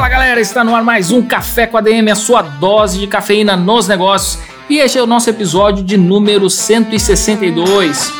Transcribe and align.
Fala 0.00 0.08
galera, 0.08 0.40
está 0.40 0.64
no 0.64 0.74
ar 0.74 0.82
mais 0.82 1.12
um 1.12 1.20
Café 1.20 1.66
com 1.66 1.76
ADM, 1.76 2.08
a 2.10 2.14
sua 2.14 2.40
dose 2.40 2.98
de 2.98 3.06
cafeína 3.06 3.54
nos 3.54 3.86
negócios. 3.86 4.38
E 4.66 4.78
este 4.78 4.96
é 4.96 5.02
o 5.02 5.06
nosso 5.06 5.28
episódio 5.28 5.84
de 5.84 5.98
número 5.98 6.48
162. 6.48 8.10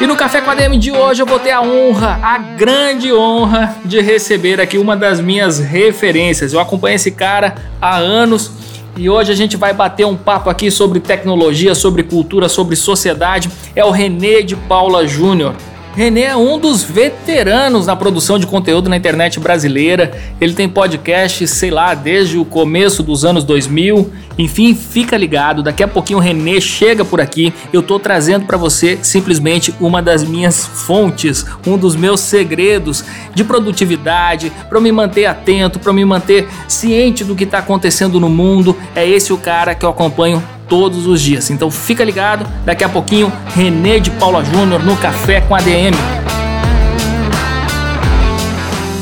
E 0.00 0.06
no 0.06 0.16
Café 0.16 0.40
com 0.40 0.50
a 0.50 0.54
DM 0.54 0.78
de 0.78 0.90
hoje 0.90 1.20
eu 1.20 1.26
vou 1.26 1.38
ter 1.38 1.50
a 1.50 1.60
honra, 1.60 2.18
a 2.22 2.38
grande 2.38 3.12
honra 3.12 3.76
de 3.84 4.00
receber 4.00 4.62
aqui 4.62 4.78
uma 4.78 4.96
das 4.96 5.20
minhas 5.20 5.58
referências. 5.58 6.54
Eu 6.54 6.60
acompanho 6.60 6.96
esse 6.96 7.10
cara 7.10 7.54
há 7.82 7.98
anos 7.98 8.50
e 8.96 9.10
hoje 9.10 9.30
a 9.30 9.36
gente 9.36 9.58
vai 9.58 9.74
bater 9.74 10.06
um 10.06 10.16
papo 10.16 10.48
aqui 10.48 10.70
sobre 10.70 11.00
tecnologia, 11.00 11.74
sobre 11.74 12.02
cultura, 12.02 12.48
sobre 12.48 12.76
sociedade. 12.76 13.50
É 13.76 13.84
o 13.84 13.90
René 13.90 14.40
de 14.40 14.56
Paula 14.56 15.06
Júnior. 15.06 15.54
René 15.96 16.22
é 16.22 16.36
um 16.36 16.58
dos 16.58 16.82
veteranos 16.82 17.86
na 17.86 17.94
produção 17.94 18.36
de 18.36 18.48
conteúdo 18.48 18.90
na 18.90 18.96
internet 18.96 19.38
brasileira. 19.38 20.10
Ele 20.40 20.52
tem 20.52 20.68
podcast, 20.68 21.46
sei 21.46 21.70
lá, 21.70 21.94
desde 21.94 22.36
o 22.36 22.44
começo 22.44 23.00
dos 23.00 23.24
anos 23.24 23.44
2000. 23.44 24.10
Enfim, 24.36 24.74
fica 24.74 25.16
ligado, 25.16 25.62
daqui 25.62 25.84
a 25.84 25.88
pouquinho 25.88 26.18
o 26.18 26.22
René 26.22 26.60
chega 26.60 27.04
por 27.04 27.20
aqui. 27.20 27.54
Eu 27.72 27.80
tô 27.80 28.00
trazendo 28.00 28.44
para 28.44 28.56
você 28.56 28.98
simplesmente 29.02 29.72
uma 29.80 30.02
das 30.02 30.24
minhas 30.24 30.66
fontes, 30.66 31.46
um 31.64 31.78
dos 31.78 31.94
meus 31.94 32.18
segredos 32.18 33.04
de 33.32 33.44
produtividade, 33.44 34.50
para 34.68 34.80
me 34.80 34.90
manter 34.90 35.26
atento, 35.26 35.78
para 35.78 35.92
me 35.92 36.04
manter 36.04 36.48
ciente 36.66 37.22
do 37.22 37.36
que 37.36 37.44
está 37.44 37.58
acontecendo 37.58 38.18
no 38.18 38.28
mundo. 38.28 38.76
É 38.96 39.08
esse 39.08 39.32
o 39.32 39.38
cara 39.38 39.76
que 39.76 39.86
eu 39.86 39.90
acompanho 39.90 40.42
todos 40.68 41.06
os 41.06 41.20
dias. 41.20 41.50
Então 41.50 41.70
fica 41.70 42.04
ligado, 42.04 42.46
daqui 42.64 42.84
a 42.84 42.88
pouquinho 42.88 43.32
René 43.54 43.98
de 43.98 44.10
Paula 44.10 44.44
Júnior 44.44 44.82
no 44.82 44.96
Café 44.96 45.40
com 45.40 45.54
ADM. 45.54 45.94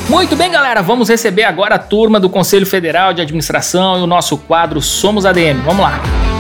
Muito 0.09 0.37
bem, 0.37 0.51
galera, 0.51 0.83
vamos 0.83 1.09
receber 1.09 1.45
agora 1.45 1.77
a 1.77 1.79
turma 1.79 2.21
do 2.21 2.29
Conselho 2.29 2.67
Federal 2.67 3.15
de 3.15 3.23
Administração 3.23 3.99
e 3.99 4.03
o 4.03 4.07
nosso 4.07 4.37
quadro 4.37 4.83
Somos 4.83 5.25
ADM. 5.25 5.63
Vamos 5.65 5.83
lá. 5.83 6.32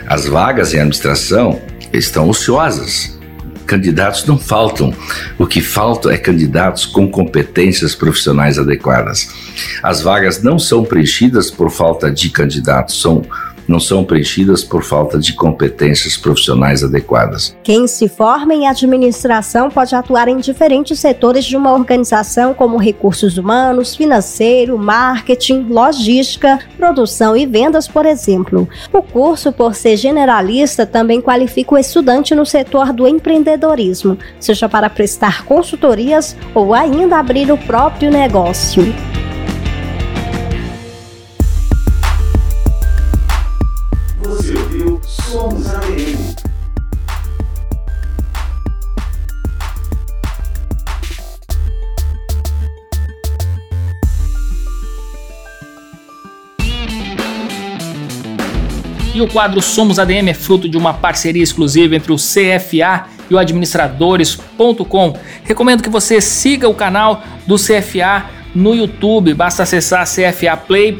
As 0.07 0.27
vagas 0.27 0.75
em 0.75 0.79
administração 0.79 1.61
estão 1.93 2.29
ociosas. 2.29 3.17
Candidatos 3.67 4.27
não 4.27 4.39
faltam. 4.39 4.93
O 5.39 5.47
que 5.47 5.61
falta 5.61 6.13
é 6.13 6.19
candidatos 6.19 6.87
com 6.87 7.09
competências 7.09 7.95
profissionais 7.95 8.59
adequadas. 8.59 9.29
As 9.83 10.03
vagas 10.03 10.43
não 10.43 10.59
são 10.59 10.85
preenchidas 10.85 11.51
por 11.51 11.71
falta 11.71 12.11
de 12.11 12.31
candidatos, 12.31 13.01
são 13.01 13.23
não 13.69 13.81
são 13.81 14.05
preenchidas 14.05 14.63
por 14.63 14.83
falta 14.83 15.19
de 15.19 15.33
competências 15.33 16.17
profissionais 16.17 16.83
adequadas. 16.83 17.57
Quem 17.63 17.87
se 17.87 18.09
forma 18.09 18.55
em 18.55 18.67
administração 18.69 19.71
pode 19.71 19.95
atuar 19.95 20.29
em 20.29 20.39
diferentes 20.39 20.99
setores 20.99 21.45
de 21.45 21.57
uma 21.57 21.73
organização, 21.73 22.55
como 22.55 22.77
recursos 22.77 23.39
humanos, 23.39 23.95
financeiro, 23.95 24.79
marketing, 24.79 25.67
logística, 25.69 26.59
produção 26.77 27.37
e 27.37 27.47
vendas, 27.47 27.89
por 27.89 28.07
exemplo. 28.07 28.69
O 28.93 29.03
curso, 29.03 29.53
por 29.53 29.75
ser 29.75 29.97
generalista, 29.97 30.87
também 30.87 31.21
qualifica 31.21 31.75
o 31.75 31.79
estudante 31.79 32.35
no 32.35 32.47
setor 32.47 32.93
do 32.93 33.07
empreendedorismo, 33.07 34.19
seja 34.39 34.69
para 34.69 34.91
prestar 34.91 35.45
consultorias 35.45 36.37
ou 36.55 36.75
ainda 36.75 37.19
abrir 37.19 37.51
o 37.51 37.59
próprio 37.59 38.11
negócio. 38.11 38.83
O 59.27 59.33
quadro 59.33 59.61
Somos 59.61 59.99
ADM 59.99 60.29
é 60.29 60.35
fruto 60.35 60.69
de 60.69 60.77
uma 60.77 60.95
parceria 60.95 61.43
exclusiva 61.43 61.97
entre 61.97 62.13
o 62.13 62.17
CFA 62.17 63.07
e 63.29 63.35
o 63.35 63.39
administradores.com. 63.39 65.19
Recomendo 65.45 65.83
que 65.83 65.91
você 65.91 66.21
siga 66.21 66.69
o 66.69 66.75
canal 66.75 67.23
do 67.47 67.57
CFA 67.57 68.27
no 68.55 68.75
YouTube, 68.75 69.35
basta 69.35 69.65
acessar 69.65 70.07
cfaplay.org.br. 70.07 70.97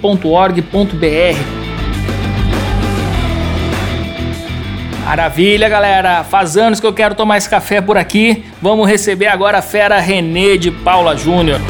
Maravilha, 5.05 5.69
galera. 5.69 6.25
Faz 6.25 6.57
anos 6.57 6.81
que 6.81 6.87
eu 6.87 6.93
quero 6.93 7.15
tomar 7.15 7.39
esse 7.39 7.49
café 7.49 7.81
por 7.81 7.97
aqui. 7.97 8.45
Vamos 8.61 8.89
receber 8.89 9.29
agora 9.29 9.59
a 9.59 9.63
fera 9.63 10.01
Renê 10.01 10.59
de 10.59 10.73
Paula 10.73 11.17
Júnior. 11.17 11.61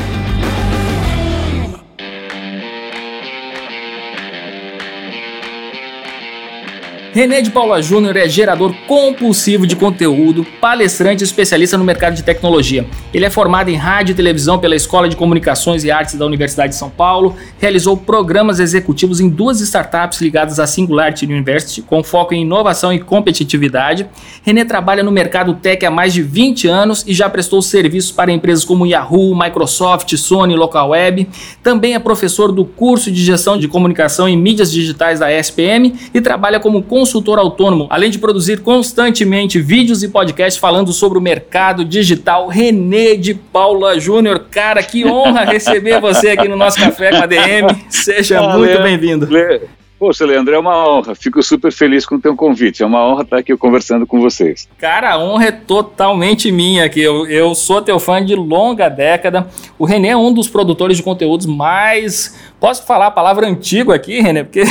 René 7.16 7.40
de 7.40 7.50
Paula 7.50 7.80
Júnior 7.80 8.14
é 8.14 8.28
gerador 8.28 8.74
compulsivo 8.86 9.66
de 9.66 9.74
conteúdo, 9.74 10.46
palestrante 10.60 11.22
e 11.22 11.24
especialista 11.24 11.78
no 11.78 11.82
mercado 11.82 12.14
de 12.14 12.22
tecnologia. 12.22 12.86
Ele 13.10 13.24
é 13.24 13.30
formado 13.30 13.70
em 13.70 13.74
rádio 13.74 14.12
e 14.12 14.14
televisão 14.14 14.58
pela 14.58 14.76
Escola 14.76 15.08
de 15.08 15.16
Comunicações 15.16 15.82
e 15.82 15.90
Artes 15.90 16.16
da 16.16 16.26
Universidade 16.26 16.74
de 16.74 16.78
São 16.78 16.90
Paulo, 16.90 17.34
realizou 17.58 17.96
programas 17.96 18.60
executivos 18.60 19.18
em 19.18 19.30
duas 19.30 19.62
startups 19.62 20.20
ligadas 20.20 20.60
à 20.60 20.66
Singularity 20.66 21.24
University, 21.24 21.80
com 21.80 22.04
foco 22.04 22.34
em 22.34 22.42
inovação 22.42 22.92
e 22.92 23.00
competitividade. 23.00 24.06
René 24.42 24.66
trabalha 24.66 25.02
no 25.02 25.10
mercado 25.10 25.54
tech 25.54 25.86
há 25.86 25.90
mais 25.90 26.12
de 26.12 26.20
20 26.20 26.68
anos 26.68 27.02
e 27.06 27.14
já 27.14 27.30
prestou 27.30 27.62
serviços 27.62 28.12
para 28.12 28.30
empresas 28.30 28.62
como 28.62 28.86
Yahoo, 28.86 29.34
Microsoft, 29.34 30.14
Sony, 30.18 30.54
Localweb. 30.54 31.26
Também 31.62 31.94
é 31.94 31.98
professor 31.98 32.52
do 32.52 32.66
curso 32.66 33.10
de 33.10 33.24
gestão 33.24 33.56
de 33.56 33.68
comunicação 33.68 34.28
e 34.28 34.36
mídias 34.36 34.70
digitais 34.70 35.20
da 35.20 35.32
ESPM 35.32 35.94
e 36.12 36.20
trabalha 36.20 36.60
como 36.60 36.82
consultor 36.82 37.05
autônomo, 37.14 37.86
além 37.90 38.10
de 38.10 38.18
produzir 38.18 38.60
constantemente 38.60 39.60
vídeos 39.60 40.02
e 40.02 40.08
podcasts 40.08 40.60
falando 40.60 40.92
sobre 40.92 41.18
o 41.18 41.20
mercado 41.20 41.84
digital. 41.84 42.48
René 42.48 43.14
de 43.14 43.34
Paula 43.34 43.98
Júnior, 44.00 44.46
cara, 44.50 44.82
que 44.82 45.06
honra 45.06 45.44
receber 45.50 46.00
você 46.00 46.30
aqui 46.30 46.48
no 46.48 46.56
nosso 46.56 46.78
Café 46.78 47.10
com 47.10 47.22
a 47.22 47.26
DM. 47.26 47.68
Seja 47.88 48.40
ah, 48.40 48.56
muito 48.56 48.80
bem-vindo. 48.82 49.28
Poxa, 49.98 50.26
Leandro, 50.26 50.54
é 50.54 50.58
uma 50.58 50.86
honra. 50.86 51.14
Fico 51.14 51.42
super 51.42 51.72
feliz 51.72 52.04
com 52.04 52.16
o 52.16 52.20
teu 52.20 52.36
convite. 52.36 52.82
É 52.82 52.86
uma 52.86 53.02
honra 53.06 53.22
estar 53.22 53.38
aqui 53.38 53.56
conversando 53.56 54.06
com 54.06 54.20
vocês. 54.20 54.68
Cara, 54.78 55.12
a 55.12 55.18
honra 55.18 55.46
é 55.46 55.52
totalmente 55.52 56.52
minha 56.52 56.84
aqui. 56.84 57.00
Eu, 57.00 57.26
eu 57.26 57.54
sou 57.54 57.80
teu 57.80 57.98
fã 57.98 58.22
de 58.22 58.34
longa 58.34 58.90
década. 58.90 59.48
O 59.78 59.86
René 59.86 60.08
é 60.08 60.16
um 60.16 60.34
dos 60.34 60.48
produtores 60.48 60.98
de 60.98 61.02
conteúdos 61.02 61.46
mais 61.46 62.38
Posso 62.58 62.86
falar 62.86 63.08
a 63.08 63.10
palavra 63.10 63.46
antigo 63.46 63.92
aqui, 63.92 64.20
René? 64.20 64.42
Porque. 64.42 64.64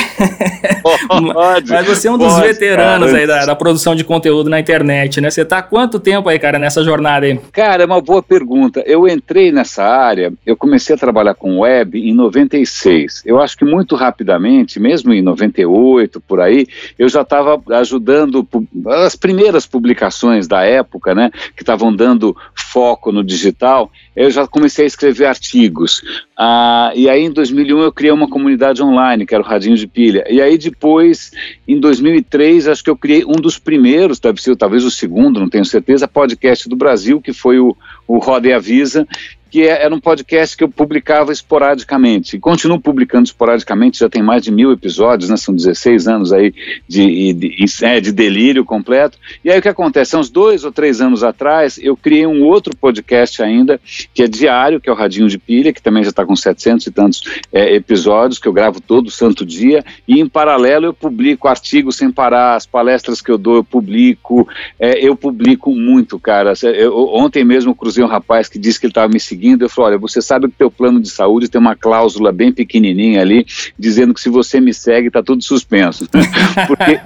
Pode, 1.33 1.69
Mas 1.69 1.85
você 1.85 2.07
é 2.07 2.11
um 2.11 2.17
dos 2.17 2.33
pode, 2.33 2.47
veteranos 2.47 3.11
cara. 3.11 3.21
aí 3.21 3.27
da, 3.27 3.45
da, 3.45 3.55
produção 3.55 3.95
de 3.95 4.03
conteúdo 4.03 4.49
na 4.49 4.59
internet, 4.59 5.21
né? 5.21 5.29
Você 5.29 5.43
está 5.43 5.59
há 5.59 5.61
quanto 5.61 5.99
tempo 5.99 6.27
aí, 6.27 6.39
cara, 6.39 6.57
nessa 6.57 6.83
jornada 6.83 7.27
aí? 7.27 7.39
Cara, 7.51 7.83
é 7.83 7.85
uma 7.85 8.01
boa 8.01 8.23
pergunta. 8.23 8.83
Eu 8.87 9.07
entrei 9.07 9.51
nessa 9.51 9.83
área, 9.83 10.33
eu 10.45 10.57
comecei 10.57 10.95
a 10.95 10.97
trabalhar 10.97 11.35
com 11.35 11.59
web 11.59 11.99
em 11.99 12.13
96. 12.13 13.21
Eu 13.23 13.39
acho 13.39 13.55
que 13.55 13.63
muito 13.63 13.95
rapidamente, 13.95 14.79
mesmo 14.79 15.13
em 15.13 15.21
98, 15.21 16.19
por 16.21 16.41
aí, 16.41 16.65
eu 16.97 17.07
já 17.07 17.21
estava 17.21 17.61
ajudando 17.77 18.47
as 18.87 19.15
primeiras 19.15 19.67
publicações 19.67 20.47
da 20.47 20.63
época, 20.63 21.13
né? 21.13 21.29
Que 21.55 21.61
estavam 21.61 21.95
dando 21.95 22.35
foco 22.55 23.11
no 23.11 23.23
digital. 23.23 23.91
Eu 24.15 24.31
já 24.31 24.47
comecei 24.47 24.85
a 24.85 24.87
escrever 24.87 25.25
artigos. 25.25 26.01
Ah, 26.37 26.91
e 26.95 27.09
aí, 27.09 27.23
em 27.23 27.31
2001, 27.31 27.81
eu 27.81 27.91
criei 27.91 28.11
uma 28.11 28.29
comunidade 28.29 28.81
online, 28.81 29.25
que 29.25 29.35
era 29.35 29.43
o 29.43 29.45
Radinho 29.45 29.75
de 29.75 29.87
Pilha. 29.87 30.23
E 30.29 30.41
aí, 30.41 30.57
depois, 30.57 31.31
em 31.67 31.79
2003, 31.79 32.67
acho 32.67 32.83
que 32.83 32.89
eu 32.89 32.97
criei 32.97 33.25
um 33.25 33.33
dos 33.33 33.59
primeiros, 33.59 34.19
deve 34.19 34.41
ser 34.41 34.55
talvez 34.55 34.83
o 34.83 34.91
segundo, 34.91 35.39
não 35.39 35.49
tenho 35.49 35.65
certeza, 35.65 36.07
podcast 36.07 36.69
do 36.69 36.75
Brasil, 36.75 37.19
que 37.19 37.33
foi 37.33 37.59
o, 37.59 37.75
o 38.07 38.17
Roda 38.19 38.47
e 38.47 38.53
Avisa, 38.53 39.07
que 39.55 39.65
é, 39.65 39.83
era 39.85 39.95
um 39.95 40.01
podcast 40.01 40.57
que 40.57 40.65
eu 40.65 40.69
publicava 40.69 41.31
esporadicamente. 41.31 42.35
E 42.35 42.39
continuo 42.41 42.77
publicando 42.77 43.23
esporadicamente, 43.23 43.99
já 43.99 44.09
tem 44.09 44.21
mais 44.21 44.43
de 44.43 44.51
mil 44.51 44.69
episódios, 44.69 45.29
né? 45.29 45.37
São 45.37 45.55
16 45.55 46.09
anos 46.09 46.33
aí 46.33 46.53
de, 46.85 47.33
de, 47.33 47.33
de, 47.33 47.85
é, 47.85 48.01
de 48.01 48.11
delírio 48.11 48.65
completo. 48.65 49.17
E 49.45 49.49
aí 49.49 49.57
o 49.57 49.61
que 49.61 49.69
acontece? 49.69 50.13
Há 50.13 50.19
uns 50.19 50.29
dois 50.29 50.65
ou 50.65 50.73
três 50.73 50.99
anos 50.99 51.23
atrás, 51.23 51.79
eu 51.81 51.95
criei 51.95 52.27
um 52.27 52.43
outro 52.43 52.75
podcast 52.75 53.41
ainda, 53.41 53.79
que 54.13 54.23
é 54.23 54.27
diário, 54.27 54.81
que 54.81 54.89
é 54.89 54.91
o 54.91 54.95
Radinho 54.95 55.29
de 55.29 55.37
Pilha, 55.37 55.71
que 55.71 55.81
também 55.81 56.03
já 56.03 56.09
está 56.09 56.25
com 56.25 56.35
700 56.35 56.87
e 56.87 56.91
tantos 56.91 57.23
é, 57.53 57.75
episódios, 57.75 58.39
que 58.39 58.49
eu 58.49 58.53
gravo 58.53 58.81
todo 58.81 59.09
santo 59.09 59.45
dia. 59.45 59.85
E 60.05 60.19
em 60.19 60.27
paralelo 60.27 60.87
eu 60.87 60.93
publico 60.93 61.47
artigos 61.47 61.95
sem 61.95 62.11
parar, 62.11 62.55
as 62.55 62.65
palestras 62.65 63.21
que 63.21 63.31
eu 63.31 63.37
dou 63.37 63.55
eu 63.55 63.63
publico. 63.63 64.45
É, 64.77 64.99
eu 64.99 65.15
publico 65.15 65.73
muito, 65.73 66.19
cara. 66.19 66.51
Eu, 66.61 66.97
ontem 67.13 67.45
mesmo 67.45 67.73
cruzei 67.73 68.03
um 68.03 68.07
rapaz 68.07 68.49
que 68.49 68.59
disse 68.59 68.77
que 68.77 68.87
ele 68.87 68.91
estava 68.91 69.07
me 69.07 69.17
seguindo 69.17 69.44
seguindo, 69.45 69.61
eu 69.61 69.69
falei, 69.69 69.91
olha, 69.91 69.99
você 69.99 70.21
sabe 70.21 70.47
que 70.47 70.57
teu 70.57 70.71
plano 70.71 70.99
de 70.99 71.09
saúde 71.09 71.47
tem 71.47 71.61
uma 71.61 71.75
cláusula 71.75 72.31
bem 72.31 72.51
pequenininha 72.51 73.21
ali, 73.21 73.45
dizendo 73.77 74.13
que 74.13 74.19
se 74.19 74.29
você 74.29 74.59
me 74.59 74.73
segue, 74.73 75.11
tá 75.11 75.21
tudo 75.21 75.43
suspenso. 75.43 76.07
Porque 76.67 76.99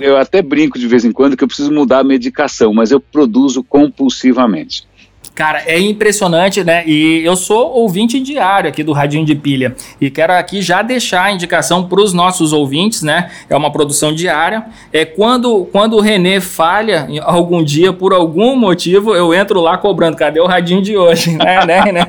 eu 0.00 0.18
até 0.18 0.42
brinco 0.42 0.78
de 0.78 0.86
vez 0.86 1.04
em 1.04 1.12
quando 1.12 1.36
que 1.36 1.42
eu 1.42 1.48
preciso 1.48 1.72
mudar 1.72 2.00
a 2.00 2.04
medicação, 2.04 2.74
mas 2.74 2.90
eu 2.90 3.00
produzo 3.00 3.64
compulsivamente. 3.64 4.86
Cara, 5.36 5.64
é 5.66 5.78
impressionante, 5.78 6.64
né? 6.64 6.82
E 6.86 7.20
eu 7.22 7.36
sou 7.36 7.70
ouvinte 7.74 8.18
diário 8.18 8.70
aqui 8.70 8.82
do 8.82 8.94
Radinho 8.94 9.22
de 9.22 9.34
Pilha. 9.34 9.76
E 10.00 10.08
quero 10.08 10.32
aqui 10.32 10.62
já 10.62 10.80
deixar 10.80 11.24
a 11.24 11.30
indicação 11.30 11.86
para 11.86 12.00
os 12.00 12.14
nossos 12.14 12.54
ouvintes, 12.54 13.02
né? 13.02 13.30
É 13.50 13.54
uma 13.54 13.70
produção 13.70 14.14
diária. 14.14 14.64
É 14.90 15.04
quando, 15.04 15.68
quando 15.70 15.98
o 15.98 16.00
Renê 16.00 16.40
falha 16.40 17.06
algum 17.22 17.62
dia, 17.62 17.92
por 17.92 18.14
algum 18.14 18.56
motivo, 18.56 19.14
eu 19.14 19.34
entro 19.34 19.60
lá 19.60 19.76
cobrando. 19.76 20.16
Cadê 20.16 20.40
o 20.40 20.46
Radinho 20.46 20.80
de 20.80 20.96
hoje? 20.96 21.32
né, 21.36 21.66
né, 21.66 21.92
né? 21.92 22.06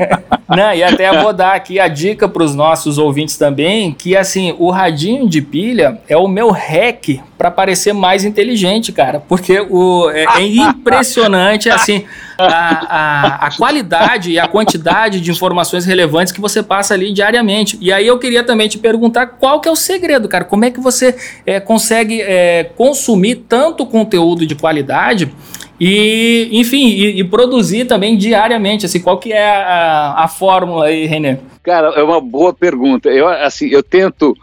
Não, 0.48 0.74
e 0.74 0.82
até 0.82 1.12
vou 1.22 1.34
dar 1.34 1.54
aqui 1.54 1.82
a 1.82 1.90
dica 1.90 2.30
para 2.30 2.44
os 2.44 2.56
nossos 2.56 2.98
ouvintes 2.98 3.38
também, 3.38 3.92
que 3.92 4.16
assim, 4.16 4.56
o 4.58 4.72
Radinho 4.72 5.28
de 5.28 5.42
Pilha 5.42 6.00
é 6.08 6.16
o 6.16 6.30
meu 6.30 6.50
hack 6.50 7.20
para 7.38 7.52
parecer 7.52 7.94
mais 7.94 8.26
inteligente, 8.26 8.92
cara. 8.92 9.20
Porque 9.20 9.60
o, 9.60 10.10
é, 10.10 10.26
é 10.38 10.42
impressionante, 10.42 11.70
assim 11.70 12.06
a, 12.38 12.46
a, 12.46 13.48
a, 13.48 13.58
qualidade 13.58 14.32
e 14.32 14.40
a 14.40 14.48
quantidade 14.48 15.20
de 15.20 15.32
informações 15.32 15.86
relevantes 15.86 16.32
que 16.32 16.40
você 16.40 16.62
passa 16.62 16.94
ali 16.94 17.12
diariamente. 17.12 17.78
E 17.82 17.92
aí 17.92 18.06
eu 18.06 18.20
queria 18.20 18.44
também 18.44 18.68
te 18.68 18.78
perguntar 18.78 19.26
qual 19.26 19.60
que 19.60 19.68
é 19.68 19.72
o 19.72 19.76
segredo, 19.76 20.28
cara. 20.28 20.44
Como 20.44 20.64
é 20.64 20.72
que 20.72 20.80
você 20.80 21.16
é, 21.46 21.60
consegue 21.60 22.22
é, 22.22 22.66
consumir 22.76 23.46
tanto 23.48 23.86
conteúdo 23.86 24.46
de 24.46 24.56
qualidade 24.56 25.32
e, 25.80 26.50
enfim, 26.52 26.88
e, 26.90 27.20
e, 27.20 27.24
produzir 27.24 27.86
também 27.86 28.18
diariamente, 28.18 28.86
assim, 28.86 29.00
qual 29.00 29.20
que 29.20 29.32
é 29.32 29.48
a, 29.48 30.24
a 30.24 30.28
fórmula 30.28 30.86
aí, 30.86 31.06
René? 31.06 31.40
Cara, 31.62 31.90
é 31.90 32.02
uma 32.02 32.20
boa 32.20 32.54
pergunta. 32.54 33.10
Eu, 33.10 33.28
assim, 33.28 33.68
eu 33.68 33.84
tento 33.84 34.36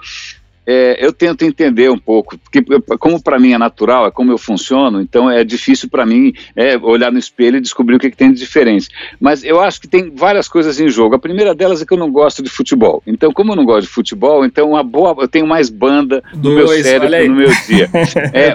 é, 0.66 1.04
eu 1.04 1.12
tento 1.12 1.44
entender 1.44 1.90
um 1.90 1.98
pouco, 1.98 2.38
porque 2.38 2.64
como 2.98 3.22
para 3.22 3.38
mim 3.38 3.52
é 3.52 3.58
natural, 3.58 4.06
é 4.06 4.10
como 4.10 4.32
eu 4.32 4.38
funciono, 4.38 5.00
então 5.00 5.30
é 5.30 5.44
difícil 5.44 5.88
para 5.88 6.06
mim 6.06 6.32
é, 6.56 6.76
olhar 6.78 7.12
no 7.12 7.18
espelho 7.18 7.58
e 7.58 7.60
descobrir 7.60 7.96
o 7.96 7.98
que, 7.98 8.10
que, 8.10 8.16
tem 8.16 8.32
de 8.32 8.38
diferente. 8.38 8.88
Mas 9.20 9.42
eu 9.44 9.60
acho 9.60 9.80
que 9.80 9.88
tem 9.88 10.10
várias 10.14 10.48
coisas 10.48 10.78
em 10.78 10.88
jogo. 10.88 11.14
A 11.14 11.18
primeira 11.18 11.54
delas 11.54 11.82
é 11.82 11.86
que 11.86 11.92
eu 11.92 11.98
não 11.98 12.10
gosto 12.10 12.42
de 12.42 12.48
futebol. 12.48 13.02
Então, 13.06 13.32
como 13.32 13.52
eu 13.52 13.56
não 13.56 13.64
gosto 13.64 13.86
de 13.86 13.92
futebol, 13.92 14.44
então 14.44 14.70
uma 14.70 14.82
boa, 14.82 15.14
eu 15.18 15.28
tenho 15.28 15.46
mais 15.46 15.68
banda 15.68 16.22
no 16.34 16.40
Dois, 16.40 16.56
meu 16.56 16.82
cérebro 16.82 17.28
no 17.28 17.36
meu 17.36 17.50
dia. 17.66 17.90
É, 18.32 18.54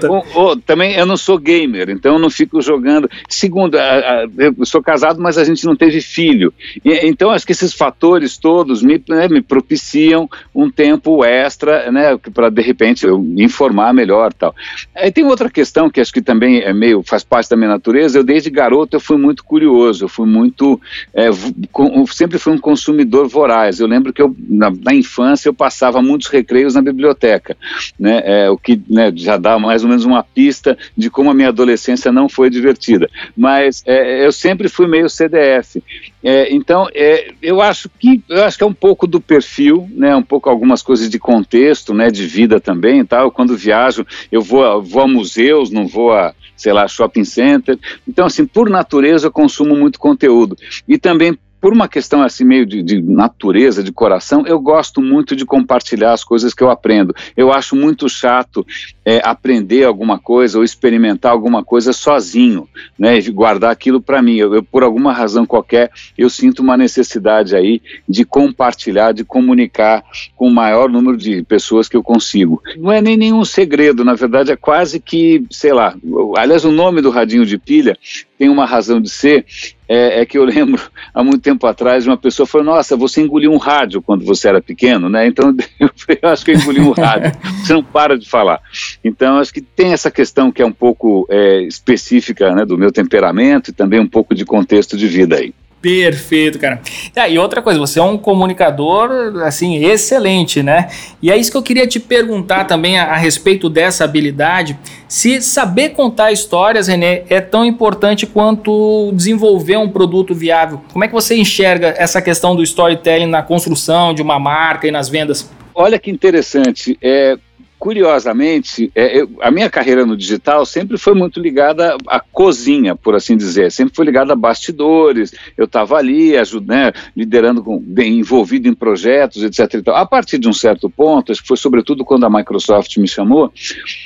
também 0.65 0.95
eu 0.95 1.05
não 1.05 1.15
sou 1.15 1.37
gamer, 1.37 1.89
então 1.89 2.13
eu 2.13 2.19
não 2.19 2.29
fico 2.29 2.61
jogando. 2.61 3.09
Segundo, 3.27 3.75
a, 3.75 3.81
a, 3.81 4.27
eu 4.37 4.65
sou 4.65 4.81
casado, 4.81 5.21
mas 5.21 5.37
a 5.37 5.43
gente 5.43 5.65
não 5.65 5.75
teve 5.75 6.01
filho. 6.01 6.53
E, 6.83 7.07
então, 7.07 7.29
acho 7.29 7.45
que 7.45 7.51
esses 7.51 7.73
fatores 7.73 8.37
todos 8.37 8.81
me, 8.81 9.01
né, 9.07 9.27
me 9.27 9.41
propiciam 9.41 10.29
um 10.53 10.69
tempo 10.69 11.23
extra, 11.23 11.91
né? 11.91 11.98
Né, 11.99 12.17
para 12.33 12.49
de 12.49 12.61
repente 12.61 13.05
eu 13.05 13.19
informar 13.37 13.93
melhor 13.93 14.33
tal. 14.33 14.55
Aí 14.95 15.11
tem 15.11 15.25
outra 15.25 15.49
questão 15.49 15.89
que 15.89 15.99
acho 15.99 16.13
que 16.13 16.21
também 16.21 16.61
é 16.61 16.73
meio 16.73 17.03
faz 17.03 17.23
parte 17.23 17.49
da 17.49 17.57
minha 17.57 17.69
natureza. 17.69 18.17
Eu 18.17 18.23
desde 18.23 18.49
garoto 18.49 18.95
eu 18.95 18.99
fui 18.99 19.17
muito 19.17 19.43
curioso, 19.43 20.05
eu 20.05 20.09
fui 20.09 20.27
muito 20.27 20.79
é, 21.13 21.29
com, 21.71 22.05
sempre 22.07 22.37
fui 22.37 22.53
um 22.53 22.57
consumidor 22.57 23.27
voraz. 23.27 23.79
Eu 23.79 23.87
lembro 23.87 24.13
que 24.13 24.21
eu 24.21 24.35
na, 24.47 24.71
na 24.71 24.93
infância 24.93 25.49
eu 25.49 25.53
passava 25.53 26.01
muitos 26.01 26.27
recreios 26.27 26.75
na 26.75 26.81
biblioteca, 26.81 27.57
né, 27.99 28.21
é, 28.23 28.49
o 28.49 28.57
que 28.57 28.81
né, 28.89 29.11
já 29.15 29.37
dá 29.37 29.59
mais 29.59 29.83
ou 29.83 29.89
menos 29.89 30.05
uma 30.05 30.23
pista 30.23 30.77
de 30.95 31.09
como 31.09 31.29
a 31.29 31.33
minha 31.33 31.49
adolescência 31.49 32.11
não 32.11 32.29
foi 32.29 32.49
divertida. 32.49 33.09
Mas 33.35 33.83
é, 33.85 34.25
eu 34.25 34.31
sempre 34.31 34.69
fui 34.69 34.87
meio 34.87 35.09
CDF. 35.09 35.83
É, 36.23 36.53
então 36.53 36.87
é, 36.93 37.31
eu 37.41 37.61
acho 37.61 37.89
que 37.89 38.21
eu 38.29 38.43
acho 38.43 38.57
que 38.57 38.63
é 38.63 38.67
um 38.67 38.73
pouco 38.73 39.07
do 39.07 39.19
perfil, 39.19 39.89
né, 39.91 40.15
um 40.15 40.23
pouco 40.23 40.49
algumas 40.49 40.81
coisas 40.81 41.09
de 41.09 41.19
contexto 41.19 41.88
gosto 41.89 41.93
né, 41.93 42.09
de 42.09 42.25
vida 42.25 42.59
também 42.59 43.03
tal. 43.03 43.31
Quando 43.31 43.57
viajo, 43.57 44.05
eu 44.31 44.41
vou, 44.41 44.81
vou 44.81 45.01
a 45.03 45.07
museus, 45.07 45.69
não 45.69 45.87
vou 45.87 46.13
a, 46.13 46.33
sei 46.55 46.73
lá, 46.73 46.87
shopping 46.87 47.23
center. 47.23 47.77
Então, 48.07 48.25
assim, 48.25 48.45
por 48.45 48.69
natureza, 48.69 49.27
eu 49.27 49.31
consumo 49.31 49.75
muito 49.75 49.99
conteúdo. 49.99 50.55
E 50.87 50.97
também 50.97 51.37
por 51.61 51.73
uma 51.73 51.89
questão 51.89 52.21
assim 52.21 52.45
meio 52.45 52.65
de, 52.65 52.81
de, 52.81 53.01
natureza, 53.01 53.83
de 53.83 53.91
coração, 53.91 54.47
eu 54.47 54.57
gosto 54.61 55.01
muito 55.01 55.35
de 55.35 55.45
compartilhar 55.45 56.13
as 56.13 56.23
coisas 56.23 56.53
que 56.53 56.63
eu 56.63 56.69
aprendo. 56.69 57.13
Eu 57.35 57.51
acho 57.51 57.75
muito 57.75 58.07
chato 58.07 58.65
é, 59.09 59.19
aprender 59.23 59.85
alguma 59.85 60.19
coisa 60.19 60.59
ou 60.59 60.63
experimentar 60.63 61.31
alguma 61.31 61.63
coisa 61.63 61.91
sozinho, 61.91 62.69
né? 62.97 63.19
Guardar 63.31 63.71
aquilo 63.71 63.99
para 63.99 64.21
mim. 64.21 64.35
Eu, 64.35 64.53
eu, 64.53 64.61
por 64.61 64.83
alguma 64.83 65.11
razão 65.11 65.47
qualquer, 65.47 65.89
eu 66.15 66.29
sinto 66.29 66.59
uma 66.59 66.77
necessidade 66.77 67.55
aí 67.55 67.81
de 68.07 68.23
compartilhar, 68.23 69.11
de 69.11 69.25
comunicar 69.25 70.03
com 70.35 70.47
o 70.47 70.53
maior 70.53 70.87
número 70.87 71.17
de 71.17 71.41
pessoas 71.41 71.89
que 71.89 71.97
eu 71.97 72.03
consigo. 72.03 72.61
Não 72.77 72.91
é 72.91 73.01
nem 73.01 73.17
nenhum 73.17 73.43
segredo, 73.43 74.05
na 74.05 74.13
verdade 74.13 74.51
é 74.51 74.55
quase 74.55 74.99
que, 74.99 75.43
sei 75.49 75.73
lá. 75.73 75.95
Aliás, 76.37 76.63
o 76.63 76.71
nome 76.71 77.01
do 77.01 77.09
radinho 77.09 77.47
de 77.47 77.57
pilha 77.57 77.97
tem 78.37 78.47
uma 78.47 78.67
razão 78.67 79.01
de 79.01 79.09
ser 79.09 79.43
é, 79.89 80.21
é, 80.21 80.25
que 80.25 80.37
eu 80.37 80.45
lembro 80.45 80.79
há 81.11 81.23
muito 81.23 81.41
tempo 81.41 81.65
atrás 81.65 82.05
uma 82.05 82.15
pessoa 82.15 82.45
falou: 82.45 82.65
Nossa, 82.65 82.95
você 82.95 83.21
engoliu 83.21 83.51
um 83.51 83.57
rádio 83.57 84.01
quando 84.03 84.23
você 84.23 84.47
era 84.47 84.61
pequeno, 84.61 85.09
né? 85.09 85.25
Então 85.25 85.55
eu, 85.79 85.89
eu 86.21 86.29
acho 86.29 86.45
que 86.45 86.51
eu 86.51 86.55
engoli 86.55 86.79
um 86.79 86.91
rádio. 86.91 87.31
Você 87.63 87.73
não 87.73 87.83
para 87.83 88.17
de 88.17 88.29
falar. 88.29 88.61
Então 89.03 89.37
acho 89.37 89.53
que 89.53 89.61
tem 89.61 89.93
essa 89.93 90.11
questão 90.11 90.51
que 90.51 90.61
é 90.61 90.65
um 90.65 90.71
pouco 90.71 91.25
é, 91.29 91.61
específica 91.61 92.53
né, 92.53 92.65
do 92.65 92.77
meu 92.77 92.91
temperamento 92.91 93.69
e 93.69 93.73
também 93.73 93.99
um 93.99 94.07
pouco 94.07 94.35
de 94.35 94.45
contexto 94.45 94.97
de 94.97 95.07
vida 95.07 95.37
aí. 95.37 95.53
Perfeito, 95.81 96.59
cara. 96.59 96.81
Ah, 97.15 97.29
e 97.29 97.39
outra 97.39 97.61
coisa, 97.61 97.79
você 97.79 97.99
é 97.99 98.03
um 98.03 98.17
comunicador, 98.17 99.41
assim, 99.45 99.77
excelente, 99.77 100.61
né? 100.61 100.89
E 101.21 101.31
é 101.31 101.37
isso 101.37 101.49
que 101.49 101.55
eu 101.55 101.63
queria 101.63 101.87
te 101.87 102.01
perguntar 102.01 102.65
também 102.65 102.99
a, 102.99 103.05
a, 103.05 103.15
respeito 103.15 103.69
dessa 103.69 104.03
habilidade. 104.03 104.77
Se 105.07 105.41
saber 105.41 105.89
contar 105.89 106.33
histórias, 106.33 106.89
René, 106.89 107.23
é 107.29 107.39
tão 107.39 107.63
importante 107.63 108.27
quanto 108.27 109.11
desenvolver 109.13 109.77
um 109.77 109.87
produto 109.87 110.35
viável. 110.35 110.81
Como 110.91 111.05
é 111.05 111.07
que 111.07 111.13
você 111.13 111.35
enxerga 111.35 111.95
essa 111.97 112.21
questão 112.21 112.57
do 112.57 112.61
storytelling 112.61 113.27
na 113.27 113.41
construção 113.41 114.13
de 114.13 114.21
uma 114.21 114.37
marca 114.37 114.85
e 114.85 114.91
nas 114.91 115.07
vendas? 115.07 115.49
Olha 115.73 115.97
que 115.97 116.11
interessante. 116.11 116.97
É, 117.01 117.37
curiosamente, 117.79 118.91
é, 118.93 119.21
eu, 119.21 119.29
a 119.41 119.49
minha 119.49 119.69
carreira 119.69 120.05
no 120.05 120.17
digital 120.17 120.65
sempre 120.65 120.97
foi 120.97 121.13
muito 121.13 121.39
ligada 121.39 121.95
à 122.07 122.19
cozinha, 122.19 122.93
por 122.93 123.15
assim 123.15 123.37
dizer, 123.37 123.71
sempre 123.71 123.95
foi 123.95 124.05
ligada 124.05 124.33
a 124.33 124.35
bastidores, 124.35 125.33
eu 125.57 125.63
estava 125.63 125.95
ali, 125.95 126.37
ajudando, 126.37 126.69
né, 126.69 126.91
liderando, 127.15 127.63
com, 127.63 127.79
bem, 127.79 128.19
envolvido 128.19 128.67
em 128.67 128.73
projetos, 128.73 129.43
etc. 129.43 129.87
A 129.87 130.05
partir 130.05 130.37
de 130.37 130.49
um 130.49 130.53
certo 130.53 130.89
ponto, 130.89 131.31
acho 131.31 131.41
que 131.41 131.47
foi 131.47 131.55
sobretudo 131.55 132.03
quando 132.03 132.25
a 132.25 132.29
Microsoft 132.29 132.97
me 132.97 133.07
chamou, 133.07 133.51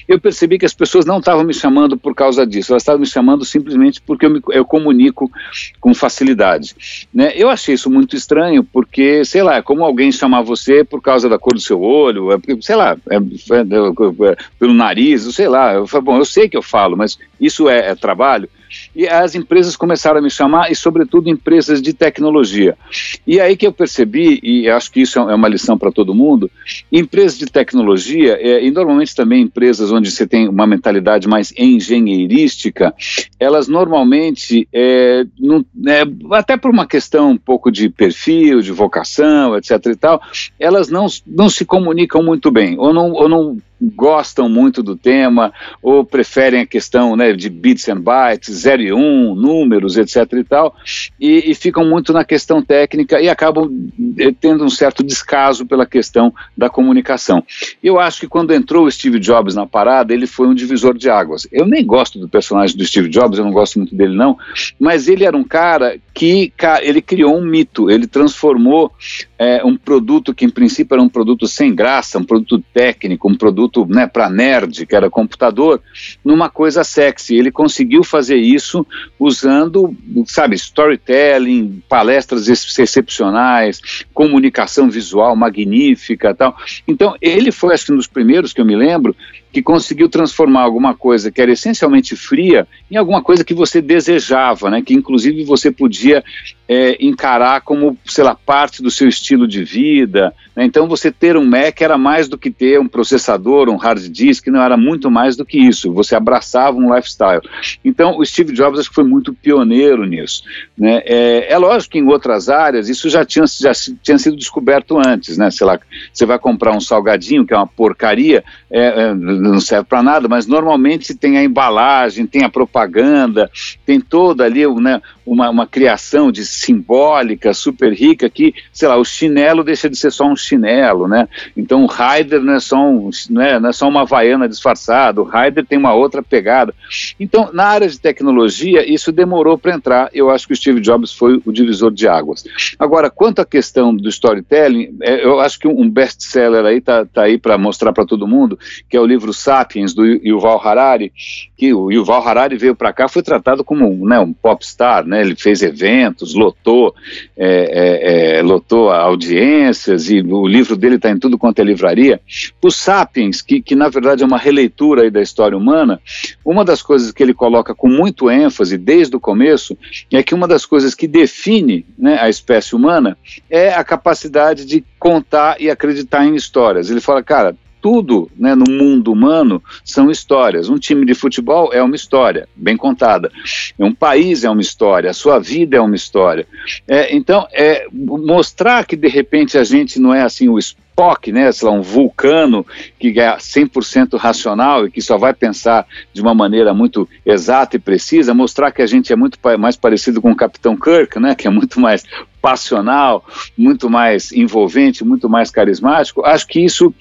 eu 0.08 0.20
percebi 0.20 0.60
que 0.60 0.65
as 0.65 0.74
pessoas 0.74 1.06
não 1.06 1.18
estavam 1.18 1.44
me 1.44 1.53
chamando 1.53 1.98
por 1.98 2.13
causa 2.13 2.46
disso, 2.46 2.74
elas 2.74 2.84
estavam 2.84 3.01
me 3.01 3.08
chamando 3.08 3.44
simplesmente 3.44 4.01
porque 4.01 4.27
eu, 4.27 4.30
me, 4.30 4.42
eu 4.51 4.63
comunico 4.63 5.32
com 5.80 5.94
facilidade. 5.96 6.75
Né? 7.13 7.34
Eu 7.36 7.50
achei 7.50 7.74
isso 7.74 7.89
muito 7.89 8.15
estranho, 8.15 8.63
porque, 8.63 9.25
sei 9.25 9.42
lá, 9.42 9.58
é 9.58 9.62
como 9.62 9.84
alguém 9.84 10.12
chamar 10.12 10.44
você 10.44 10.84
por 10.84 11.01
causa 11.01 11.27
da 11.27 11.39
cor 11.39 11.53
do 11.53 11.60
seu 11.60 11.82
olho, 11.82 12.32
é, 12.32 12.38
sei 12.62 12.75
lá, 12.75 12.96
é, 13.10 13.62
é 13.63 14.36
pelo 14.60 14.74
nariz, 14.74 15.24
sei 15.34 15.48
lá. 15.48 15.74
Eu 15.74 15.88
bom, 16.01 16.17
eu 16.17 16.25
sei 16.25 16.50
que 16.50 16.58
eu 16.58 16.62
falo, 16.62 16.98
mas 16.98 17.17
isso 17.39 17.70
é, 17.70 17.89
é 17.89 17.96
trabalho. 17.96 18.50
E 18.96 19.08
as 19.08 19.36
empresas 19.36 19.75
começaram 19.75 20.20
a 20.20 20.22
me 20.22 20.30
chamar, 20.30 20.72
e 20.72 20.75
sobretudo 20.75 21.30
empresas 21.30 21.82
de 21.82 21.94
tecnologia. 21.94 22.77
E 23.25 23.39
aí 23.39 23.56
que 23.56 23.65
eu 23.65 23.72
percebi, 23.72 24.39
e 24.44 24.70
acho 24.70 24.92
que 24.92 25.01
isso 25.01 25.20
é 25.20 25.36
uma 25.36 25.48
lição 25.48 25.77
para 25.77 25.92
todo 25.92 26.13
mundo, 26.13 26.50
empresas 26.92 27.38
de 27.38 27.46
tecnologia, 27.46 28.38
é, 28.39 28.63
e 28.63 28.72
normalmente 28.72 29.15
também 29.15 29.44
empresas 29.44 29.92
onde 29.92 30.12
você 30.12 30.27
tem 30.27 30.48
uma 30.48 30.68
mentalidade 30.68 31.27
mais 31.27 31.53
engenheirística, 31.58 32.94
elas 33.39 33.68
normalmente, 33.68 34.68
é, 34.74 35.25
não, 35.39 35.65
é, 35.88 36.03
até 36.32 36.58
por 36.58 36.72
uma 36.72 36.88
questão 36.88 37.32
um 37.32 37.38
pouco 37.38 37.72
de 37.72 37.89
perfil, 37.89 38.62
de 38.62 38.72
vocação, 38.72 39.58
etc 39.58 39.86
e 39.86 39.96
tal, 39.96 40.22
elas 40.60 40.89
não, 40.89 41.08
não 41.25 41.50
se 41.50 41.65
comunicam 41.65 42.24
muito 42.24 42.51
bem, 42.51 42.77
ou 42.77 42.94
não, 42.94 43.12
ou 43.12 43.30
não 43.30 43.58
gostam 43.82 44.48
muito 44.48 44.82
do 44.82 44.96
tema 44.96 45.53
ou 45.82 46.06
preferem 46.06 46.62
a 46.62 46.65
questão 46.65 47.15
né, 47.15 47.34
de 47.34 47.50
bits 47.50 47.88
and 47.89 48.01
bytes, 48.01 48.53
0 48.56 48.82
e 48.82 48.94
1, 48.94 48.98
um, 48.98 49.36
números, 49.36 49.98
etc. 49.98 50.32
e 50.34 50.44
tal, 50.44 50.75
e, 51.20 51.51
e, 51.51 51.56
ficam 51.56 51.86
muito 51.86 52.13
na 52.13 52.24
questão 52.24 52.62
técnica 52.62 53.22
e 53.22 53.30
acabam 53.30 53.70
eh, 54.18 54.34
tendo 54.39 54.63
um 54.63 54.70
certo 54.70 55.03
descaso 55.03 55.65
pela 55.65 55.86
questão 55.86 56.34
da 56.58 56.70
comunicação. 56.70 57.44
Eu 57.84 58.00
acho 58.00 58.22
que 58.22 58.27
quando 58.27 58.53
entrou 58.53 58.86
o 58.86 58.92
Steve 58.92 59.20
Jobs 59.20 59.56
na 59.56 59.65
parada, 59.65 60.13
ele 60.13 60.27
foi 60.27 60.48
um 60.48 60.53
divisor 60.53 60.98
de 60.98 61.10
águas. 61.10 61.48
Eu 61.51 61.65
nem 61.65 61.86
gosto 61.86 62.20
do 62.20 62.30
personagem 62.30 62.77
do 62.77 62.86
Steve 62.86 63.10
Jobs, 63.10 63.38
eu 63.38 63.46
não 63.46 63.51
gosto 63.51 63.80
muito 63.80 63.96
dele 63.96 64.15
não, 64.15 64.38
mas 64.80 65.08
ele 65.08 65.25
era 65.25 65.36
um 65.36 65.44
cara 65.44 65.98
que 66.13 66.53
ele 66.82 67.01
criou 67.01 67.36
um 67.36 67.43
mito, 67.43 67.89
ele 67.89 68.05
transformou 68.05 68.91
é, 69.38 69.65
um 69.65 69.75
produto 69.75 70.34
que 70.34 70.46
em 70.46 70.50
princípio 70.50 70.93
era 70.93 71.01
um 71.01 71.10
produto 71.10 71.48
sem 71.48 71.74
graça, 71.74 72.20
um 72.20 72.24
produto 72.24 72.63
técnico, 72.72 73.27
um 73.27 73.36
produto 73.36 73.86
né, 73.88 74.05
para 74.05 74.29
nerd, 74.29 74.86
que 74.86 74.96
era 74.96 75.10
computador, 75.10 75.82
numa 76.24 76.50
coisa 76.50 76.84
sexy. 76.84 77.36
Ele 77.36 77.51
conseguiu 77.51 78.03
fazer 78.03 78.38
isso 78.38 78.86
usando, 79.20 79.96
sabe, 80.27 80.55
storytelling, 80.55 81.82
palestras 81.89 82.48
excepcionais, 82.48 83.82
comunicação 84.13 84.89
visual 84.89 85.36
magnífica 85.36 86.36
tal. 86.36 86.55
Então, 86.88 87.15
ele 87.20 87.51
foi, 87.51 87.74
acho 87.74 87.88
que 87.88 87.93
um 87.93 87.98
dos 87.98 88.08
primeiros 88.08 88.53
que 88.53 88.62
eu 88.62 88.65
me 88.65 88.75
lembro, 88.75 89.15
que 89.53 89.62
conseguiu 89.62 90.10
transformar 90.10 90.63
alguma 90.63 90.95
coisa 90.95 91.31
que 91.31 91.39
era 91.39 91.51
essencialmente 91.51 92.15
fria 92.15 92.67
em 92.89 92.98
alguma 92.98 93.22
coisa 93.22 93.45
que 93.45 93.53
você 93.53 93.79
desejava, 93.83 94.72
né? 94.72 94.81
Que 94.81 94.95
inclusive 94.95 95.43
você 95.43 95.69
podia 95.72 96.24
é, 96.67 96.98
encarar 97.03 97.62
como, 97.62 97.98
sei 98.05 98.24
lá, 98.24 98.36
parte 98.36 98.82
do 98.82 98.89
seu 98.89 99.08
estilo 99.08 99.48
de 99.48 99.63
vida. 99.63 100.34
Né? 100.55 100.65
Então, 100.65 100.88
você 100.88 101.12
ter 101.12 101.36
um 101.36 101.46
Mac 101.46 101.82
era 101.82 101.98
mais 101.98 102.27
do 102.27 102.38
que 102.38 102.50
ter 102.50 102.79
um 102.79 102.88
processador, 102.88 103.70
um 103.70 103.75
hard 103.75 104.08
disk, 104.10 104.48
não 104.48 104.62
era 104.62 104.77
muito 104.77 105.12
mais 105.12 105.36
do 105.36 105.46
que 105.46 105.58
isso. 105.60 105.93
Você 105.93 106.15
abraçava 106.15 106.77
um 106.77 106.93
lifestyle. 106.93 107.41
Então, 107.84 108.17
o 108.17 108.25
Steve 108.25 108.53
Jobs 108.53 108.79
acho 108.79 108.89
que 108.89 108.96
foi 108.96 109.03
muito 109.03 109.34
pioneiro 109.34 110.05
nisso. 110.05 110.43
Né? 110.77 111.01
É, 111.05 111.53
é 111.53 111.58
lógico 111.58 111.93
que 111.93 112.00
em 112.00 112.08
outras 112.08 112.50
áreas 112.50 112.89
isso 112.89 113.10
já 113.10 113.25
tinha, 113.25 113.46
já 113.46 113.72
tinha 114.01 114.17
sido 114.17 114.38
descoberto 114.38 114.98
antes, 114.98 115.38
né? 115.38 115.51
Sei 115.51 115.65
lá, 115.65 115.79
você 116.12 116.25
vai 116.25 116.39
comprar 116.39 116.75
um 116.75 116.79
salgadinho 116.79 117.46
que 117.46 117.53
é 117.53 117.58
uma 117.58 117.67
porcaria, 117.67 118.43
é, 118.72 119.03
é, 119.03 119.13
não 119.13 119.60
serve 119.60 119.86
para 119.86 120.03
nada, 120.03 120.27
mas 120.27 120.48
normalmente 120.48 121.15
tem 121.15 121.38
a 121.38 121.43
embalagem, 121.43 122.25
tem 122.25 122.43
a 122.43 122.50
propaganda, 122.50 123.50
tem 123.86 124.00
toda 124.00 124.46
ali 124.46 124.65
né, 124.82 125.01
uma, 125.25 125.50
uma 125.50 125.67
criação 125.67 126.32
de 126.32 126.46
simbólica, 126.53 127.53
super 127.53 127.93
rica, 127.93 128.29
que, 128.29 128.53
sei 128.72 128.88
lá, 128.88 128.98
o 128.98 129.05
chinelo 129.05 129.63
deixa 129.63 129.89
de 129.89 129.95
ser 129.95 130.12
só 130.12 130.25
um 130.25 130.36
chinelo, 130.36 131.07
né? 131.07 131.27
Então 131.55 131.83
o 131.83 131.88
Raider 131.88 132.41
não 132.41 132.53
é 132.53 132.60
só, 132.60 132.77
um, 132.77 133.10
não 133.29 133.41
é, 133.41 133.60
não 133.60 133.69
é 133.69 133.74
só 133.74 133.88
uma 133.88 134.01
havaiana 134.01 134.48
disfarçada, 134.48 135.22
o 135.22 135.25
Raider 135.25 135.65
tem 135.65 135.77
uma 135.77 135.93
outra 135.93 136.22
pegada. 136.22 136.74
Então, 137.19 137.50
na 137.53 137.65
área 137.65 137.88
de 137.88 138.00
tecnologia, 138.00 138.89
isso 138.91 139.12
demorou 139.12 139.57
para 139.57 139.74
entrar. 139.74 140.10
Eu 140.13 140.29
acho 140.29 140.48
que 140.48 140.53
o 140.53 140.55
Steve 140.55 140.79
Jobs 140.79 141.13
foi 141.13 141.41
o 141.45 141.51
divisor 141.51 141.91
de 141.91 142.07
águas. 142.07 142.43
Agora, 142.77 143.10
quanto 143.10 143.39
à 143.39 143.45
questão 143.45 143.95
do 143.95 144.10
storytelling, 144.10 144.98
é, 145.01 145.25
eu 145.25 145.39
acho 145.39 145.60
que 145.60 145.67
um 145.67 145.89
best-seller 145.89 146.65
aí 146.65 146.81
tá, 146.81 147.05
tá 147.05 147.24
aí 147.24 147.38
para 147.38 147.57
mostrar 147.57 147.93
para 147.93 148.05
todo 148.05 148.27
mundo, 148.27 148.57
que 148.89 148.98
é 148.98 149.00
o 149.00 149.05
livro 149.05 149.33
Sapiens, 149.33 149.93
do 149.93 150.05
Yuval 150.05 150.62
Harari, 150.65 151.12
que 151.57 151.74
o 151.74 151.91
Yuval 151.91 152.27
Harari 152.27 152.57
veio 152.57 152.75
para 152.75 152.93
cá, 152.93 153.07
foi 153.07 153.22
tratado 153.22 153.63
como 153.63 154.07
né, 154.07 154.19
um 154.19 154.33
popstar, 154.33 155.05
né? 155.05 155.22
Ele 155.22 155.36
fez 155.36 155.62
eventos, 155.62 156.33
lotou, 156.44 156.94
é, 157.38 157.48
é, 157.48 158.38
é, 158.38 158.42
lotou 158.42 158.90
audiências 158.90 160.10
e 160.10 160.22
o 160.22 160.48
livro 160.48 160.76
dele 160.76 160.96
está 160.96 161.10
em 161.10 161.18
tudo 161.18 161.38
quanto 161.38 161.60
é 161.60 161.64
livraria. 161.64 162.20
O 162.62 162.70
Sapiens, 162.70 163.42
que, 163.42 163.62
que 163.62 163.76
na 163.76 163.90
verdade 163.90 164.24
é 164.24 164.26
uma 164.26 164.38
releitura 164.38 165.10
da 165.10 165.22
história 165.22 165.58
humana, 165.58 166.00
uma 166.44 166.66
das 166.66 166.82
coisas 166.82 167.12
que 167.12 167.24
ele 167.24 167.34
coloca 167.34 167.74
com 167.74 167.88
muito 167.88 168.30
ênfase 168.30 168.78
desde 168.78 169.16
o 169.16 169.20
começo 169.20 169.78
é 170.12 170.22
que 170.22 170.36
uma 170.36 170.48
das 170.48 170.66
coisas 170.66 170.94
que 170.94 171.08
define 171.08 171.86
né, 171.98 172.18
a 172.20 172.30
espécie 172.30 172.76
humana 172.76 173.18
é 173.50 173.74
a 173.74 173.84
capacidade 173.84 174.66
de 174.66 174.84
contar 175.00 175.60
e 175.60 175.70
acreditar 175.70 176.26
em 176.26 176.36
histórias. 176.36 176.90
Ele 176.90 177.02
fala, 177.02 177.24
cara, 177.24 177.56
tudo 177.84 178.32
né, 178.34 178.56
no 178.56 178.63
mundo 178.72 179.12
humano 179.12 179.62
são 179.84 180.10
histórias. 180.10 180.70
Um 180.70 180.78
time 180.78 181.06
de 181.06 181.13
futebol 181.13 181.74
é 181.74 181.84
uma 181.84 181.98
história, 181.98 182.48
bem 182.56 182.78
contada. 182.78 183.30
Um 183.78 183.94
país 183.94 184.46
é 184.46 184.50
uma 184.50 184.62
história, 184.62 185.10
a 185.10 185.13
sua 185.13 185.38
vida 185.38 185.75
é 185.75 185.82
uma 185.82 185.96
história. 185.96 186.48
É, 186.88 187.13
então, 187.13 187.46
é, 187.52 187.86
mostrar 187.92 188.86
que 188.86 188.96
de 188.96 189.10
repente 189.10 189.58
a 189.58 189.66
gente 189.66 190.00
não 190.00 190.13
é 190.13 190.22
assim 190.22 190.48
o 190.48 190.58
Spock, 190.58 191.30
né, 191.34 191.52
sei 191.52 191.68
lá, 191.68 191.74
um 191.74 191.82
vulcano 191.82 192.66
que 192.98 193.20
é 193.20 193.36
100% 193.36 194.18
racional 194.18 194.88
e 194.88 194.92
que 194.92 195.02
só 195.02 195.18
vai 195.18 195.34
pensar 195.34 195.86
de 196.13 196.22
uma 196.22 196.34
maneira 196.34 196.74
muito 196.74 197.10
exata 197.25 197.75
e 197.75 197.80
precisa, 197.80 198.34
mostrar 198.34 198.72
que 198.72 198.82
a 198.82 198.88
gente 198.88 199.12
é 199.12 199.16
muito 199.16 199.38
mais 199.60 199.75
parecido 199.75 200.22
com 200.22 200.32
o 200.32 200.36
Capitão 200.36 200.78
Kirk, 200.78 201.20
né, 201.20 201.36
que 201.36 201.48
é 201.48 201.50
muito 201.50 201.82
mais 201.82 202.06
passional, 202.42 203.25
muito 203.58 203.90
mais 203.90 204.32
envolvente, 204.32 205.04
muito 205.04 205.28
mais 205.30 205.50
carismático. 205.50 206.25
Acho 206.25 206.48
que 206.48 206.60
isso 206.60 206.94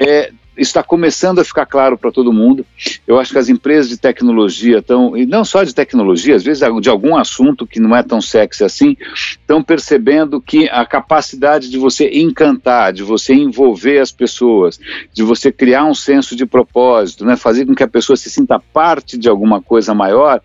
é, 0.00 0.32
está 0.56 0.82
começando 0.82 1.38
a 1.38 1.44
ficar 1.44 1.64
claro 1.64 1.96
para 1.96 2.10
todo 2.10 2.32
mundo. 2.32 2.66
Eu 3.06 3.18
acho 3.18 3.32
que 3.32 3.38
as 3.38 3.48
empresas 3.48 3.88
de 3.88 3.96
tecnologia 3.96 4.78
estão, 4.78 5.16
e 5.16 5.24
não 5.24 5.44
só 5.44 5.62
de 5.62 5.74
tecnologia, 5.74 6.34
às 6.34 6.42
vezes 6.42 6.62
de 6.80 6.90
algum 6.90 7.16
assunto 7.16 7.66
que 7.66 7.80
não 7.80 7.96
é 7.96 8.02
tão 8.02 8.20
sexy 8.20 8.64
assim, 8.64 8.96
estão 9.14 9.62
percebendo 9.62 10.40
que 10.40 10.68
a 10.68 10.84
capacidade 10.84 11.70
de 11.70 11.78
você 11.78 12.10
encantar, 12.10 12.92
de 12.92 13.02
você 13.02 13.34
envolver 13.34 13.98
as 13.98 14.12
pessoas, 14.12 14.78
de 15.12 15.22
você 15.22 15.50
criar 15.50 15.84
um 15.84 15.94
senso 15.94 16.36
de 16.36 16.44
propósito, 16.44 17.24
né, 17.24 17.36
fazer 17.36 17.64
com 17.66 17.74
que 17.74 17.82
a 17.82 17.88
pessoa 17.88 18.16
se 18.16 18.30
sinta 18.30 18.58
parte 18.58 19.16
de 19.16 19.28
alguma 19.28 19.62
coisa 19.62 19.94
maior, 19.94 20.40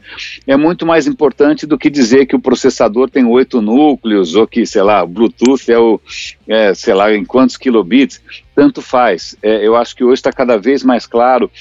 é 0.47 0.55
muito 0.55 0.85
mais 0.85 1.07
importante 1.07 1.65
do 1.65 1.77
que 1.77 1.89
dizer 1.89 2.25
que 2.25 2.35
o 2.35 2.41
processador 2.41 3.09
tem 3.09 3.25
oito 3.25 3.61
núcleos 3.61 4.35
ou 4.35 4.47
que, 4.47 4.65
sei 4.65 4.81
lá, 4.81 5.03
o 5.03 5.07
Bluetooth 5.07 5.71
é 5.71 5.77
o, 5.77 5.99
é, 6.47 6.73
sei 6.73 6.93
lá, 6.93 7.13
em 7.13 7.25
quantos 7.25 7.57
kilobits 7.57 8.21
tanto 8.55 8.81
faz. 8.81 9.35
É, 9.43 9.67
eu 9.67 9.75
acho 9.75 9.95
que 9.95 10.03
hoje 10.03 10.19
está 10.19 10.31
cada 10.31 10.57
vez 10.57 10.83
mais 10.83 11.05
claro 11.05 11.51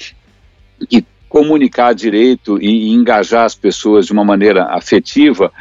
que 0.89 1.05
comunicar 1.27 1.93
direito 1.93 2.57
e, 2.61 2.93
engajar 2.93 3.43
as 3.43 3.53
pessoas 3.53 4.05
de 4.05 4.13
uma 4.13 4.23
maneira 4.23 4.67
afetiva 4.69 5.51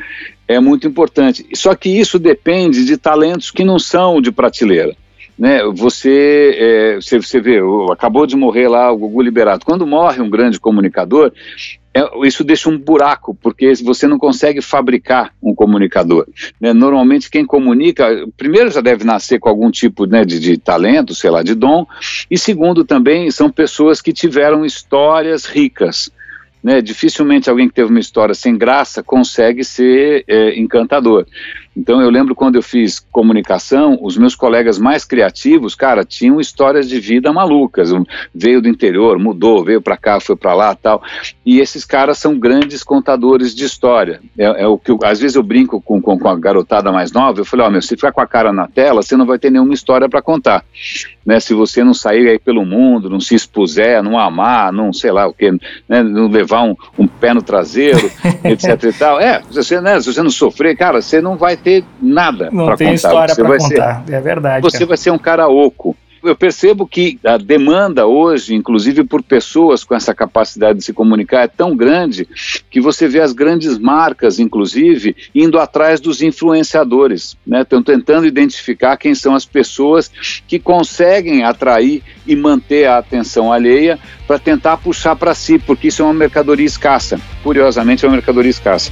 é 0.46 0.60
muito 0.60 0.86
importante. 0.86 1.44
Só 1.54 1.74
que 1.74 1.88
isso 1.88 2.18
depende 2.18 2.84
de 2.84 2.96
talentos 2.96 3.50
que 3.50 3.64
não 3.64 3.78
são 3.78 4.20
de 4.20 4.30
prateleira. 4.30 4.96
Né, 5.36 5.64
você, 5.74 6.56
é, 6.56 6.94
você, 6.96 7.18
você 7.18 7.40
vê, 7.40 7.58
acabou 7.90 8.24
de 8.24 8.36
morrer 8.36 8.68
lá 8.68 8.92
o 8.92 8.96
Gugu 8.96 9.20
Liberato. 9.20 9.66
Quando 9.66 9.86
morre 9.86 10.20
um 10.20 10.30
grande 10.30 10.60
comunicador, 10.60 11.32
é, 11.94 12.26
isso 12.26 12.42
deixa 12.42 12.68
um 12.68 12.76
buraco, 12.76 13.36
porque 13.40 13.72
você 13.76 14.08
não 14.08 14.18
consegue 14.18 14.60
fabricar 14.60 15.32
um 15.40 15.54
comunicador. 15.54 16.26
Né? 16.60 16.72
Normalmente 16.72 17.30
quem 17.30 17.46
comunica, 17.46 18.26
primeiro 18.36 18.68
já 18.68 18.80
deve 18.80 19.04
nascer 19.04 19.38
com 19.38 19.48
algum 19.48 19.70
tipo 19.70 20.04
né, 20.04 20.24
de, 20.24 20.40
de 20.40 20.58
talento, 20.58 21.14
sei 21.14 21.30
lá, 21.30 21.42
de 21.42 21.54
dom, 21.54 21.86
e 22.28 22.36
segundo 22.36 22.84
também 22.84 23.30
são 23.30 23.48
pessoas 23.48 24.02
que 24.02 24.12
tiveram 24.12 24.64
histórias 24.64 25.44
ricas. 25.44 26.10
Né, 26.62 26.80
dificilmente 26.80 27.50
alguém 27.50 27.68
que 27.68 27.74
teve 27.74 27.90
uma 27.90 28.00
história 28.00 28.34
sem 28.34 28.56
graça 28.56 29.02
consegue 29.02 29.62
ser 29.62 30.24
é, 30.26 30.58
encantador. 30.58 31.26
Então 31.76 32.00
eu 32.00 32.08
lembro 32.10 32.34
quando 32.34 32.56
eu 32.56 32.62
fiz 32.62 33.00
comunicação, 33.10 33.98
os 34.00 34.16
meus 34.16 34.34
colegas 34.36 34.78
mais 34.78 35.04
criativos, 35.04 35.74
cara, 35.74 36.04
tinham 36.04 36.40
histórias 36.40 36.88
de 36.88 37.00
vida 37.00 37.32
malucas. 37.32 37.90
Veio 38.34 38.62
do 38.62 38.68
interior, 38.68 39.18
mudou, 39.18 39.64
veio 39.64 39.82
para 39.82 39.96
cá, 39.96 40.20
foi 40.20 40.36
para 40.36 40.54
lá, 40.54 40.74
tal. 40.74 41.02
E 41.44 41.60
esses 41.60 41.84
caras 41.84 42.18
são 42.18 42.38
grandes 42.38 42.82
contadores 42.82 43.54
de 43.54 43.64
história. 43.64 44.20
É, 44.38 44.62
é 44.62 44.66
o 44.66 44.78
que 44.78 44.90
eu, 44.90 44.98
às 45.02 45.20
vezes 45.20 45.36
eu 45.36 45.42
brinco 45.42 45.80
com, 45.80 46.00
com, 46.00 46.18
com, 46.18 46.28
a 46.28 46.36
garotada 46.36 46.92
mais 46.92 47.12
nova. 47.12 47.40
Eu 47.40 47.44
falei, 47.44 47.66
ó, 47.66 47.68
oh, 47.68 47.72
meu, 47.72 47.82
se 47.82 47.96
ficar 47.96 48.12
com 48.12 48.20
a 48.20 48.26
cara 48.26 48.52
na 48.52 48.68
tela, 48.68 49.02
você 49.02 49.16
não 49.16 49.26
vai 49.26 49.38
ter 49.38 49.50
nenhuma 49.50 49.74
história 49.74 50.08
para 50.08 50.22
contar. 50.22 50.64
Né, 51.24 51.40
se 51.40 51.54
você 51.54 51.82
não 51.82 51.94
sair 51.94 52.28
aí 52.28 52.38
pelo 52.38 52.66
mundo, 52.66 53.08
não 53.08 53.18
se 53.18 53.34
expuser, 53.34 54.02
não 54.02 54.18
amar, 54.18 54.70
não 54.70 54.92
sei 54.92 55.10
lá 55.10 55.26
o 55.26 55.32
que, 55.32 55.50
né, 55.88 56.02
não 56.02 56.28
levar 56.28 56.64
um, 56.64 56.76
um 56.98 57.06
pé 57.06 57.32
no 57.32 57.40
traseiro, 57.40 58.10
etc 58.44 58.82
e 58.84 58.92
tal. 58.92 59.18
É, 59.18 59.40
se 59.42 59.54
você, 59.54 59.80
né, 59.80 59.98
se 60.00 60.12
você 60.12 60.22
não 60.22 60.30
sofrer, 60.30 60.76
cara, 60.76 61.00
você 61.00 61.22
não 61.22 61.36
vai 61.36 61.56
ter 61.64 61.84
nada 62.00 62.46
para 62.46 62.50
contar. 62.50 62.70
Não 62.70 62.76
tem 62.76 62.94
história 62.94 63.34
para 63.34 63.58
contar, 63.58 64.04
ser, 64.06 64.12
é 64.12 64.20
verdade. 64.20 64.62
Você 64.62 64.78
cara. 64.78 64.88
vai 64.88 64.96
ser 64.98 65.10
um 65.10 65.18
cara 65.18 65.48
oco. 65.48 65.96
Eu 66.22 66.34
percebo 66.34 66.86
que 66.86 67.18
a 67.22 67.36
demanda 67.36 68.06
hoje, 68.06 68.54
inclusive 68.54 69.04
por 69.04 69.22
pessoas 69.22 69.84
com 69.84 69.94
essa 69.94 70.14
capacidade 70.14 70.78
de 70.78 70.84
se 70.84 70.92
comunicar, 70.92 71.42
é 71.42 71.48
tão 71.48 71.76
grande 71.76 72.26
que 72.70 72.80
você 72.80 73.06
vê 73.06 73.20
as 73.20 73.32
grandes 73.32 73.76
marcas, 73.78 74.38
inclusive, 74.38 75.14
indo 75.34 75.58
atrás 75.58 76.00
dos 76.00 76.22
influenciadores, 76.22 77.36
né? 77.46 77.60
Estão 77.60 77.82
tentando 77.82 78.26
identificar 78.26 78.96
quem 78.96 79.14
são 79.14 79.34
as 79.34 79.44
pessoas 79.44 80.10
que 80.48 80.58
conseguem 80.58 81.44
atrair 81.44 82.02
e 82.26 82.34
manter 82.34 82.86
a 82.86 82.96
atenção 82.96 83.52
alheia 83.52 83.98
para 84.26 84.38
tentar 84.38 84.78
puxar 84.78 85.16
para 85.16 85.34
si, 85.34 85.58
porque 85.58 85.88
isso 85.88 86.00
é 86.00 86.06
uma 86.06 86.14
mercadoria 86.14 86.64
escassa. 86.64 87.20
Curiosamente, 87.42 88.02
é 88.02 88.08
uma 88.08 88.14
mercadoria 88.14 88.50
escassa. 88.50 88.90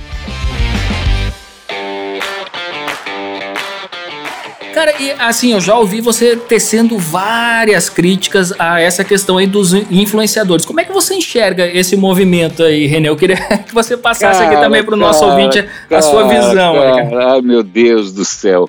Cara, 4.72 4.94
e 5.00 5.12
assim, 5.12 5.52
eu 5.52 5.60
já 5.60 5.76
ouvi 5.76 6.00
você 6.00 6.36
tecendo 6.36 6.98
várias 6.98 7.88
críticas 7.88 8.52
a 8.58 8.80
essa 8.80 9.04
questão 9.04 9.38
aí 9.38 9.46
dos 9.46 9.72
influenciadores. 9.72 10.64
Como 10.64 10.80
é 10.80 10.84
que 10.84 10.92
você 10.92 11.14
enxerga 11.14 11.66
esse 11.66 11.96
movimento 11.96 12.62
aí, 12.62 12.86
René? 12.86 13.08
Eu 13.08 13.16
queria 13.16 13.36
que 13.66 13.74
você 13.74 13.96
passasse 13.96 14.40
cara, 14.40 14.52
aqui 14.52 14.62
também 14.62 14.82
para 14.82 14.94
o 14.94 14.96
nosso 14.96 15.24
ouvinte 15.24 15.58
a 15.58 15.66
cara, 15.88 16.02
sua 16.02 16.26
visão. 16.26 16.74
Cara, 16.74 17.32
ai, 17.32 17.42
meu 17.42 17.62
Deus 17.62 18.12
do 18.12 18.24
céu. 18.24 18.68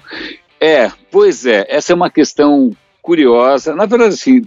É, 0.60 0.92
pois 1.12 1.46
é, 1.46 1.66
essa 1.70 1.92
é 1.92 1.96
uma 1.96 2.10
questão 2.10 2.72
curiosa. 3.04 3.76
Na 3.76 3.86
verdade, 3.86 4.14
assim, 4.14 4.42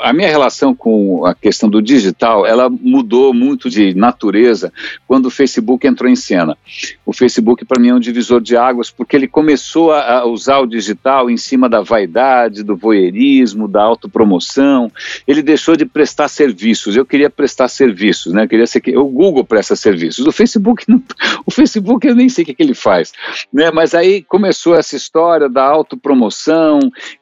a 0.00 0.12
minha 0.12 0.28
relação 0.28 0.72
com 0.72 1.26
a 1.26 1.34
questão 1.34 1.68
do 1.68 1.82
digital, 1.82 2.46
ela 2.46 2.70
mudou 2.70 3.34
muito 3.34 3.68
de 3.68 3.94
natureza 3.94 4.72
quando 5.08 5.26
o 5.26 5.30
Facebook 5.30 5.84
entrou 5.84 6.08
em 6.08 6.14
cena. 6.14 6.56
O 7.04 7.12
Facebook, 7.12 7.64
para 7.64 7.80
mim, 7.80 7.88
é 7.88 7.94
um 7.94 7.98
divisor 7.98 8.40
de 8.40 8.56
águas, 8.56 8.92
porque 8.92 9.16
ele 9.16 9.26
começou 9.26 9.92
a 9.92 10.24
usar 10.24 10.60
o 10.60 10.66
digital 10.66 11.28
em 11.28 11.36
cima 11.36 11.68
da 11.68 11.82
vaidade, 11.82 12.62
do 12.62 12.76
voyeurismo, 12.76 13.66
da 13.66 13.82
autopromoção. 13.82 14.90
Ele 15.26 15.42
deixou 15.42 15.74
de 15.74 15.84
prestar 15.84 16.28
serviços. 16.28 16.96
Eu 16.96 17.04
queria 17.04 17.28
prestar 17.28 17.66
serviços, 17.66 18.32
né? 18.32 18.44
Eu 18.44 18.48
queria 18.48 18.68
ser 18.68 18.80
que 18.80 18.96
o 18.96 19.08
Google 19.08 19.44
presta 19.44 19.74
serviços. 19.74 20.24
O 20.24 20.30
Facebook, 20.30 20.84
não, 20.86 21.02
o 21.44 21.50
Facebook 21.50 22.06
eu 22.06 22.14
nem 22.14 22.28
sei 22.28 22.44
o 22.44 22.46
que, 22.46 22.54
que 22.54 22.62
ele 22.62 22.74
faz, 22.74 23.12
né? 23.52 23.72
Mas 23.72 23.96
aí 23.96 24.22
começou 24.22 24.76
essa 24.76 24.94
história 24.94 25.48
da 25.48 25.64
autopromoção 25.64 26.78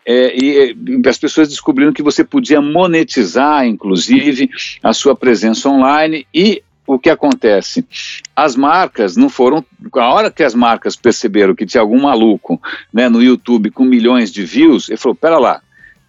é, 0.07 0.37
e 0.37 0.74
as 1.07 1.19
pessoas 1.19 1.49
descobriram 1.49 1.93
que 1.93 2.03
você 2.03 2.25
podia 2.25 2.61
monetizar, 2.61 3.67
inclusive, 3.67 4.51
a 4.83 4.93
sua 4.93 5.15
presença 5.17 5.69
online 5.69 6.27
e 6.33 6.63
o 6.87 6.99
que 6.99 7.09
acontece? 7.09 7.87
As 8.37 8.57
marcas 8.57 9.17
não 9.17 9.29
foram. 9.29 9.65
A 9.95 10.13
hora 10.13 10.31
que 10.31 10.43
as 10.43 10.55
marcas 10.55 10.97
perceberam 10.97 11.55
que 11.55 11.67
tinha 11.67 11.81
algum 11.81 12.01
maluco 12.03 12.61
né, 12.93 13.09
no 13.09 13.23
YouTube 13.23 13.71
com 13.71 13.85
milhões 13.85 14.31
de 14.31 14.45
views, 14.45 14.89
ele 14.89 14.99
falou: 14.99 15.15
pera 15.15 15.39
lá, 15.39 15.63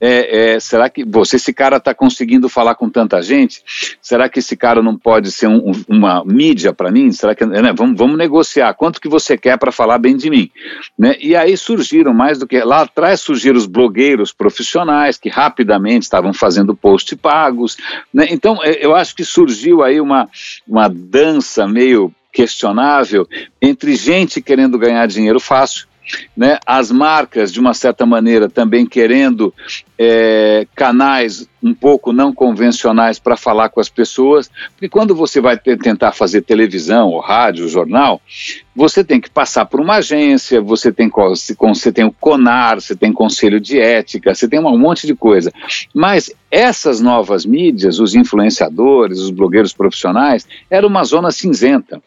é, 0.06 0.54
é, 0.56 0.60
será 0.60 0.88
que 0.88 1.04
você, 1.04 1.38
esse 1.38 1.52
cara 1.52 1.78
está 1.78 1.94
conseguindo 1.94 2.48
falar 2.48 2.76
com 2.76 2.90
tanta 2.90 3.22
gente? 3.24 3.64
Será 4.00 4.30
que 4.30 4.38
esse 4.38 4.56
cara 4.56 4.82
não 4.82 4.96
pode 4.96 5.32
ser 5.32 5.48
um, 5.48 5.72
uma 5.88 6.24
mídia 6.24 6.72
para 6.72 6.92
mim? 6.92 7.12
Será 7.12 7.34
que 7.34 7.44
né, 7.44 7.74
vamos, 7.76 7.98
vamos 7.98 8.16
negociar? 8.16 8.76
Quanto 8.76 9.02
que 9.02 9.10
você 9.10 9.36
quer 9.36 9.58
para 9.58 9.72
falar 9.72 9.98
bem 9.98 10.16
de 10.16 10.30
mim? 10.30 10.52
Né? 10.98 11.16
E 11.20 11.36
aí 11.36 11.58
surgiram 11.58 12.14
mais 12.14 12.38
do 12.38 12.46
que 12.46 12.60
lá 12.60 12.82
atrás 12.82 13.20
surgiram 13.20 13.58
os 13.58 13.66
blogueiros 13.66 14.32
profissionais 14.32 15.18
que 15.18 15.28
rapidamente 15.28 16.04
estavam 16.04 16.34
fazendo 16.34 16.76
post 16.76 17.16
pagos. 17.16 17.76
Né? 18.14 18.28
Então 18.30 18.60
é, 18.64 18.86
eu 18.86 18.96
acho 18.96 19.16
que 19.16 19.24
surgiu 19.24 19.84
aí 19.84 20.00
uma, 20.00 20.30
uma 20.68 20.88
dança 20.88 21.68
meio 21.68 22.14
questionável 22.32 23.28
entre 23.60 23.96
gente 23.96 24.40
querendo 24.40 24.78
ganhar 24.78 25.08
dinheiro 25.08 25.40
fácil 25.40 25.88
né, 26.36 26.60
as 26.66 26.92
marcas, 26.92 27.52
de 27.52 27.60
uma 27.60 27.74
certa 27.74 28.06
maneira, 28.06 28.50
também 28.50 28.86
querendo 28.86 29.54
é, 29.98 30.68
canais 30.76 31.48
um 31.64 31.74
pouco 31.74 32.14
não 32.14 32.32
convencionais 32.32 33.18
para 33.18 33.36
falar 33.36 33.70
com 33.70 33.80
as 33.80 33.90
pessoas, 33.90 34.52
porque 34.72 34.88
quando 34.88 35.16
você 35.16 35.42
vai 35.42 35.58
tentar 35.58 36.12
fazer 36.12 36.42
televisão, 36.42 37.10
ou 37.10 37.20
rádio, 37.20 37.64
ou 37.64 37.70
jornal, 37.70 38.22
você 38.76 39.04
tem 39.04 39.20
que 39.20 39.30
passar 39.30 39.66
por 39.66 39.80
uma 39.80 39.96
agência, 39.96 40.62
você 40.62 40.92
tem, 40.92 41.10
você 41.58 41.92
tem 41.92 42.06
o 42.06 42.12
CONAR, 42.12 42.80
você 42.80 42.96
tem 42.96 43.12
conselho 43.12 43.60
de 43.60 43.80
ética, 43.80 44.36
você 44.36 44.48
tem 44.48 44.60
um 44.60 44.78
monte 44.78 45.08
de 45.08 45.16
coisa. 45.16 45.52
Mas 45.94 46.32
essas 46.52 47.02
novas 47.02 47.46
mídias, 47.46 48.00
os 48.00 48.14
influenciadores, 48.14 49.20
os 49.20 49.32
blogueiros 49.32 49.74
profissionais, 49.74 50.48
era 50.70 50.86
uma 50.86 51.04
zona 51.04 51.32
cinzenta 51.32 52.02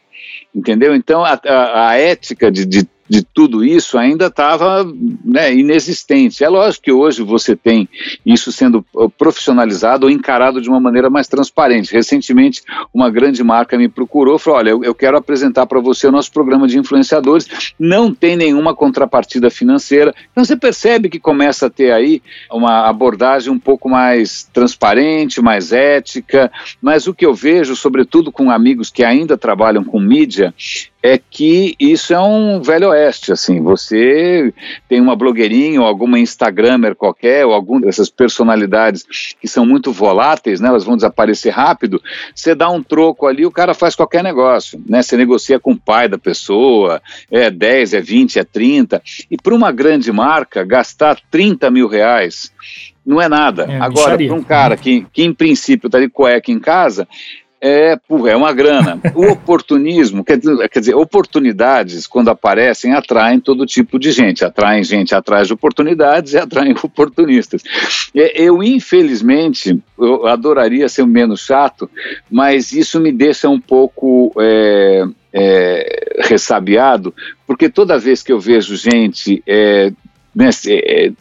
entendeu? 0.55 0.95
Então 0.95 1.25
a, 1.25 1.39
a, 1.45 1.91
a 1.91 1.97
ética 1.97 2.51
de, 2.51 2.65
de, 2.65 2.89
de 3.09 3.23
tudo 3.23 3.65
isso 3.65 3.97
ainda 3.97 4.27
estava 4.27 4.85
né, 5.25 5.55
inexistente. 5.55 6.45
É 6.45 6.49
lógico 6.49 6.85
que 6.85 6.93
hoje 6.93 7.23
você 7.23 7.57
tem 7.57 7.89
isso 8.25 8.53
sendo 8.53 8.85
uh, 8.95 9.09
profissionalizado 9.09 10.07
ou 10.07 10.13
encarado 10.13 10.61
de 10.61 10.69
uma 10.69 10.81
maneira 10.81 11.09
mais 11.09 11.29
transparente. 11.29 11.93
Recentemente, 11.93 12.63
uma 12.93 13.11
grande 13.11 13.43
marca 13.43 13.79
me 13.79 13.89
procurou 13.89 14.39
falou: 14.39 14.59
Olha, 14.59 14.71
eu 14.71 14.95
quero 14.95 15.17
apresentar 15.17 15.67
para 15.67 15.81
você 15.81 16.07
o 16.07 16.13
nosso 16.13 16.33
programa 16.33 16.67
de 16.67 16.79
influenciadores, 16.79 17.73
não 17.79 18.13
tem 18.13 18.37
nenhuma 18.37 18.75
contrapartida 18.75 19.51
financeira. 19.51 20.15
Então 20.31 20.45
você 20.45 20.57
percebe 20.57 21.09
que 21.09 21.19
começa 21.19 21.67
a 21.67 21.71
ter 21.71 21.93
aí 21.93 22.23
uma 22.51 22.89
abordagem 22.89 23.53
um 23.53 23.59
pouco 23.59 23.89
mais 23.89 24.49
transparente, 24.53 25.41
mais 25.41 25.73
ética, 25.73 26.51
mas 26.81 27.07
o 27.07 27.15
que 27.15 27.25
eu 27.25 27.35
vejo, 27.35 27.77
sobretudo 27.77 28.33
com 28.33 28.51
amigos 28.51 28.91
que 28.91 29.05
ainda 29.05 29.37
trabalham 29.37 29.85
com 29.85 30.01
mídia, 30.01 30.55
é 31.03 31.17
que 31.19 31.77
isso 31.79 32.13
é 32.13 32.21
um 32.21 32.61
velho 32.61 32.89
oeste, 32.89 33.31
assim, 33.31 33.61
você 33.61 34.53
tem 34.89 35.01
uma 35.01 35.15
blogueirinha 35.15 35.81
ou 35.81 35.87
alguma 35.87 36.19
instagramer 36.19 36.97
qualquer, 36.97 37.47
ou 37.47 37.53
alguma 37.53 37.83
dessas 37.83 38.11
personalidades 38.11 39.07
que 39.41 39.47
são 39.47 39.65
muito 39.65 39.93
voláteis, 39.93 40.61
né, 40.61 40.69
elas 40.69 40.85
vão 40.85 40.97
desaparecer 40.97 41.53
rápido, 41.53 42.03
você 42.35 42.55
dá 42.55 42.69
um 42.69 42.83
troco 42.83 43.27
ali, 43.27 43.47
o 43.47 43.51
cara 43.51 43.75
faz 43.75 43.95
qualquer 43.95 44.25
negócio, 44.25 44.83
né, 44.89 45.01
você 45.01 45.17
negocia 45.17 45.61
com 45.61 45.73
o 45.73 45.79
pai 45.79 46.09
da 46.09 46.19
pessoa, 46.19 47.01
é 47.31 47.49
10, 47.49 47.95
é 47.95 48.01
20, 48.01 48.39
é 48.41 48.45
30, 48.45 49.01
e 49.31 49.37
para 49.37 49.55
uma 49.55 49.71
grande 49.71 50.11
marca, 50.11 50.65
gastar 50.65 51.19
30 51.31 51.71
mil 51.71 51.87
reais 51.87 52.53
não 53.07 53.23
é 53.23 53.29
nada. 53.29 53.65
É, 53.65 53.81
Agora, 53.81 54.19
para 54.19 54.35
um 54.35 54.43
cara 54.43 54.77
que, 54.77 55.07
que 55.11 55.23
em 55.23 55.33
princípio 55.33 55.87
está 55.87 55.99
de 55.99 56.11
cueca 56.11 56.53
em 56.53 56.59
casa, 56.59 57.09
é, 57.61 57.99
é 58.29 58.37
uma 58.37 58.53
grana. 58.53 59.01
O 59.15 59.27
oportunismo, 59.33 60.25
quer 60.25 60.39
dizer, 60.39 60.69
quer 60.69 60.81
dizer, 60.81 60.95
oportunidades, 60.95 62.07
quando 62.07 62.29
aparecem, 62.29 62.93
atraem 62.93 63.41
todo 63.41 63.67
tipo 63.67 63.99
de 63.99 64.11
gente. 64.13 64.45
Atraem 64.45 64.83
gente 64.85 65.15
atrás 65.15 65.49
de 65.49 65.55
oportunidades 65.55 66.33
e 66.33 66.39
atraem 66.39 66.75
oportunistas. 66.83 67.63
Eu, 68.15 68.63
infelizmente, 68.63 69.79
eu 69.99 70.27
adoraria 70.27 70.89
ser 70.89 71.07
menos 71.07 71.41
chato, 71.41 71.91
mas 72.31 72.73
isso 72.73 73.01
me 73.01 73.13
deixa 73.13 73.49
um 73.49 73.61
pouco 73.61 74.33
é, 74.39 75.05
é, 75.33 76.17
ressabiado, 76.21 77.15
porque 77.47 77.69
toda 77.69 77.99
vez 77.99 78.23
que 78.23 78.33
eu 78.33 78.41
vejo 78.41 78.77
gente 78.77 79.43
é, 79.47 79.93
né, 80.39 80.51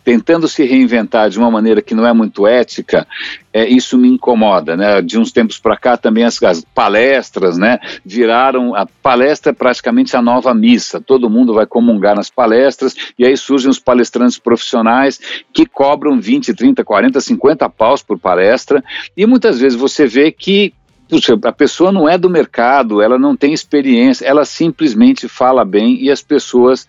tentando 0.03 0.47
se 0.47 0.63
reinventar 0.63 1.27
de 1.27 1.39
uma 1.39 1.49
maneira 1.49 1.81
que 1.81 1.95
não 1.95 2.05
é 2.05 2.13
muito 2.13 2.45
ética, 2.45 3.07
é, 3.51 3.67
isso 3.67 3.97
me 3.97 4.07
incomoda, 4.07 4.77
né? 4.77 5.01
De 5.01 5.17
uns 5.17 5.31
tempos 5.31 5.57
para 5.57 5.75
cá 5.75 5.97
também 5.97 6.23
as, 6.23 6.41
as, 6.43 6.63
palestras, 6.63 7.57
né? 7.57 7.79
Viraram 8.05 8.75
a 8.75 8.85
palestra 8.85 9.51
é 9.51 9.55
praticamente 9.55 10.15
a 10.15 10.21
nova 10.21 10.53
missa. 10.53 11.01
Todo 11.01 11.31
mundo 11.31 11.55
vai 11.55 11.65
comungar 11.65 12.15
nas 12.15 12.29
palestras 12.29 12.95
e 13.17 13.25
aí 13.25 13.35
surgem 13.35 13.71
os 13.71 13.79
palestrantes 13.79 14.37
profissionais 14.37 15.19
que 15.51 15.65
cobram 15.65 16.21
20, 16.21 16.53
30, 16.53 16.83
40, 16.83 17.19
50 17.19 17.67
paus 17.69 18.03
por 18.03 18.19
palestra 18.19 18.83
e 19.15 19.25
muitas 19.25 19.59
vezes 19.59 19.79
você 19.79 20.05
vê 20.05 20.31
que 20.31 20.75
puxa, 21.07 21.37
a 21.43 21.51
pessoa 21.51 21.91
não 21.91 22.07
é 22.07 22.17
do 22.17 22.29
mercado, 22.29 23.01
ela 23.01 23.17
não 23.17 23.35
tem 23.35 23.53
experiência, 23.53 24.25
ela 24.25 24.45
simplesmente 24.45 25.27
fala 25.27 25.63
bem 25.63 26.01
e 26.01 26.11
as 26.11 26.21
pessoas 26.21 26.87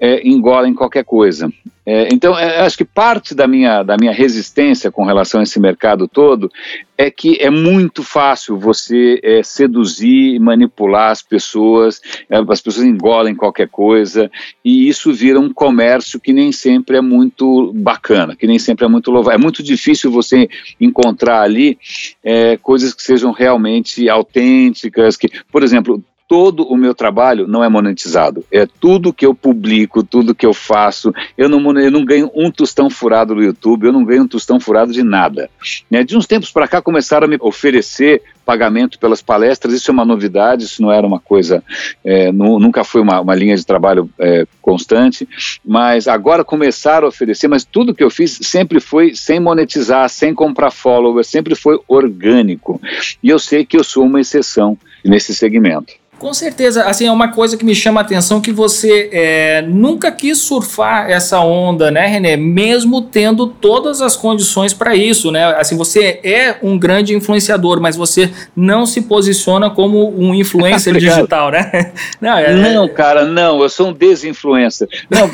é, 0.00 0.26
engolem 0.26 0.74
qualquer 0.74 1.04
coisa. 1.04 1.52
É, 1.84 2.08
então, 2.12 2.38
é, 2.38 2.60
acho 2.60 2.78
que 2.78 2.84
parte 2.84 3.34
da 3.34 3.46
minha, 3.48 3.82
da 3.82 3.96
minha 3.98 4.12
resistência 4.12 4.90
com 4.90 5.04
relação 5.04 5.40
a 5.40 5.42
esse 5.42 5.58
mercado 5.58 6.06
todo 6.06 6.50
é 6.96 7.10
que 7.10 7.36
é 7.40 7.50
muito 7.50 8.04
fácil 8.04 8.56
você 8.56 9.18
é, 9.22 9.42
seduzir, 9.42 10.38
manipular 10.38 11.10
as 11.10 11.20
pessoas, 11.20 12.00
é, 12.30 12.36
as 12.36 12.60
pessoas 12.60 12.86
engolem 12.86 13.34
qualquer 13.34 13.68
coisa, 13.68 14.30
e 14.64 14.88
isso 14.88 15.12
vira 15.12 15.40
um 15.40 15.52
comércio 15.52 16.20
que 16.20 16.32
nem 16.32 16.52
sempre 16.52 16.98
é 16.98 17.00
muito 17.00 17.72
bacana, 17.74 18.36
que 18.36 18.46
nem 18.46 18.58
sempre 18.58 18.84
é 18.84 18.88
muito 18.88 19.10
louvável. 19.10 19.38
É 19.38 19.42
muito 19.42 19.62
difícil 19.62 20.12
você 20.12 20.48
encontrar 20.80 21.42
ali 21.42 21.76
é, 22.22 22.56
coisas 22.58 22.94
que 22.94 23.02
sejam 23.02 23.32
realmente 23.32 24.08
autênticas, 24.08 25.16
que, 25.16 25.28
por 25.50 25.64
exemplo, 25.64 26.00
todo 26.32 26.62
o 26.62 26.78
meu 26.78 26.94
trabalho 26.94 27.46
não 27.46 27.62
é 27.62 27.68
monetizado. 27.68 28.42
É 28.50 28.64
tudo 28.64 29.12
que 29.12 29.26
eu 29.26 29.34
publico, 29.34 30.02
tudo 30.02 30.34
que 30.34 30.46
eu 30.46 30.54
faço. 30.54 31.12
Eu 31.36 31.46
não, 31.46 31.78
eu 31.78 31.90
não 31.90 32.06
ganho 32.06 32.30
um 32.34 32.50
tostão 32.50 32.88
furado 32.88 33.34
no 33.34 33.42
YouTube, 33.42 33.84
eu 33.84 33.92
não 33.92 34.02
ganho 34.02 34.22
um 34.22 34.26
tostão 34.26 34.58
furado 34.58 34.94
de 34.94 35.02
nada. 35.02 35.50
Né? 35.90 36.02
De 36.02 36.16
uns 36.16 36.26
tempos 36.26 36.50
para 36.50 36.66
cá 36.66 36.80
começaram 36.80 37.26
a 37.26 37.28
me 37.28 37.36
oferecer 37.38 38.22
pagamento 38.46 38.98
pelas 38.98 39.20
palestras, 39.20 39.74
isso 39.74 39.90
é 39.90 39.92
uma 39.92 40.06
novidade, 40.06 40.64
isso 40.64 40.80
não 40.80 40.90
era 40.90 41.06
uma 41.06 41.20
coisa, 41.20 41.62
é, 42.04 42.32
nunca 42.32 42.82
foi 42.82 43.00
uma, 43.00 43.20
uma, 43.20 43.36
linha 43.36 43.54
de 43.54 43.64
trabalho 43.64 44.10
é, 44.18 44.44
constante, 44.60 45.28
mas 45.64 46.08
agora 46.08 46.42
começaram 46.42 47.06
a 47.06 47.08
oferecer, 47.10 47.46
mas 47.46 47.64
tudo 47.64 47.94
que 47.94 48.02
eu 48.02 48.10
fiz 48.10 48.40
sempre 48.42 48.80
foi 48.80 49.14
sem 49.14 49.38
monetizar, 49.38 50.08
sem 50.08 50.34
comprar 50.34 50.72
followers, 50.72 51.28
sempre 51.28 51.54
foi 51.54 51.78
orgânico. 51.86 52.80
E 53.22 53.28
eu 53.28 53.38
sei 53.38 53.64
que 53.64 53.76
eu 53.76 53.84
sou 53.84 54.06
uma 54.06 54.20
exceção 54.20 54.76
nesse 55.04 55.32
segmento. 55.32 56.01
Com 56.22 56.32
certeza, 56.32 56.84
assim, 56.84 57.04
é 57.04 57.10
uma 57.10 57.32
coisa 57.32 57.56
que 57.56 57.64
me 57.64 57.74
chama 57.74 58.00
a 58.00 58.04
atenção 58.04 58.40
que 58.40 58.52
você 58.52 59.10
é, 59.12 59.60
nunca 59.62 60.12
quis 60.12 60.38
surfar 60.38 61.10
essa 61.10 61.40
onda, 61.40 61.90
né, 61.90 62.06
René? 62.06 62.36
Mesmo 62.36 63.02
tendo 63.02 63.48
todas 63.48 64.00
as 64.00 64.16
condições 64.16 64.72
para 64.72 64.94
isso, 64.94 65.32
né? 65.32 65.46
Assim, 65.56 65.76
você 65.76 66.20
é 66.22 66.58
um 66.62 66.78
grande 66.78 67.12
influenciador, 67.12 67.80
mas 67.80 67.96
você 67.96 68.30
não 68.54 68.86
se 68.86 69.02
posiciona 69.02 69.68
como 69.68 70.16
um 70.16 70.32
influencer 70.32 70.94
digital, 70.96 71.50
né? 71.50 71.92
Não, 72.20 72.38
é, 72.38 72.72
não, 72.72 72.88
cara, 72.88 73.24
não, 73.24 73.60
eu 73.60 73.68
sou 73.68 73.88
um 73.88 73.92
desinfluencer. 73.92 74.88
Não, 75.10 75.28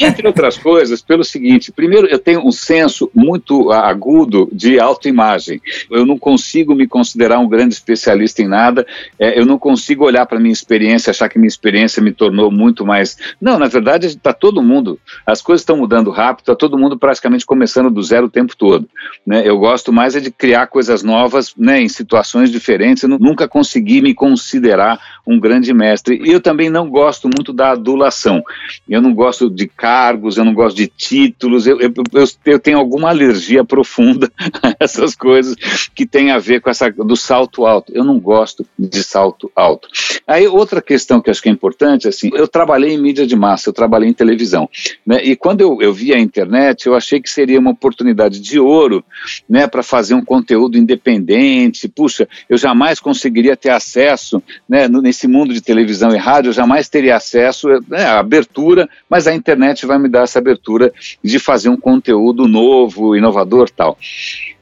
entre 0.00 0.26
outras 0.26 0.58
coisas, 0.58 1.00
pelo 1.00 1.22
seguinte, 1.22 1.70
primeiro, 1.70 2.08
eu 2.08 2.18
tenho 2.18 2.44
um 2.44 2.50
senso 2.50 3.08
muito 3.14 3.70
agudo 3.70 4.48
de 4.52 4.80
autoimagem. 4.80 5.60
Eu 5.88 6.04
não 6.04 6.18
consigo 6.18 6.74
me 6.74 6.88
considerar 6.88 7.38
um 7.38 7.48
grande 7.48 7.74
especialista 7.74 8.42
em 8.42 8.48
nada, 8.48 8.84
é, 9.20 9.38
eu 9.38 9.46
não 9.46 9.56
consigo 9.56 10.04
olhar 10.04 10.26
para 10.32 10.40
minha 10.40 10.52
experiência, 10.52 11.10
achar 11.10 11.28
que 11.28 11.38
minha 11.38 11.46
experiência 11.46 12.02
me 12.02 12.10
tornou 12.10 12.50
muito 12.50 12.86
mais. 12.86 13.18
Não, 13.38 13.58
na 13.58 13.68
verdade, 13.68 14.06
está 14.06 14.32
todo 14.32 14.62
mundo, 14.62 14.98
as 15.26 15.42
coisas 15.42 15.60
estão 15.60 15.76
mudando 15.76 16.10
rápido, 16.10 16.44
está 16.44 16.56
todo 16.56 16.78
mundo 16.78 16.98
praticamente 16.98 17.44
começando 17.44 17.90
do 17.90 18.02
zero 18.02 18.28
o 18.28 18.30
tempo 18.30 18.56
todo. 18.56 18.88
Né? 19.26 19.42
Eu 19.46 19.58
gosto 19.58 19.92
mais 19.92 20.16
é 20.16 20.20
de 20.20 20.30
criar 20.30 20.68
coisas 20.68 21.02
novas 21.02 21.54
né, 21.54 21.82
em 21.82 21.88
situações 21.88 22.50
diferentes, 22.50 23.02
eu 23.02 23.10
nunca 23.10 23.46
consegui 23.46 24.00
me 24.00 24.14
considerar 24.14 24.98
um 25.26 25.38
grande 25.38 25.74
mestre. 25.74 26.18
E 26.24 26.30
eu 26.30 26.40
também 26.40 26.70
não 26.70 26.88
gosto 26.88 27.28
muito 27.28 27.52
da 27.52 27.72
adulação. 27.72 28.42
Eu 28.88 29.02
não 29.02 29.12
gosto 29.12 29.50
de 29.50 29.68
cargos, 29.68 30.38
eu 30.38 30.46
não 30.46 30.54
gosto 30.54 30.76
de 30.76 30.86
títulos, 30.86 31.66
eu, 31.66 31.78
eu, 31.78 31.92
eu, 32.14 32.24
eu 32.46 32.58
tenho 32.58 32.78
alguma 32.78 33.10
alergia 33.10 33.62
profunda 33.68 34.32
a 34.62 34.74
essas 34.80 35.14
coisas 35.14 35.56
que 35.94 36.06
tem 36.06 36.30
a 36.30 36.38
ver 36.38 36.62
com 36.62 36.70
essa 36.70 36.90
do 36.90 37.16
salto 37.16 37.66
alto. 37.66 37.92
Eu 37.94 38.02
não 38.02 38.18
gosto 38.18 38.66
de 38.78 39.02
salto 39.02 39.52
alto. 39.54 39.88
Aí 40.26 40.46
outra 40.46 40.80
questão 40.80 41.20
que 41.20 41.30
acho 41.30 41.42
que 41.42 41.48
é 41.48 41.52
importante, 41.52 42.08
assim, 42.08 42.30
eu 42.34 42.46
trabalhei 42.46 42.92
em 42.92 42.98
mídia 43.00 43.26
de 43.26 43.36
massa, 43.36 43.68
eu 43.68 43.72
trabalhei 43.72 44.08
em 44.08 44.12
televisão, 44.12 44.68
né? 45.06 45.22
E 45.22 45.36
quando 45.36 45.60
eu, 45.60 45.80
eu 45.80 45.92
vi 45.92 46.12
a 46.12 46.18
internet, 46.18 46.86
eu 46.86 46.94
achei 46.94 47.20
que 47.20 47.28
seria 47.28 47.58
uma 47.58 47.70
oportunidade 47.70 48.40
de 48.40 48.58
ouro, 48.58 49.04
né, 49.48 49.66
para 49.66 49.82
fazer 49.82 50.14
um 50.14 50.24
conteúdo 50.24 50.78
independente. 50.78 51.88
Puxa, 51.88 52.28
eu 52.48 52.56
jamais 52.56 53.00
conseguiria 53.00 53.56
ter 53.56 53.70
acesso, 53.70 54.42
né, 54.68 54.88
nesse 54.88 55.26
mundo 55.26 55.52
de 55.52 55.60
televisão 55.60 56.14
e 56.14 56.18
rádio, 56.18 56.50
eu 56.50 56.52
jamais 56.52 56.88
teria 56.88 57.16
acesso 57.16 57.68
né, 57.88 58.04
à 58.04 58.18
abertura, 58.18 58.88
mas 59.08 59.26
a 59.26 59.34
internet 59.34 59.86
vai 59.86 59.98
me 59.98 60.08
dar 60.08 60.22
essa 60.22 60.38
abertura 60.38 60.92
de 61.22 61.38
fazer 61.38 61.68
um 61.68 61.76
conteúdo 61.76 62.46
novo, 62.46 63.16
inovador, 63.16 63.70
tal. 63.70 63.98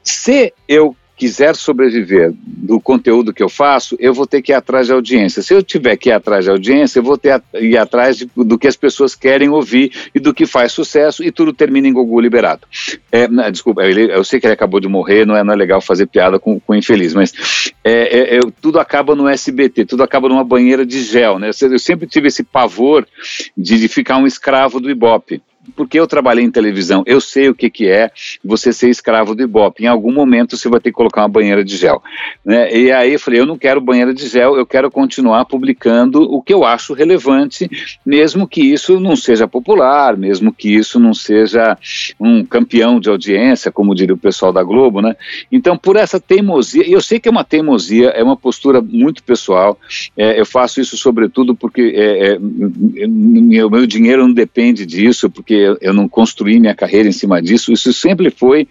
Se 0.03 0.53
eu 0.67 0.95
quiser 1.21 1.55
sobreviver 1.55 2.33
do 2.35 2.81
conteúdo 2.81 3.31
que 3.31 3.43
eu 3.43 3.47
faço, 3.47 3.95
eu 3.99 4.11
vou 4.11 4.25
ter 4.25 4.41
que 4.41 4.51
ir 4.51 4.55
atrás 4.55 4.87
de 4.87 4.93
audiência. 4.93 5.43
Se 5.43 5.53
eu 5.53 5.61
tiver 5.61 5.95
que 5.95 6.09
ir 6.09 6.13
atrás 6.13 6.45
de 6.45 6.49
audiência, 6.49 6.97
eu 6.97 7.03
vou 7.03 7.15
ter 7.15 7.39
que 7.39 7.59
ir 7.59 7.77
atrás 7.77 8.17
de, 8.17 8.27
do 8.35 8.57
que 8.57 8.67
as 8.67 8.75
pessoas 8.75 9.13
querem 9.13 9.47
ouvir 9.47 9.91
e 10.15 10.19
do 10.19 10.33
que 10.33 10.47
faz 10.47 10.71
sucesso 10.71 11.23
e 11.23 11.31
tudo 11.31 11.53
termina 11.53 11.87
em 11.87 11.93
Gugu 11.93 12.19
liberado. 12.19 12.65
É, 13.11 13.27
desculpa, 13.51 13.83
ele, 13.83 14.11
eu 14.11 14.23
sei 14.23 14.39
que 14.39 14.47
ele 14.47 14.55
acabou 14.55 14.79
de 14.79 14.87
morrer, 14.87 15.23
não 15.23 15.37
é, 15.37 15.43
não 15.43 15.53
é 15.53 15.55
legal 15.55 15.79
fazer 15.79 16.07
piada 16.07 16.39
com, 16.39 16.59
com 16.59 16.73
infeliz, 16.73 17.13
mas 17.13 17.71
é, 17.83 17.91
é, 18.17 18.37
é 18.37 18.39
tudo 18.59 18.79
acaba 18.79 19.13
no 19.15 19.27
SBT, 19.27 19.85
tudo 19.85 20.01
acaba 20.01 20.27
numa 20.27 20.43
banheira 20.43 20.83
de 20.83 21.03
gel, 21.03 21.37
né? 21.37 21.51
Eu 21.61 21.77
sempre 21.77 22.07
tive 22.07 22.29
esse 22.29 22.43
pavor 22.43 23.07
de, 23.55 23.79
de 23.79 23.87
ficar 23.87 24.17
um 24.17 24.25
escravo 24.25 24.79
do 24.79 24.89
Ibope 24.89 25.39
porque 25.75 25.99
eu 25.99 26.07
trabalhei 26.07 26.43
em 26.43 26.51
televisão, 26.51 27.03
eu 27.05 27.21
sei 27.21 27.49
o 27.49 27.55
que, 27.55 27.69
que 27.69 27.87
é 27.87 28.11
você 28.43 28.73
ser 28.73 28.89
escravo 28.89 29.35
do 29.35 29.43
Ibope. 29.43 29.83
Em 29.83 29.87
algum 29.87 30.11
momento 30.11 30.57
você 30.57 30.67
vai 30.67 30.79
ter 30.79 30.89
que 30.89 30.95
colocar 30.95 31.21
uma 31.21 31.27
banheira 31.27 31.63
de 31.63 31.77
gel. 31.77 32.01
Né? 32.43 32.75
E 32.75 32.91
aí 32.91 33.13
eu 33.13 33.19
falei, 33.19 33.39
eu 33.39 33.45
não 33.45 33.57
quero 33.57 33.79
banheira 33.79 34.13
de 34.13 34.27
gel, 34.27 34.57
eu 34.57 34.65
quero 34.65 34.89
continuar 34.89 35.45
publicando 35.45 36.23
o 36.23 36.41
que 36.41 36.53
eu 36.53 36.63
acho 36.63 36.93
relevante, 36.93 37.69
mesmo 38.05 38.47
que 38.47 38.61
isso 38.61 38.99
não 38.99 39.15
seja 39.15 39.47
popular, 39.47 40.17
mesmo 40.17 40.51
que 40.51 40.73
isso 40.73 40.99
não 40.99 41.13
seja 41.13 41.77
um 42.19 42.43
campeão 42.43 42.99
de 42.99 43.09
audiência, 43.09 43.71
como 43.71 43.95
diria 43.95 44.15
o 44.15 44.17
pessoal 44.17 44.51
da 44.51 44.63
Globo, 44.63 45.01
né? 45.01 45.15
Então, 45.51 45.77
por 45.77 45.95
essa 45.95 46.19
teimosia, 46.19 46.87
eu 46.87 47.01
sei 47.01 47.19
que 47.19 47.27
é 47.27 47.31
uma 47.31 47.43
teimosia, 47.43 48.09
é 48.09 48.23
uma 48.23 48.37
postura 48.37 48.81
muito 48.81 49.23
pessoal, 49.23 49.77
é, 50.17 50.39
eu 50.39 50.45
faço 50.45 50.81
isso 50.81 50.97
sobretudo 50.97 51.55
porque 51.55 51.93
é, 51.95 52.33
é, 52.33 52.37
meu, 52.39 53.69
meu 53.69 53.85
dinheiro 53.85 54.27
não 54.27 54.33
depende 54.33 54.85
disso, 54.85 55.29
porque 55.29 55.50
porque 55.51 55.77
eu 55.81 55.93
não 55.93 56.07
construí 56.07 56.59
minha 56.59 56.73
carreira 56.73 57.09
em 57.09 57.11
cima 57.11 57.41
disso. 57.41 57.73
Isso 57.73 57.91
sempre 57.91 58.29
foi 58.29 58.67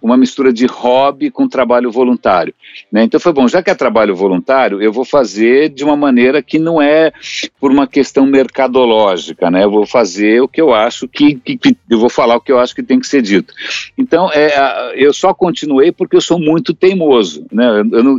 uma 0.00 0.16
mistura 0.16 0.52
de 0.52 0.66
hobby 0.66 1.30
com 1.30 1.48
trabalho 1.48 1.90
voluntário. 1.90 2.54
Né? 2.92 3.02
Então 3.02 3.18
foi 3.18 3.32
bom, 3.32 3.48
já 3.48 3.62
que 3.62 3.70
é 3.70 3.74
trabalho 3.74 4.14
voluntário, 4.14 4.80
eu 4.80 4.92
vou 4.92 5.04
fazer 5.04 5.70
de 5.70 5.82
uma 5.82 5.96
maneira 5.96 6.42
que 6.42 6.58
não 6.58 6.80
é 6.80 7.10
por 7.58 7.72
uma 7.72 7.86
questão 7.86 8.26
mercadológica, 8.26 9.50
né? 9.50 9.64
Eu 9.64 9.70
vou 9.70 9.86
fazer 9.86 10.40
o 10.40 10.46
que 10.46 10.60
eu 10.60 10.72
acho 10.72 11.08
que, 11.08 11.34
que, 11.34 11.56
que 11.56 11.76
eu 11.90 11.98
vou 11.98 12.10
falar 12.10 12.36
o 12.36 12.40
que 12.40 12.52
eu 12.52 12.60
acho 12.60 12.74
que 12.74 12.82
tem 12.82 13.00
que 13.00 13.08
ser 13.08 13.22
dito. 13.22 13.52
Então 13.96 14.30
é, 14.32 14.92
eu 14.94 15.12
só 15.12 15.34
continuei 15.34 15.90
porque 15.90 16.14
eu 16.14 16.20
sou 16.20 16.38
muito 16.38 16.74
teimoso, 16.74 17.44
né? 17.50 17.66
Eu, 17.66 17.98
eu 17.98 18.04
não, 18.04 18.18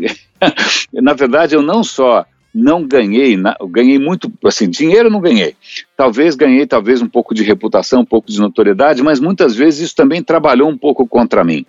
na 0.91 1.13
verdade 1.13 1.56
eu 1.56 1.62
não 1.62 1.82
só 1.84 2.26
não 2.54 2.86
ganhei, 2.86 3.38
ganhei 3.69 4.00
muito, 4.00 4.32
assim, 4.43 4.69
dinheiro 4.69 5.10
não 5.10 5.22
ganhei. 5.22 5.56
Talvez 6.00 6.34
ganhei, 6.34 6.66
talvez 6.66 7.02
um 7.02 7.10
pouco 7.10 7.36
de 7.36 7.44
reputação, 7.44 8.04
um 8.04 8.06
pouco 8.06 8.32
de 8.32 8.40
notoriedade, 8.40 9.04
mas 9.04 9.20
muitas 9.20 9.54
vezes 9.54 9.82
isso 9.82 9.96
também 9.98 10.24
trabalhou 10.24 10.70
um 10.70 10.78
pouco 10.78 11.06
contra 11.06 11.44
mim. 11.44 11.66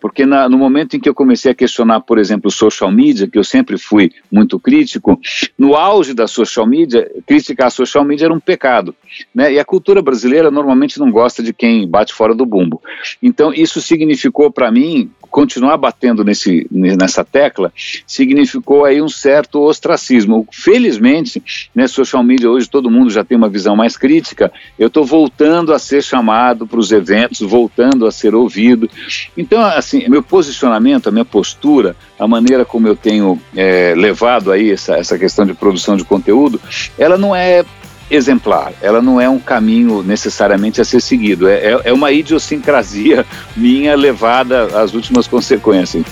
Porque 0.00 0.24
na, 0.24 0.48
no 0.48 0.56
momento 0.56 0.96
em 0.96 0.98
que 0.98 1.06
eu 1.06 1.14
comecei 1.14 1.52
a 1.52 1.54
questionar, 1.54 2.00
por 2.00 2.16
exemplo, 2.16 2.50
social 2.50 2.90
media, 2.90 3.28
que 3.28 3.36
eu 3.38 3.44
sempre 3.44 3.76
fui 3.76 4.10
muito 4.32 4.58
crítico, 4.58 5.20
no 5.58 5.74
auge 5.74 6.14
da 6.14 6.26
social 6.26 6.66
media, 6.66 7.06
criticar 7.26 7.66
a 7.66 7.70
social 7.70 8.02
media 8.02 8.24
era 8.24 8.32
um 8.32 8.40
pecado. 8.40 8.94
Né? 9.34 9.52
E 9.52 9.58
a 9.58 9.64
cultura 9.64 10.00
brasileira 10.00 10.50
normalmente 10.50 10.98
não 10.98 11.10
gosta 11.10 11.42
de 11.42 11.52
quem 11.52 11.86
bate 11.86 12.14
fora 12.14 12.34
do 12.34 12.46
bumbo. 12.46 12.80
Então 13.22 13.52
isso 13.52 13.82
significou 13.82 14.50
para 14.50 14.70
mim 14.70 15.10
continuar 15.36 15.76
batendo 15.76 16.24
nesse, 16.24 16.66
nessa 16.70 17.22
tecla 17.24 17.70
significou 18.06 18.86
aí 18.86 19.02
um 19.02 19.08
certo 19.08 19.60
ostracismo. 19.60 20.46
Felizmente, 20.50 21.42
né, 21.74 21.86
social 21.86 22.22
media 22.22 22.50
hoje 22.50 22.70
todo 22.70 22.90
mundo 22.90 23.10
já 23.10 23.22
tem 23.22 23.36
uma 23.36 23.48
visão 23.48 23.65
mais 23.74 23.96
crítica. 23.96 24.52
Eu 24.78 24.88
estou 24.88 25.04
voltando 25.04 25.72
a 25.72 25.78
ser 25.78 26.02
chamado 26.02 26.66
para 26.66 26.78
os 26.78 26.92
eventos, 26.92 27.40
voltando 27.40 28.06
a 28.06 28.12
ser 28.12 28.34
ouvido. 28.34 28.88
Então, 29.36 29.60
assim, 29.64 30.08
meu 30.08 30.22
posicionamento, 30.22 31.08
a 31.08 31.12
minha 31.12 31.24
postura, 31.24 31.96
a 32.18 32.28
maneira 32.28 32.64
como 32.64 32.86
eu 32.86 32.94
tenho 32.94 33.40
é, 33.56 33.94
levado 33.96 34.52
aí 34.52 34.70
essa, 34.70 34.96
essa 34.96 35.18
questão 35.18 35.46
de 35.46 35.54
produção 35.54 35.96
de 35.96 36.04
conteúdo, 36.04 36.60
ela 36.98 37.16
não 37.16 37.34
é 37.34 37.64
exemplar, 38.10 38.72
ela 38.80 39.02
não 39.02 39.20
é 39.20 39.28
um 39.28 39.38
caminho 39.38 40.02
necessariamente 40.02 40.80
a 40.80 40.84
ser 40.84 41.00
seguido, 41.00 41.48
é, 41.48 41.72
é, 41.72 41.80
é 41.86 41.92
uma 41.92 42.12
idiosincrasia 42.12 43.26
minha 43.56 43.96
levada 43.96 44.80
às 44.80 44.94
últimas 44.94 45.26
consequências. 45.26 46.04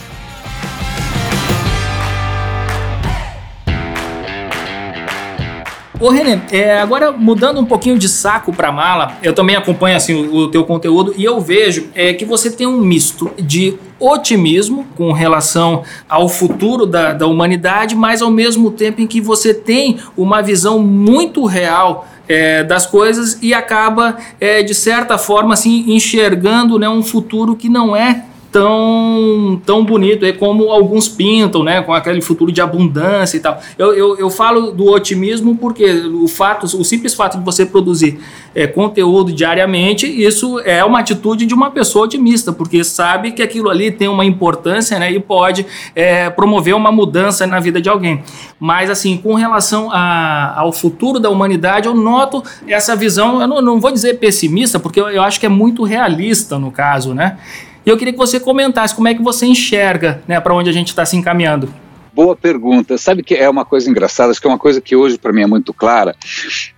Ô 6.04 6.10
René, 6.10 6.42
é, 6.52 6.78
agora 6.80 7.12
mudando 7.12 7.58
um 7.58 7.64
pouquinho 7.64 7.98
de 7.98 8.10
saco 8.10 8.52
para 8.52 8.70
mala, 8.70 9.16
eu 9.22 9.32
também 9.32 9.56
acompanho 9.56 9.96
assim 9.96 10.12
o, 10.12 10.36
o, 10.36 10.48
teu 10.50 10.62
conteúdo 10.62 11.14
e 11.16 11.24
eu 11.24 11.40
vejo 11.40 11.88
é, 11.94 12.12
que 12.12 12.26
você 12.26 12.50
tem 12.50 12.66
um 12.66 12.78
misto 12.82 13.30
de 13.38 13.78
otimismo 13.98 14.86
com 14.98 15.12
relação 15.12 15.82
ao 16.06 16.28
futuro 16.28 16.84
da, 16.84 17.14
da 17.14 17.26
humanidade, 17.26 17.96
mas 17.96 18.20
ao 18.20 18.30
mesmo 18.30 18.70
tempo 18.70 19.00
em 19.00 19.06
que 19.06 19.18
você 19.18 19.54
tem 19.54 19.98
uma 20.14 20.42
visão 20.42 20.78
muito 20.78 21.46
real 21.46 22.06
é, 22.28 22.62
das 22.62 22.84
coisas 22.84 23.38
e 23.40 23.54
acaba, 23.54 24.18
é, 24.38 24.62
de 24.62 24.74
certa 24.74 25.16
forma, 25.16 25.54
assim, 25.54 25.86
enxergando 25.88 26.78
né, 26.78 26.86
um 26.86 27.02
futuro 27.02 27.56
que 27.56 27.70
não 27.70 27.96
é 27.96 28.24
tão, 28.54 29.60
tão 29.66 29.84
bonito 29.84 30.24
é 30.24 30.30
como 30.30 30.70
alguns 30.70 31.08
pintam, 31.08 31.64
né, 31.64 31.82
com 31.82 31.92
aquele 31.92 32.20
futuro 32.20 32.52
de 32.52 32.60
abundância 32.60 33.36
e 33.36 33.40
tal. 33.40 33.60
Eu, 33.76 33.92
eu, 33.94 34.16
eu 34.16 34.30
falo 34.30 34.70
do 34.70 34.92
otimismo 34.92 35.56
porque 35.56 35.84
o 35.90 36.28
fato, 36.28 36.62
o 36.62 36.84
simples 36.84 37.14
fato 37.14 37.36
de 37.36 37.44
você 37.44 37.66
produzir 37.66 38.20
é, 38.54 38.68
conteúdo 38.68 39.32
diariamente, 39.32 40.06
isso 40.06 40.60
é 40.60 40.84
uma 40.84 41.00
atitude 41.00 41.46
de 41.46 41.52
uma 41.52 41.72
pessoa 41.72 42.04
otimista, 42.04 42.52
porque 42.52 42.84
sabe 42.84 43.32
que 43.32 43.42
aquilo 43.42 43.68
ali 43.68 43.90
tem 43.90 44.06
uma 44.06 44.24
importância, 44.24 45.00
né, 45.00 45.10
e 45.10 45.18
pode 45.18 45.66
é, 45.92 46.30
promover 46.30 46.76
uma 46.76 46.92
mudança 46.92 47.48
na 47.48 47.58
vida 47.58 47.80
de 47.80 47.88
alguém. 47.88 48.22
Mas 48.60 48.88
assim, 48.88 49.16
com 49.16 49.34
relação 49.34 49.90
a, 49.90 50.60
ao 50.60 50.72
futuro 50.72 51.18
da 51.18 51.28
humanidade, 51.28 51.88
eu 51.88 51.94
noto 51.94 52.40
essa 52.68 52.94
visão, 52.94 53.40
eu 53.40 53.48
não, 53.48 53.60
não 53.60 53.80
vou 53.80 53.90
dizer 53.90 54.20
pessimista, 54.20 54.78
porque 54.78 55.00
eu, 55.00 55.08
eu 55.08 55.24
acho 55.24 55.40
que 55.40 55.46
é 55.46 55.48
muito 55.48 55.82
realista 55.82 56.56
no 56.56 56.70
caso, 56.70 57.12
né? 57.12 57.36
E 57.84 57.90
eu 57.90 57.96
queria 57.96 58.12
que 58.12 58.18
você 58.18 58.40
comentasse 58.40 58.94
como 58.94 59.08
é 59.08 59.14
que 59.14 59.22
você 59.22 59.46
enxerga 59.46 60.22
né, 60.26 60.40
para 60.40 60.54
onde 60.54 60.70
a 60.70 60.72
gente 60.72 60.88
está 60.88 61.04
se 61.04 61.16
encaminhando. 61.16 61.72
Boa 62.14 62.36
pergunta. 62.36 62.96
Sabe 62.96 63.24
que 63.24 63.34
é 63.34 63.50
uma 63.50 63.64
coisa 63.64 63.90
engraçada, 63.90 64.30
acho 64.30 64.40
que 64.40 64.46
é 64.46 64.50
uma 64.50 64.58
coisa 64.58 64.80
que 64.80 64.94
hoje 64.94 65.18
para 65.18 65.32
mim 65.32 65.42
é 65.42 65.46
muito 65.46 65.74
clara, 65.74 66.14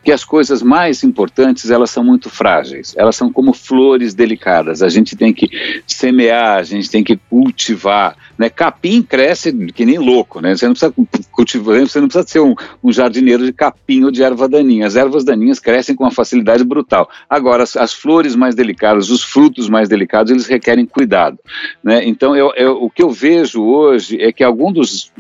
que 0.03 0.11
as 0.11 0.25
coisas 0.25 0.63
mais 0.63 1.05
importantes, 1.05 1.71
elas 1.71 1.91
são 1.91 2.03
muito 2.03 2.31
frágeis. 2.31 2.95
Elas 2.97 3.17
são 3.17 3.31
como 3.31 3.53
flores 3.53 4.15
delicadas. 4.15 4.83
A 4.83 4.89
gente 4.89 5.15
tem 5.15 5.35
que 5.35 5.83
semear, 5.87 6.57
a 6.57 6.63
gente 6.63 6.91
tem 6.91 7.05
que 7.05 7.17
cultivar, 7.29 8.17
né? 8.39 8.49
Capim 8.49 9.03
cresce 9.03 9.53
que 9.73 9.85
nem 9.85 9.99
louco, 9.99 10.41
né? 10.41 10.55
Você 10.55 10.67
não 10.67 10.75
precisa 10.75 10.95
cultivar, 11.31 11.81
você 11.81 12.01
não 12.01 12.09
precisa 12.09 12.27
ser 12.27 12.41
um, 12.41 12.55
um 12.83 12.93
jardineiro 12.93 13.45
de 13.45 13.53
capim 13.53 14.05
ou 14.05 14.11
de 14.11 14.23
erva 14.23 14.49
daninha. 14.49 14.87
As 14.87 14.97
ervas 14.97 15.25
daninhas 15.25 15.59
crescem 15.59 15.95
com 15.95 16.05
uma 16.05 16.11
facilidade 16.11 16.65
brutal. 16.65 17.09
Agora, 17.29 17.63
as, 17.63 17.77
as 17.77 17.93
flores 17.93 18.35
mais 18.35 18.55
delicadas, 18.55 19.11
os 19.11 19.23
frutos 19.23 19.69
mais 19.69 19.89
delicados, 19.89 20.31
eles 20.31 20.47
requerem 20.47 20.87
cuidado, 20.87 21.39
né? 21.83 22.05
Então, 22.05 22.37
eu, 22.37 22.53
eu, 22.57 22.83
o 22.83 22.91
que 22.91 23.03
eu 23.03 23.11
vejo 23.11 23.63
hoje 23.63 24.21
é 24.21 24.33
que 24.33 24.45
algum 24.45 24.73
dos, 24.73 25.13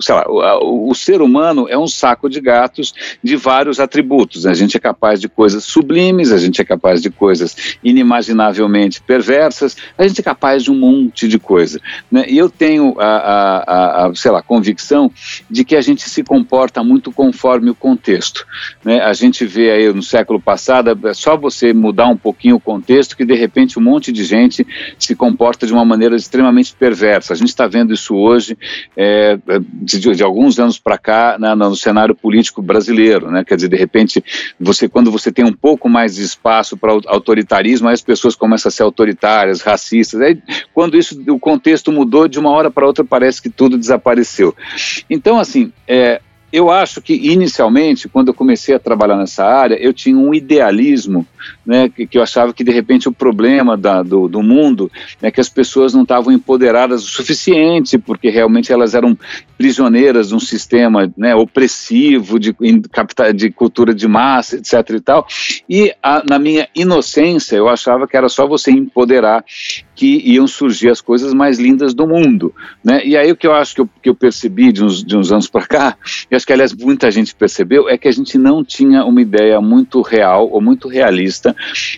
sei 0.00 0.14
lá, 0.14 0.26
o, 0.60 0.90
o, 0.90 0.94
ser 0.94 1.22
humano 1.22 1.66
é 1.68 1.78
um 1.78 1.86
saco 1.86 2.28
de 2.28 2.40
gatos 2.40 2.92
de 3.22 3.36
vários 3.36 3.80
atributos. 3.80 4.46
A 4.46 4.54
gente 4.54 4.76
é 4.76 4.80
capaz 4.80 5.20
de 5.20 5.28
coisas 5.28 5.64
sublimes, 5.64 6.32
a 6.32 6.38
gente 6.38 6.60
é 6.60 6.64
capaz 6.64 7.00
de 7.00 7.10
coisas 7.10 7.78
inimaginavelmente 7.82 9.02
perversas, 9.02 9.76
a 9.96 10.06
gente 10.06 10.20
é 10.20 10.24
capaz 10.24 10.64
de 10.64 10.70
um 10.70 10.78
monte 10.78 11.28
de 11.28 11.38
coisa, 11.38 11.80
né? 12.10 12.24
E 12.28 12.36
eu 12.36 12.47
eu 12.48 12.50
tenho 12.50 12.94
a, 12.98 13.06
a, 13.06 14.06
a, 14.06 14.14
sei 14.14 14.30
lá, 14.30 14.42
convicção 14.42 15.12
de 15.50 15.64
que 15.64 15.76
a 15.76 15.80
gente 15.82 16.08
se 16.08 16.24
comporta 16.24 16.82
muito 16.82 17.12
conforme 17.12 17.70
o 17.70 17.74
contexto. 17.74 18.46
Né? 18.82 19.00
A 19.00 19.12
gente 19.12 19.44
vê 19.44 19.70
aí 19.70 19.92
no 19.92 20.02
século 20.02 20.40
passado, 20.40 20.98
é 21.06 21.14
só 21.14 21.36
você 21.36 21.72
mudar 21.72 22.06
um 22.06 22.16
pouquinho 22.16 22.56
o 22.56 22.60
contexto 22.60 23.16
que 23.16 23.24
de 23.24 23.34
repente 23.34 23.78
um 23.78 23.82
monte 23.82 24.10
de 24.10 24.24
gente 24.24 24.66
se 24.98 25.14
comporta 25.14 25.66
de 25.66 25.72
uma 25.72 25.84
maneira 25.84 26.16
extremamente 26.16 26.74
perversa. 26.74 27.34
A 27.34 27.36
gente 27.36 27.48
está 27.48 27.66
vendo 27.66 27.92
isso 27.92 28.14
hoje, 28.14 28.56
é, 28.96 29.38
de, 29.74 29.98
de, 29.98 30.22
alguns 30.22 30.58
anos 30.58 30.78
para 30.78 30.96
cá, 30.96 31.36
na, 31.38 31.54
no 31.54 31.76
cenário 31.76 32.14
político 32.14 32.62
brasileiro. 32.62 33.30
Né? 33.30 33.44
Quer 33.44 33.56
dizer, 33.56 33.68
de 33.68 33.76
repente, 33.76 34.24
você, 34.58 34.88
quando 34.88 35.10
você 35.10 35.30
tem 35.30 35.44
um 35.44 35.52
pouco 35.52 35.88
mais 35.88 36.16
de 36.16 36.22
espaço 36.22 36.76
para 36.76 36.92
autoritarismo, 37.06 37.88
as 37.88 38.00
pessoas 38.00 38.34
começam 38.34 38.68
a 38.68 38.72
ser 38.72 38.82
autoritárias, 38.82 39.60
racistas. 39.60 40.20
Aí, 40.20 40.40
quando 40.72 40.96
isso, 40.96 41.22
o 41.28 41.38
contexto 41.38 41.92
mudou 41.92 42.28
de 42.28 42.37
de 42.38 42.46
uma 42.46 42.50
hora 42.50 42.70
para 42.70 42.86
outra 42.86 43.04
parece 43.04 43.42
que 43.42 43.50
tudo 43.50 43.76
desapareceu. 43.76 44.54
Então, 45.10 45.38
assim, 45.38 45.72
é, 45.86 46.20
eu 46.52 46.70
acho 46.70 47.02
que 47.02 47.14
inicialmente, 47.14 48.08
quando 48.08 48.28
eu 48.28 48.34
comecei 48.34 48.74
a 48.74 48.78
trabalhar 48.78 49.16
nessa 49.16 49.44
área, 49.44 49.74
eu 49.74 49.92
tinha 49.92 50.16
um 50.16 50.32
idealismo, 50.32 51.26
né, 51.68 51.86
que, 51.90 52.06
que 52.06 52.16
eu 52.16 52.22
achava 52.22 52.54
que 52.54 52.64
de 52.64 52.72
repente 52.72 53.10
o 53.10 53.12
problema 53.12 53.76
da, 53.76 54.02
do, 54.02 54.26
do 54.26 54.42
mundo 54.42 54.90
é 55.20 55.30
que 55.30 55.38
as 55.38 55.50
pessoas 55.50 55.92
não 55.92 56.00
estavam 56.00 56.32
empoderadas 56.32 57.04
o 57.04 57.06
suficiente, 57.06 57.98
porque 57.98 58.30
realmente 58.30 58.72
elas 58.72 58.94
eram 58.94 59.16
prisioneiras 59.58 60.28
de 60.28 60.34
um 60.34 60.40
sistema 60.40 61.12
né, 61.14 61.34
opressivo, 61.34 62.38
de, 62.38 62.56
de 63.34 63.50
cultura 63.50 63.94
de 63.94 64.08
massa, 64.08 64.56
etc. 64.56 64.72
e 64.94 65.00
tal. 65.00 65.26
E 65.68 65.92
a, 66.02 66.22
na 66.26 66.38
minha 66.38 66.66
inocência, 66.74 67.56
eu 67.56 67.68
achava 67.68 68.08
que 68.08 68.16
era 68.16 68.30
só 68.30 68.46
você 68.46 68.70
empoderar 68.70 69.44
que 69.94 70.22
iam 70.24 70.46
surgir 70.46 70.88
as 70.88 71.02
coisas 71.02 71.34
mais 71.34 71.58
lindas 71.58 71.92
do 71.92 72.06
mundo, 72.06 72.54
né? 72.84 73.04
E 73.04 73.16
aí 73.16 73.32
o 73.32 73.36
que 73.36 73.48
eu 73.48 73.52
acho 73.52 73.74
que 73.74 73.80
eu, 73.80 73.90
que 74.04 74.08
eu 74.08 74.14
percebi 74.14 74.70
de 74.70 74.84
uns, 74.84 75.02
de 75.02 75.16
uns 75.16 75.32
anos 75.32 75.48
para 75.48 75.66
cá, 75.66 75.96
e 76.30 76.36
acho 76.36 76.46
que 76.46 76.52
aliás 76.52 76.72
muita 76.72 77.10
gente 77.10 77.34
percebeu, 77.34 77.88
é 77.88 77.98
que 77.98 78.06
a 78.06 78.12
gente 78.12 78.38
não 78.38 78.64
tinha 78.64 79.04
uma 79.04 79.20
ideia 79.20 79.60
muito 79.60 80.00
real 80.00 80.48
ou 80.50 80.60
muito 80.62 80.86
realista 80.86 81.54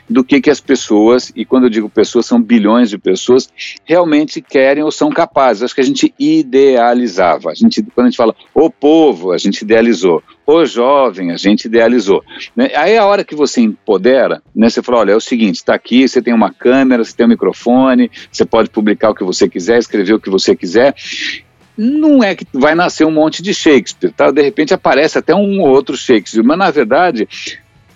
do 0.09 0.25
que 0.25 0.41
que 0.41 0.51
as 0.51 0.61
pessoas, 0.61 1.33
e 1.35 1.45
quando 1.45 1.65
eu 1.65 1.71
digo 1.71 1.89
pessoas, 1.89 2.27
são 2.27 2.41
bilhões 2.41 2.91
de 2.91 2.99
pessoas, 2.99 3.49
realmente 3.85 4.41
querem 4.41 4.83
ou 4.83 4.91
são 4.91 5.11
capazes. 5.11 5.63
Acho 5.63 5.75
que 5.75 5.81
a 5.81 5.85
gente 5.85 6.15
idealizava. 6.19 7.51
A 7.51 7.55
gente, 7.55 7.83
quando 7.95 8.07
a 8.07 8.11
gente 8.11 8.17
fala 8.17 8.35
o 8.55 8.71
povo, 8.71 9.33
a 9.33 9.39
gente 9.39 9.63
idealizou 9.63 10.23
o 10.47 10.65
jovem, 10.65 11.31
a 11.31 11.37
gente 11.37 11.67
idealizou. 11.67 12.25
Né? 12.57 12.71
Aí 12.75 12.97
a 12.97 13.07
hora 13.07 13.25
que 13.25 13.35
você 13.35 13.61
empodera, 13.61 14.43
né, 14.55 14.69
você 14.69 14.83
fala, 14.83 14.99
olha, 14.99 15.13
é 15.13 15.17
o 15.17 15.21
seguinte, 15.21 15.57
está 15.57 15.75
aqui, 15.75 16.09
você 16.09 16.21
tem 16.21 16.35
uma 16.35 16.53
câmera, 16.53 17.05
você 17.05 17.15
tem 17.15 17.27
um 17.27 17.29
microfone, 17.29 18.11
você 18.31 18.45
pode 18.45 18.69
publicar 18.69 19.11
o 19.11 19.15
que 19.15 19.25
você 19.25 19.49
quiser, 19.49 19.79
escrever 19.79 20.15
o 20.15 20.21
que 20.21 20.31
você 20.31 20.57
quiser, 20.57 20.95
não 21.77 22.23
é 22.23 22.35
que 22.35 22.47
vai 22.53 22.75
nascer 22.75 23.07
um 23.07 23.11
monte 23.11 23.43
de 23.43 23.55
Shakespeare, 23.55 24.13
tá? 24.13 24.31
De 24.31 24.43
repente 24.43 24.75
aparece 24.75 25.19
até 25.19 25.35
um 25.35 25.61
outro 25.61 25.97
Shakespeare, 25.97 26.45
mas 26.45 26.59
na 26.59 26.71
verdade 26.71 27.29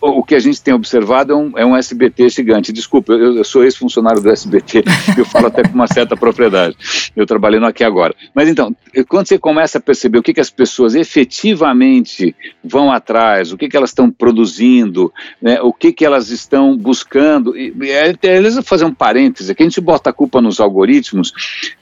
o 0.09 0.23
que 0.23 0.35
a 0.35 0.39
gente 0.39 0.61
tem 0.61 0.75
observado 0.75 1.33
é 1.33 1.37
um, 1.37 1.59
é 1.59 1.67
um 1.67 1.77
SBT 1.77 2.29
gigante. 2.29 2.73
Desculpa, 2.73 3.13
eu, 3.13 3.37
eu 3.37 3.45
sou 3.45 3.65
ex-funcionário 3.65 4.21
do 4.21 4.31
SBT, 4.31 4.85
eu 5.17 5.25
falo 5.25 5.47
até 5.47 5.63
com 5.63 5.75
uma 5.75 5.87
certa 5.87 6.17
propriedade. 6.17 6.77
Eu 7.17 7.27
trabalhei 7.27 7.59
no 7.59 7.67
aqui 7.67 7.83
agora. 7.83 8.15
Mas 8.35 8.49
então, 8.49 8.75
quando 9.09 9.27
você 9.27 9.39
começa 9.39 9.79
a 9.79 9.81
perceber 9.81 10.19
o 10.19 10.23
que, 10.23 10.35
que 10.35 10.41
as 10.41 10.51
pessoas 10.51 10.95
efetivamente 10.95 12.35
vão 12.63 12.93
atrás, 12.93 13.53
o 13.53 13.57
que, 13.57 13.69
que 13.69 13.77
elas 13.77 13.91
estão 13.91 14.11
produzindo, 14.11 15.13
né, 15.41 15.61
o 15.63 15.73
que, 15.73 15.93
que 15.93 16.05
elas 16.05 16.31
estão 16.31 16.77
buscando, 16.77 17.57
e, 17.57 17.73
é, 17.91 18.15
eles 18.23 18.59
fazer 18.65 18.85
um 18.85 18.95
parêntese, 18.95 19.53
aqui 19.53 19.63
a 19.63 19.67
gente 19.67 19.81
bota 19.81 20.11
a 20.11 20.13
culpa 20.13 20.41
nos 20.41 20.61
algoritmos, 20.61 21.33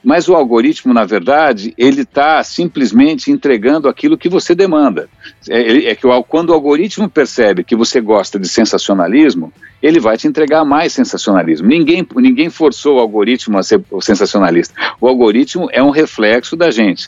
mas 0.03 0.29
o 0.29 0.35
algoritmo, 0.35 0.93
na 0.93 1.05
verdade, 1.05 1.73
ele 1.77 2.01
está 2.01 2.43
simplesmente 2.43 3.31
entregando 3.31 3.89
aquilo 3.89 4.17
que 4.17 4.29
você 4.29 4.55
demanda. 4.55 5.09
É, 5.49 5.89
é 5.89 5.95
que 5.95 6.07
quando 6.27 6.51
o 6.51 6.53
algoritmo 6.53 7.09
percebe 7.09 7.63
que 7.63 7.75
você 7.75 7.99
gosta 7.99 8.12
gosta 8.13 8.37
de 8.37 8.47
sensacionalismo, 8.47 9.51
ele 9.81 9.99
vai 9.99 10.15
te 10.17 10.27
entregar 10.27 10.63
mais 10.63 10.93
sensacionalismo. 10.93 11.67
Ninguém, 11.67 12.07
ninguém 12.15 12.49
forçou 12.49 12.97
o 12.97 12.99
algoritmo 12.99 13.57
a 13.57 13.63
ser 13.63 13.83
sensacionalista. 14.01 14.75
O 15.01 15.07
algoritmo 15.07 15.67
é 15.71 15.81
um 15.81 15.89
reflexo 15.89 16.55
da 16.55 16.69
gente. 16.69 17.07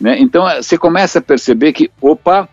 Né? 0.00 0.16
Então 0.18 0.44
você 0.56 0.78
começa 0.78 1.18
a 1.18 1.22
perceber 1.22 1.74
que, 1.74 1.90
opa, 2.00 2.48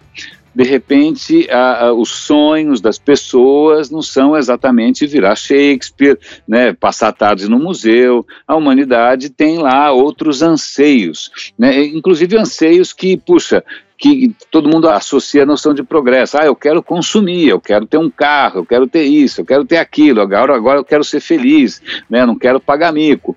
de 0.54 0.64
repente, 0.64 1.50
a, 1.50 1.86
a, 1.86 1.94
os 1.94 2.10
sonhos 2.10 2.82
das 2.82 3.00
pessoas 3.00 3.90
não 3.90 4.02
são 4.02 4.38
exatamente 4.38 5.08
virar 5.08 5.36
Shakespeare, 5.36 6.20
né, 6.48 6.74
passar 6.74 7.12
tarde 7.14 7.50
no 7.50 7.58
museu. 7.58 8.26
A 8.48 8.56
humanidade 8.56 9.30
tem 9.30 9.58
lá 9.58 9.92
outros 9.92 10.44
anseios, 10.44 11.32
né, 11.58 11.84
inclusive 11.86 12.38
anseios 12.38 12.94
que, 12.94 13.18
puxa, 13.18 13.64
que 14.04 14.36
todo 14.52 14.68
mundo 14.68 14.90
associa 14.90 15.44
a 15.44 15.46
noção 15.46 15.74
de 15.74 15.82
progresso. 15.82 16.38
Ah, 16.38 16.46
eu 16.46 16.58
quero 16.58 16.84
consumir, 16.84 17.48
eu 17.48 17.62
quero 17.62 17.86
ter 17.86 17.98
um 17.98 18.10
carro, 18.10 18.60
eu 18.60 18.66
quero 18.66 18.86
ter 18.86 19.04
isso, 19.04 19.40
eu 19.40 19.46
quero 19.46 19.64
ter 19.64 19.78
aquilo, 19.78 20.20
agora, 20.20 20.54
agora 20.54 20.80
eu 20.80 20.84
quero 20.84 21.06
ser 21.06 21.22
feliz, 21.22 21.82
né? 22.10 22.26
não 22.26 22.38
quero 22.38 22.60
pagar 22.60 22.92
mico. 22.92 23.34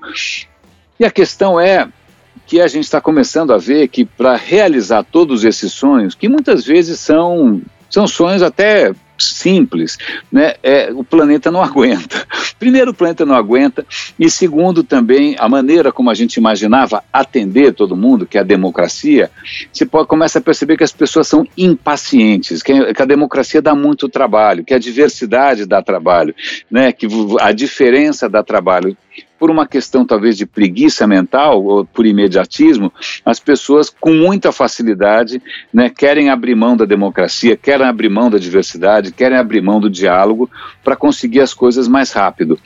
E 0.98 1.04
a 1.04 1.10
questão 1.10 1.60
é 1.60 1.88
que 2.48 2.60
a 2.60 2.66
gente 2.66 2.82
está 2.82 3.00
começando 3.00 3.52
a 3.52 3.58
ver 3.58 3.86
que 3.86 4.04
para 4.04 4.34
realizar 4.34 5.04
todos 5.04 5.44
esses 5.44 5.72
sonhos, 5.72 6.16
que 6.16 6.28
muitas 6.28 6.64
vezes 6.64 6.98
são, 6.98 7.62
são 7.88 8.08
sonhos 8.08 8.42
até 8.42 8.92
simples, 9.18 9.98
né, 10.30 10.54
é, 10.62 10.90
o 10.92 11.04
planeta 11.04 11.50
não 11.50 11.62
aguenta. 11.64 12.26
Primeiro, 12.58 12.90
o 12.90 12.94
planeta 12.94 13.24
não 13.24 13.34
aguenta, 13.34 13.84
e 14.18 14.30
segundo, 14.30 14.82
também, 14.82 15.36
a 15.38 15.48
maneira 15.48 15.92
como 15.92 16.10
a 16.10 16.14
gente 16.14 16.36
imaginava 16.36 17.02
atender 17.12 17.74
todo 17.74 17.96
mundo, 17.96 18.26
que 18.26 18.38
é 18.38 18.40
a 18.40 18.44
democracia, 18.44 19.30
você 19.72 19.84
pode, 19.84 20.08
começa 20.08 20.38
a 20.38 20.42
perceber 20.42 20.76
que 20.76 20.84
as 20.84 20.92
pessoas 20.92 21.28
são 21.28 21.46
impacientes, 21.56 22.62
que, 22.62 22.94
que 22.94 23.02
a 23.02 23.06
democracia 23.06 23.60
dá 23.60 23.74
muito 23.74 24.08
trabalho, 24.08 24.64
que 24.64 24.74
a 24.74 24.78
diversidade 24.78 25.66
dá 25.66 25.82
trabalho, 25.82 26.34
né, 26.70 26.92
que 26.92 27.06
a 27.40 27.52
diferença 27.52 28.28
dá 28.28 28.42
trabalho 28.42 28.96
por 29.38 29.50
uma 29.50 29.66
questão 29.66 30.04
talvez 30.04 30.36
de 30.36 30.46
preguiça 30.46 31.06
mental 31.06 31.64
ou 31.64 31.84
por 31.84 32.06
imediatismo, 32.06 32.92
as 33.24 33.38
pessoas 33.38 33.90
com 33.90 34.12
muita 34.14 34.52
facilidade 34.52 35.42
né, 35.72 35.90
querem 35.90 36.30
abrir 36.30 36.54
mão 36.54 36.76
da 36.76 36.84
democracia, 36.84 37.56
querem 37.56 37.86
abrir 37.86 38.08
mão 38.08 38.30
da 38.30 38.38
diversidade, 38.38 39.12
querem 39.12 39.38
abrir 39.38 39.60
mão 39.60 39.80
do 39.80 39.90
diálogo 39.90 40.50
para 40.82 40.96
conseguir 40.96 41.40
as 41.40 41.52
coisas 41.52 41.88
mais 41.88 42.12
rápido. 42.12 42.58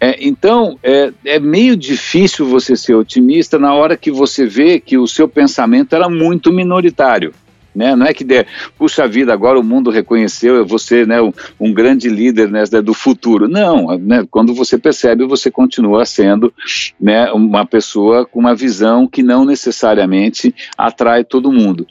É, 0.00 0.16
então, 0.20 0.78
é, 0.82 1.12
é, 1.24 1.40
meio 1.40 1.76
difícil 1.76 2.46
você 2.46 2.76
ser 2.76 2.94
otimista 2.94 3.58
na 3.58 3.72
hora 3.72 3.96
que 3.96 4.10
você 4.10 4.44
vê 4.44 4.78
que 4.78 4.98
o 4.98 5.06
seu 5.06 5.26
pensamento 5.26 5.94
era 5.94 6.08
muito 6.08 6.52
minoritário. 6.52 7.32
Né? 7.74 7.96
Não 7.96 8.06
é 8.06 8.14
que, 8.14 8.24
der, 8.24 8.46
puxa 8.78 9.08
vida, 9.08 9.32
agora 9.32 9.58
o 9.58 9.64
mundo 9.64 9.90
reconheceu, 9.90 10.64
ser 10.78 11.06
né, 11.06 11.20
um, 11.20 11.32
um 11.58 11.72
grande 11.72 12.08
líder 12.08 12.50
né, 12.50 12.64
do 12.82 12.94
futuro. 12.94 13.48
Não, 13.48 13.98
né, 13.98 14.24
quando 14.30 14.54
você 14.54 14.78
percebe, 14.78 15.26
você 15.26 15.50
continua 15.50 16.04
sendo 16.04 16.52
né, 17.00 17.32
uma 17.32 17.66
pessoa 17.66 18.24
com 18.26 18.38
uma 18.38 18.54
visão 18.54 19.06
que 19.06 19.22
não 19.22 19.44
necessariamente 19.44 20.54
atrai 20.76 21.24
todo 21.24 21.52
mundo. 21.52 21.86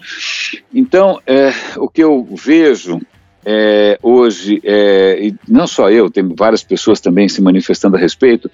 Então, 0.74 1.20
é, 1.26 1.52
o 1.78 1.90
que 1.90 2.04
eu 2.04 2.28
vejo 2.32 3.02
é, 3.46 4.00
hoje, 4.02 4.62
é, 4.64 5.28
e 5.28 5.36
não 5.48 5.68
só 5.68 5.90
eu, 5.90 6.10
tem 6.10 6.24
várias 6.36 6.64
pessoas 6.64 7.00
também 7.00 7.28
se 7.28 7.42
manifestando 7.42 7.98
a 7.98 8.00
respeito, 8.00 8.50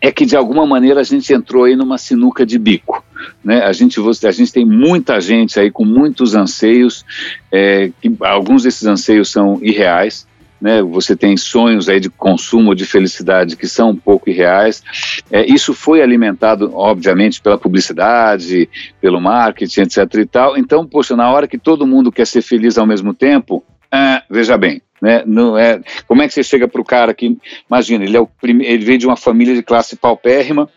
é 0.00 0.12
que 0.12 0.26
de 0.26 0.36
alguma 0.36 0.66
maneira 0.66 1.00
a 1.00 1.04
gente 1.04 1.32
entrou 1.32 1.64
aí 1.64 1.76
numa 1.76 1.98
sinuca 1.98 2.44
de 2.44 2.58
bico. 2.58 3.04
Né? 3.42 3.62
A, 3.62 3.72
gente, 3.72 3.98
a 4.26 4.30
gente 4.30 4.52
tem 4.52 4.64
muita 4.64 5.20
gente 5.20 5.58
aí 5.58 5.70
com 5.70 5.84
muitos 5.84 6.34
anseios, 6.34 7.04
é, 7.50 7.90
que 8.00 8.14
alguns 8.20 8.64
desses 8.64 8.86
anseios 8.86 9.30
são 9.30 9.58
irreais, 9.62 10.26
né, 10.64 10.80
você 10.80 11.14
tem 11.14 11.36
sonhos 11.36 11.90
aí 11.90 12.00
de 12.00 12.08
consumo 12.08 12.74
de 12.74 12.86
felicidade 12.86 13.54
que 13.54 13.68
são 13.68 13.90
um 13.90 13.96
pouco 13.96 14.30
irreais. 14.30 14.82
É, 15.30 15.44
isso 15.44 15.74
foi 15.74 16.00
alimentado, 16.00 16.70
obviamente, 16.74 17.42
pela 17.42 17.58
publicidade, 17.58 18.66
pelo 18.98 19.20
marketing, 19.20 19.82
etc. 19.82 19.98
e 20.14 20.24
tal. 20.24 20.56
Então, 20.56 20.86
poxa, 20.86 21.14
na 21.14 21.30
hora 21.30 21.46
que 21.46 21.58
todo 21.58 21.86
mundo 21.86 22.10
quer 22.10 22.26
ser 22.26 22.40
feliz 22.40 22.78
ao 22.78 22.86
mesmo 22.86 23.12
tempo, 23.12 23.62
ah, 23.96 24.24
veja 24.28 24.58
bem, 24.58 24.82
né? 25.00 25.22
Não 25.24 25.56
é, 25.56 25.80
como 26.08 26.20
é 26.20 26.26
que 26.26 26.34
você 26.34 26.42
chega 26.42 26.66
para 26.66 26.80
o 26.80 26.84
cara 26.84 27.14
que, 27.14 27.38
imagina, 27.70 28.04
ele, 28.04 28.16
é 28.16 28.20
o 28.20 28.28
ele 28.42 28.84
veio 28.84 28.98
de 28.98 29.06
uma 29.06 29.16
família 29.16 29.54
de 29.54 29.62
classe 29.62 29.94
paupérrima, 29.94 30.68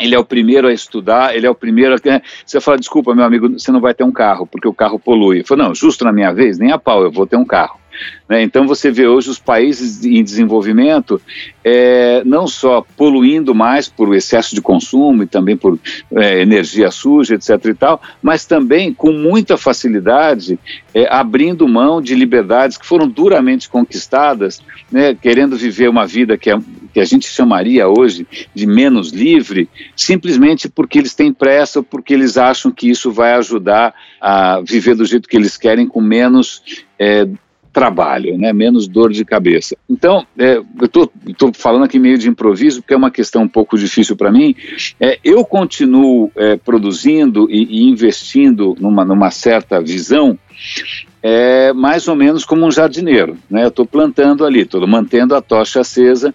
ele 0.00 0.16
é 0.16 0.18
o 0.18 0.24
primeiro 0.24 0.66
a 0.66 0.72
estudar, 0.72 1.36
ele 1.36 1.46
é 1.46 1.50
o 1.50 1.54
primeiro 1.54 1.94
a. 1.94 1.98
Você 2.44 2.60
fala, 2.60 2.76
desculpa, 2.76 3.14
meu 3.14 3.24
amigo, 3.24 3.48
você 3.48 3.70
não 3.70 3.80
vai 3.80 3.94
ter 3.94 4.02
um 4.02 4.10
carro, 4.10 4.44
porque 4.44 4.66
o 4.66 4.74
carro 4.74 4.98
polui. 4.98 5.42
Eu 5.42 5.46
falo, 5.46 5.62
não, 5.62 5.72
justo 5.72 6.04
na 6.04 6.12
minha 6.12 6.32
vez, 6.32 6.58
nem 6.58 6.72
a 6.72 6.78
pau, 6.78 7.04
eu 7.04 7.12
vou 7.12 7.28
ter 7.28 7.36
um 7.36 7.44
carro. 7.44 7.78
Né? 8.28 8.42
Então 8.42 8.66
você 8.66 8.90
vê 8.90 9.06
hoje 9.06 9.30
os 9.30 9.38
países 9.38 10.04
em 10.04 10.22
desenvolvimento 10.22 11.20
é, 11.64 12.22
não 12.24 12.46
só 12.46 12.84
poluindo 12.96 13.54
mais 13.54 13.88
por 13.88 14.14
excesso 14.14 14.54
de 14.54 14.60
consumo 14.60 15.22
e 15.22 15.26
também 15.26 15.56
por 15.56 15.78
é, 16.14 16.40
energia 16.40 16.90
suja, 16.90 17.34
etc. 17.34 17.64
e 17.66 17.74
tal, 17.74 18.02
mas 18.22 18.44
também 18.44 18.92
com 18.92 19.12
muita 19.12 19.56
facilidade 19.56 20.58
é, 20.94 21.06
abrindo 21.12 21.68
mão 21.68 22.00
de 22.00 22.14
liberdades 22.14 22.76
que 22.76 22.86
foram 22.86 23.08
duramente 23.08 23.68
conquistadas, 23.68 24.62
né, 24.90 25.14
querendo 25.14 25.56
viver 25.56 25.88
uma 25.88 26.06
vida 26.06 26.36
que, 26.36 26.50
é, 26.50 26.58
que 26.92 27.00
a 27.00 27.04
gente 27.04 27.28
chamaria 27.28 27.88
hoje 27.88 28.26
de 28.54 28.66
menos 28.66 29.10
livre, 29.10 29.68
simplesmente 29.96 30.68
porque 30.68 30.98
eles 30.98 31.14
têm 31.14 31.32
pressa, 31.32 31.82
porque 31.82 32.14
eles 32.14 32.36
acham 32.36 32.70
que 32.70 32.90
isso 32.90 33.12
vai 33.12 33.34
ajudar 33.34 33.94
a 34.20 34.60
viver 34.60 34.94
do 34.94 35.04
jeito 35.04 35.28
que 35.28 35.36
eles 35.36 35.56
querem, 35.56 35.86
com 35.86 36.00
menos 36.00 36.62
é, 36.98 37.26
trabalho, 37.72 38.36
né, 38.36 38.52
menos 38.52 38.86
dor 38.86 39.12
de 39.12 39.24
cabeça. 39.24 39.76
Então, 39.88 40.26
é, 40.38 40.56
eu 40.56 41.10
estou 41.26 41.52
falando 41.54 41.84
aqui 41.84 41.98
meio 41.98 42.18
de 42.18 42.28
improviso, 42.28 42.82
porque 42.82 42.94
é 42.94 42.96
uma 42.96 43.10
questão 43.10 43.42
um 43.42 43.48
pouco 43.48 43.78
difícil 43.78 44.14
para 44.14 44.30
mim. 44.30 44.54
É, 45.00 45.18
eu 45.24 45.44
continuo 45.44 46.30
é, 46.36 46.56
produzindo 46.56 47.48
e, 47.50 47.64
e, 47.64 47.88
investindo 47.88 48.76
numa, 48.78 49.04
numa 49.04 49.30
certa 49.30 49.80
visão, 49.80 50.38
é 51.22 51.72
mais 51.72 52.08
ou 52.08 52.16
menos 52.16 52.44
como 52.44 52.66
um 52.66 52.70
jardineiro, 52.70 53.38
né? 53.48 53.62
Eu 53.62 53.68
estou 53.68 53.86
plantando 53.86 54.44
ali, 54.44 54.62
estou 54.62 54.84
mantendo 54.88 55.36
a 55.36 55.40
tocha 55.40 55.80
acesa, 55.80 56.34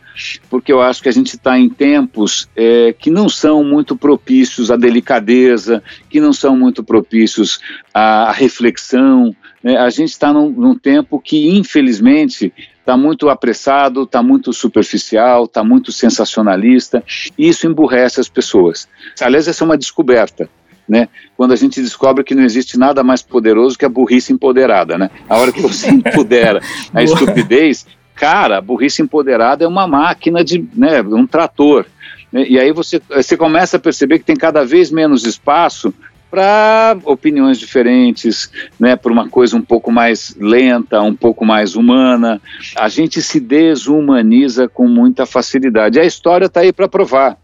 porque 0.49 0.71
eu 0.71 0.81
acho 0.81 1.03
que 1.03 1.09
a 1.09 1.11
gente 1.11 1.35
está 1.35 1.59
em 1.59 1.67
tempos 1.67 2.47
é, 2.55 2.95
que 2.97 3.11
não 3.11 3.27
são 3.27 3.63
muito 3.65 3.97
propícios 3.97 4.71
à 4.71 4.77
delicadeza, 4.77 5.83
que 6.09 6.21
não 6.21 6.31
são 6.31 6.55
muito 6.57 6.83
propícios 6.83 7.59
à 7.93 8.31
reflexão, 8.31 9.35
né, 9.67 9.75
a 9.75 9.89
gente 9.89 10.11
está 10.11 10.31
num, 10.31 10.49
num 10.49 10.75
tempo 10.75 11.19
que, 11.19 11.49
infelizmente, 11.49 12.53
está 12.79 12.95
muito 12.95 13.27
apressado, 13.27 14.03
está 14.03 14.23
muito 14.23 14.53
superficial, 14.53 15.43
está 15.43 15.61
muito 15.61 15.91
sensacionalista, 15.91 17.03
e 17.37 17.49
isso 17.49 17.67
emburrece 17.67 18.21
as 18.21 18.29
pessoas. 18.29 18.87
Aliás, 19.19 19.45
essa 19.45 19.65
é 19.65 19.65
uma 19.65 19.77
descoberta. 19.77 20.49
Né? 20.87 21.09
Quando 21.35 21.51
a 21.51 21.57
gente 21.57 21.81
descobre 21.81 22.23
que 22.23 22.33
não 22.33 22.43
existe 22.43 22.77
nada 22.79 23.03
mais 23.03 23.21
poderoso 23.21 23.77
que 23.77 23.83
a 23.83 23.89
burrice 23.89 24.31
empoderada, 24.31 24.97
né? 24.97 25.09
A 25.27 25.37
hora 25.37 25.51
que 25.51 25.61
você 25.61 25.89
empodera 25.91 26.61
a 26.93 27.03
estupidez, 27.03 27.85
cara, 28.15 28.59
a 28.59 28.61
burrice 28.61 29.01
empoderada 29.01 29.65
é 29.65 29.67
uma 29.67 29.85
máquina 29.85 30.45
de, 30.45 30.65
né, 30.73 31.01
um 31.01 31.27
trator. 31.27 31.85
Né? 32.31 32.45
E 32.47 32.57
aí 32.57 32.71
você, 32.71 33.01
você 33.09 33.35
começa 33.35 33.75
a 33.75 33.81
perceber 33.81 34.19
que 34.19 34.23
tem 34.23 34.37
cada 34.37 34.63
vez 34.63 34.89
menos 34.89 35.25
espaço 35.25 35.93
para 36.29 36.97
opiniões 37.05 37.57
diferentes, 37.57 38.51
né, 38.79 38.95
para 38.95 39.11
uma 39.11 39.29
coisa 39.29 39.55
um 39.55 39.61
pouco 39.61 39.91
mais 39.91 40.35
lenta, 40.39 41.01
um 41.01 41.15
pouco 41.15 41.45
mais 41.45 41.75
humana. 41.75 42.41
A 42.77 42.89
gente 42.89 43.21
se 43.21 43.39
desumaniza 43.39 44.67
com 44.67 44.87
muita 44.87 45.25
facilidade. 45.25 45.99
A 45.99 46.05
história 46.05 46.45
está 46.45 46.61
aí 46.61 46.73
para 46.73 46.87
provar. 46.87 47.37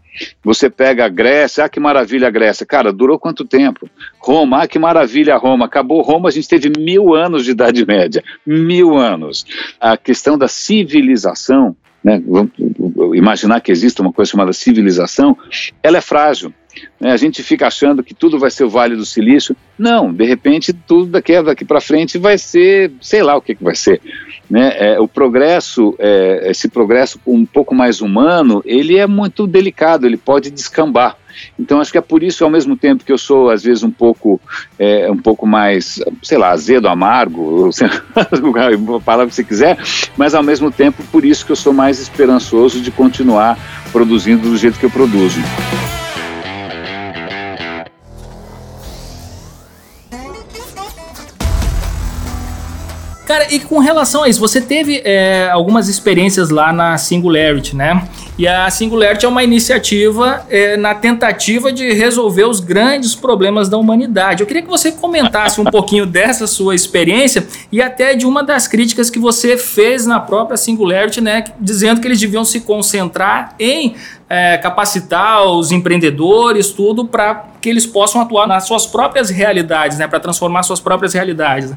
Você 0.44 0.70
pega 0.70 1.06
a 1.06 1.08
Grécia, 1.08 1.64
ah, 1.64 1.68
que 1.68 1.80
maravilha 1.80 2.28
a 2.28 2.30
Grécia. 2.30 2.64
Cara, 2.64 2.92
durou 2.92 3.18
quanto 3.18 3.44
tempo? 3.44 3.88
Roma, 4.18 4.62
ah, 4.62 4.68
que 4.68 4.78
maravilha 4.78 5.36
Roma. 5.36 5.64
Acabou 5.64 6.02
Roma, 6.02 6.28
a 6.28 6.32
gente 6.32 6.48
teve 6.48 6.70
mil 6.78 7.14
anos 7.14 7.44
de 7.44 7.50
Idade 7.50 7.84
Média. 7.84 8.22
Mil 8.46 8.96
anos. 8.96 9.44
A 9.80 9.96
questão 9.96 10.38
da 10.38 10.46
civilização, 10.46 11.76
né, 12.02 12.22
imaginar 13.14 13.60
que 13.60 13.72
existe 13.72 14.00
uma 14.00 14.12
coisa 14.12 14.30
chamada 14.30 14.52
civilização, 14.52 15.36
ela 15.82 15.98
é 15.98 16.00
frágil. 16.00 16.52
Né? 17.00 17.12
A 17.12 17.16
gente 17.16 17.42
fica 17.42 17.66
achando 17.66 18.02
que 18.02 18.14
tudo 18.14 18.38
vai 18.38 18.50
ser 18.50 18.64
o 18.64 18.70
Vale 18.70 18.96
do 18.96 19.04
Silício. 19.04 19.56
Não, 19.78 20.12
de 20.12 20.24
repente 20.24 20.72
tudo 20.72 21.06
daqui, 21.06 21.40
daqui 21.42 21.64
para 21.64 21.80
frente 21.80 22.18
vai 22.18 22.38
ser, 22.38 22.92
sei 23.00 23.22
lá 23.22 23.36
o 23.36 23.42
que, 23.42 23.54
que 23.54 23.64
vai 23.64 23.74
ser. 23.74 24.00
Né? 24.48 24.72
É, 24.76 25.00
o 25.00 25.08
progresso, 25.08 25.94
é, 25.98 26.50
esse 26.50 26.68
progresso 26.68 27.20
um 27.26 27.44
pouco 27.44 27.74
mais 27.74 28.00
humano, 28.00 28.62
ele 28.64 28.96
é 28.96 29.06
muito 29.06 29.46
delicado, 29.46 30.06
ele 30.06 30.16
pode 30.16 30.50
descambar. 30.50 31.16
Então 31.58 31.80
acho 31.80 31.90
que 31.90 31.98
é 31.98 32.00
por 32.00 32.22
isso, 32.22 32.44
ao 32.44 32.50
mesmo 32.50 32.76
tempo 32.76 33.04
que 33.04 33.12
eu 33.12 33.18
sou 33.18 33.50
às 33.50 33.62
vezes 33.62 33.82
um 33.82 33.90
pouco, 33.90 34.40
é, 34.78 35.10
um 35.10 35.16
pouco 35.16 35.46
mais, 35.46 36.00
sei 36.22 36.38
lá, 36.38 36.50
azedo, 36.50 36.88
amargo, 36.88 37.70
a 38.14 39.00
palavra 39.00 39.28
que 39.28 39.34
você 39.34 39.44
quiser, 39.44 39.78
mas 40.16 40.34
ao 40.34 40.42
mesmo 40.42 40.70
tempo 40.70 41.02
por 41.10 41.24
isso 41.24 41.44
que 41.44 41.52
eu 41.52 41.56
sou 41.56 41.72
mais 41.72 42.00
esperançoso 42.00 42.80
de 42.80 42.90
continuar 42.90 43.58
produzindo 43.92 44.48
do 44.48 44.56
jeito 44.56 44.78
que 44.78 44.86
eu 44.86 44.90
produzo. 44.90 45.40
Cara, 53.34 53.52
e 53.52 53.58
com 53.58 53.80
relação 53.80 54.22
a 54.22 54.28
isso, 54.28 54.38
você 54.38 54.60
teve 54.60 55.02
é, 55.04 55.50
algumas 55.50 55.88
experiências 55.88 56.50
lá 56.50 56.72
na 56.72 56.96
Singularity, 56.96 57.74
né? 57.74 58.06
E 58.38 58.46
a 58.46 58.70
Singularity 58.70 59.26
é 59.26 59.28
uma 59.28 59.42
iniciativa 59.42 60.46
é, 60.48 60.76
na 60.76 60.94
tentativa 60.94 61.72
de 61.72 61.92
resolver 61.92 62.44
os 62.44 62.60
grandes 62.60 63.16
problemas 63.16 63.68
da 63.68 63.76
humanidade. 63.76 64.40
Eu 64.40 64.46
queria 64.46 64.62
que 64.62 64.68
você 64.68 64.92
comentasse 64.92 65.60
um 65.60 65.64
pouquinho 65.64 66.06
dessa 66.06 66.46
sua 66.46 66.76
experiência 66.76 67.44
e 67.72 67.82
até 67.82 68.14
de 68.14 68.24
uma 68.24 68.44
das 68.44 68.68
críticas 68.68 69.10
que 69.10 69.18
você 69.18 69.56
fez 69.56 70.06
na 70.06 70.20
própria 70.20 70.56
Singularity, 70.56 71.20
né? 71.20 71.42
Dizendo 71.58 72.00
que 72.00 72.06
eles 72.06 72.20
deviam 72.20 72.44
se 72.44 72.60
concentrar 72.60 73.56
em 73.58 73.96
é, 74.30 74.58
capacitar 74.58 75.42
os 75.42 75.72
empreendedores, 75.72 76.70
tudo, 76.70 77.04
para 77.04 77.46
que 77.60 77.68
eles 77.68 77.84
possam 77.84 78.20
atuar 78.20 78.46
nas 78.46 78.64
suas 78.64 78.86
próprias 78.86 79.28
realidades, 79.28 79.98
né? 79.98 80.06
Para 80.06 80.20
transformar 80.20 80.62
suas 80.62 80.78
próprias 80.78 81.12
realidades. 81.12 81.74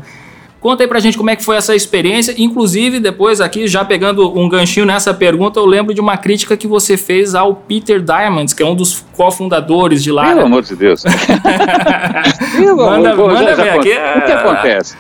Conta 0.60 0.84
aí 0.84 0.88
pra 0.88 1.00
gente 1.00 1.18
como 1.18 1.30
é 1.30 1.36
que 1.36 1.46
foi 1.46 1.56
essa 1.56 1.76
experiência. 1.76 2.34
Inclusive, 2.38 3.00
depois 3.00 3.40
aqui, 3.40 3.68
já 3.68 3.86
pegando 3.86 4.38
um 4.38 4.50
ganchinho 4.50 4.86
nessa 4.86 5.14
pergunta, 5.14 5.60
eu 5.60 5.66
lembro 5.66 5.94
de 5.94 6.02
uma 6.02 6.18
crítica 6.18 6.58
que 6.58 6.68
você 6.68 6.98
fez 6.98 7.36
ao 7.36 7.56
Peter 7.56 8.02
Diamond, 8.02 8.54
que 8.56 8.64
é 8.64 8.66
um 8.66 8.76
dos 8.76 9.06
cofundadores 9.14 10.04
de 10.04 10.12
lá. 10.12 10.26
Pelo 10.26 10.40
né? 10.40 10.46
amor 10.46 10.64
de 10.64 10.76
Deus. 10.76 11.04
Pelo 12.58 12.78
manda, 12.78 13.12
amor, 13.12 13.34
manda 13.34 13.56
já, 13.56 13.66
já 13.66 13.76
aqui. 13.76 13.92
O 13.92 14.26
que 14.26 14.32
acontece? 14.32 14.98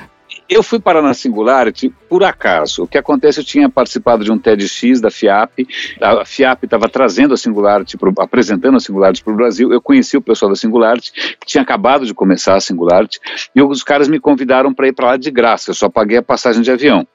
Eu 0.49 0.63
fui 0.63 0.79
parar 0.79 1.01
na 1.01 1.13
Singularity 1.13 1.89
por 2.09 2.23
acaso. 2.23 2.83
O 2.83 2.87
que 2.87 2.97
acontece, 2.97 3.39
eu 3.39 3.43
tinha 3.43 3.69
participado 3.69 4.23
de 4.23 4.31
um 4.31 4.37
TEDx 4.37 5.01
da 5.01 5.09
FIAP, 5.09 5.67
a 6.01 6.25
FIAP 6.25 6.63
estava 6.63 6.87
trazendo 6.89 7.33
a 7.33 7.37
Singularity, 7.37 7.97
pro, 7.97 8.13
apresentando 8.19 8.77
a 8.77 8.79
Singularity 8.79 9.23
para 9.23 9.33
o 9.33 9.35
Brasil, 9.35 9.71
eu 9.71 9.81
conheci 9.81 10.17
o 10.17 10.21
pessoal 10.21 10.49
da 10.49 10.55
Singularity, 10.55 11.11
que 11.39 11.45
tinha 11.45 11.61
acabado 11.61 12.05
de 12.05 12.13
começar 12.13 12.55
a 12.55 12.59
Singularity, 12.59 13.19
e 13.55 13.61
os 13.61 13.83
caras 13.83 14.07
me 14.07 14.19
convidaram 14.19 14.73
para 14.73 14.87
ir 14.87 14.93
para 14.93 15.07
lá 15.07 15.17
de 15.17 15.31
graça, 15.31 15.71
eu 15.71 15.75
só 15.75 15.89
paguei 15.89 16.17
a 16.17 16.23
passagem 16.23 16.61
de 16.61 16.71
avião. 16.71 17.07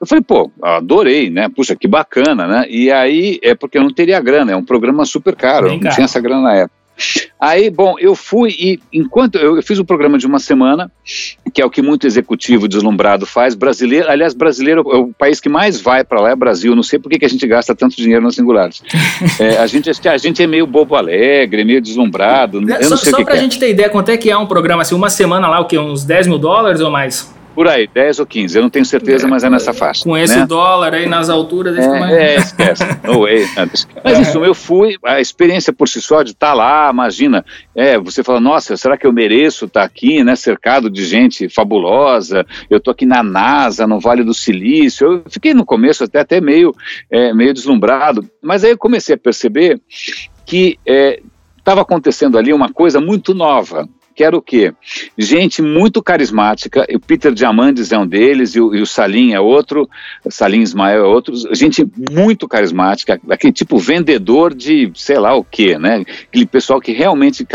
Eu 0.00 0.06
falei, 0.06 0.22
pô, 0.22 0.50
adorei, 0.62 1.28
né? 1.28 1.48
Puxa, 1.48 1.74
que 1.74 1.88
bacana, 1.88 2.46
né? 2.46 2.66
E 2.68 2.90
aí, 2.92 3.40
é 3.42 3.54
porque 3.54 3.78
eu 3.78 3.82
não 3.82 3.92
teria 3.92 4.20
grana, 4.20 4.52
é 4.52 4.56
um 4.56 4.64
programa 4.64 5.04
super 5.04 5.34
caro, 5.34 5.68
Bem 5.68 5.80
não 5.80 5.90
tinha 5.90 6.04
essa 6.04 6.20
grana 6.20 6.42
na 6.42 6.54
época. 6.54 6.85
Aí, 7.38 7.68
bom, 7.68 7.96
eu 7.98 8.14
fui 8.14 8.50
e 8.58 8.80
enquanto 8.92 9.36
eu, 9.36 9.56
eu, 9.56 9.62
fiz 9.62 9.78
um 9.78 9.84
programa 9.84 10.16
de 10.16 10.26
uma 10.26 10.38
semana, 10.38 10.90
que 11.52 11.60
é 11.60 11.64
o 11.64 11.70
que 11.70 11.82
muito 11.82 12.06
executivo 12.06 12.66
deslumbrado 12.66 13.26
faz, 13.26 13.54
brasileiro, 13.54 14.08
aliás, 14.08 14.32
brasileiro 14.32 14.80
é 14.90 14.96
o 14.96 15.08
país 15.08 15.38
que 15.38 15.48
mais 15.48 15.78
vai 15.80 16.02
para 16.02 16.20
lá 16.20 16.30
é 16.30 16.36
Brasil, 16.36 16.74
não 16.74 16.82
sei 16.82 16.98
por 16.98 17.10
que, 17.10 17.18
que 17.18 17.26
a 17.26 17.28
gente 17.28 17.46
gasta 17.46 17.74
tanto 17.74 17.96
dinheiro 17.96 18.22
nas 18.22 18.34
singulares. 18.34 18.82
é, 19.38 19.58
a, 19.58 19.66
gente, 19.66 19.90
a 19.90 20.16
gente 20.16 20.42
é 20.42 20.46
meio 20.46 20.66
bobo 20.66 20.94
alegre, 20.94 21.64
meio 21.64 21.80
deslumbrado, 21.80 22.62
eu 22.62 22.82
só, 22.84 22.90
não 22.90 22.96
sei 22.96 23.12
Só 23.12 23.24
para 23.24 23.34
a 23.34 23.36
é. 23.36 23.40
gente 23.40 23.58
ter 23.58 23.70
ideia, 23.70 23.90
quanto 23.90 24.08
é 24.08 24.16
que 24.16 24.30
é 24.30 24.36
um 24.36 24.46
programa 24.46 24.82
assim, 24.82 24.94
uma 24.94 25.10
semana 25.10 25.48
lá, 25.48 25.60
o 25.60 25.66
que, 25.66 25.78
uns 25.78 26.04
10 26.04 26.28
mil 26.28 26.38
dólares 26.38 26.80
ou 26.80 26.90
mais? 26.90 27.35
Por 27.56 27.66
aí, 27.66 27.86
10 27.86 28.18
ou 28.18 28.26
15, 28.26 28.58
eu 28.58 28.62
não 28.62 28.68
tenho 28.68 28.84
certeza, 28.84 29.26
é, 29.26 29.30
mas 29.30 29.42
é 29.42 29.48
nessa 29.48 29.72
faixa. 29.72 30.04
Com 30.04 30.14
esse 30.14 30.40
né? 30.40 30.44
dólar 30.44 30.92
aí 30.92 31.06
nas 31.08 31.30
alturas, 31.30 31.74
é, 31.78 31.88
mais... 31.88 32.12
é 32.12 32.36
esquece. 32.36 32.84
no 33.02 33.22
way. 33.22 33.46
Mas 34.04 34.18
isso, 34.18 34.44
eu 34.44 34.54
fui, 34.54 34.98
a 35.02 35.22
experiência 35.22 35.72
por 35.72 35.88
si 35.88 36.02
só 36.02 36.22
de 36.22 36.32
estar 36.32 36.48
tá 36.48 36.52
lá, 36.52 36.90
imagina, 36.92 37.42
é, 37.74 37.98
você 37.98 38.22
fala, 38.22 38.40
nossa, 38.40 38.76
será 38.76 38.98
que 38.98 39.06
eu 39.06 39.12
mereço 39.12 39.64
estar 39.64 39.80
tá 39.80 39.86
aqui, 39.86 40.22
né, 40.22 40.36
cercado 40.36 40.90
de 40.90 41.02
gente 41.06 41.48
fabulosa, 41.48 42.44
eu 42.68 42.76
estou 42.76 42.92
aqui 42.92 43.06
na 43.06 43.22
NASA, 43.22 43.86
no 43.86 43.98
Vale 43.98 44.22
do 44.22 44.34
Silício, 44.34 45.06
eu 45.06 45.22
fiquei 45.26 45.54
no 45.54 45.64
começo 45.64 46.04
até, 46.04 46.20
até 46.20 46.42
meio, 46.42 46.74
é, 47.10 47.32
meio 47.32 47.54
deslumbrado, 47.54 48.28
mas 48.42 48.64
aí 48.64 48.72
eu 48.72 48.78
comecei 48.78 49.14
a 49.14 49.18
perceber 49.18 49.80
que 50.44 50.78
estava 51.58 51.80
é, 51.80 51.82
acontecendo 51.82 52.36
ali 52.36 52.52
uma 52.52 52.70
coisa 52.70 53.00
muito 53.00 53.32
nova, 53.32 53.88
que 54.16 54.24
era 54.24 54.34
o 54.34 54.40
quê? 54.40 54.72
Gente 55.16 55.60
muito 55.60 56.02
carismática, 56.02 56.86
o 56.90 56.98
Peter 56.98 57.34
Diamandis 57.34 57.92
é 57.92 57.98
um 57.98 58.06
deles, 58.06 58.56
e 58.56 58.60
o, 58.60 58.74
e 58.74 58.80
o 58.80 58.86
Salim 58.86 59.34
é 59.34 59.40
outro, 59.40 59.88
Salim 60.30 60.62
Ismael 60.62 61.04
é 61.04 61.06
outro, 61.06 61.34
gente 61.54 61.86
muito 62.10 62.48
carismática, 62.48 63.20
aquele 63.28 63.52
tipo 63.52 63.78
vendedor 63.78 64.54
de 64.54 64.90
sei 64.94 65.18
lá 65.18 65.34
o 65.34 65.44
quê, 65.44 65.78
né? 65.78 66.02
Aquele 66.28 66.46
pessoal 66.46 66.80
que 66.80 66.92
realmente. 66.92 67.46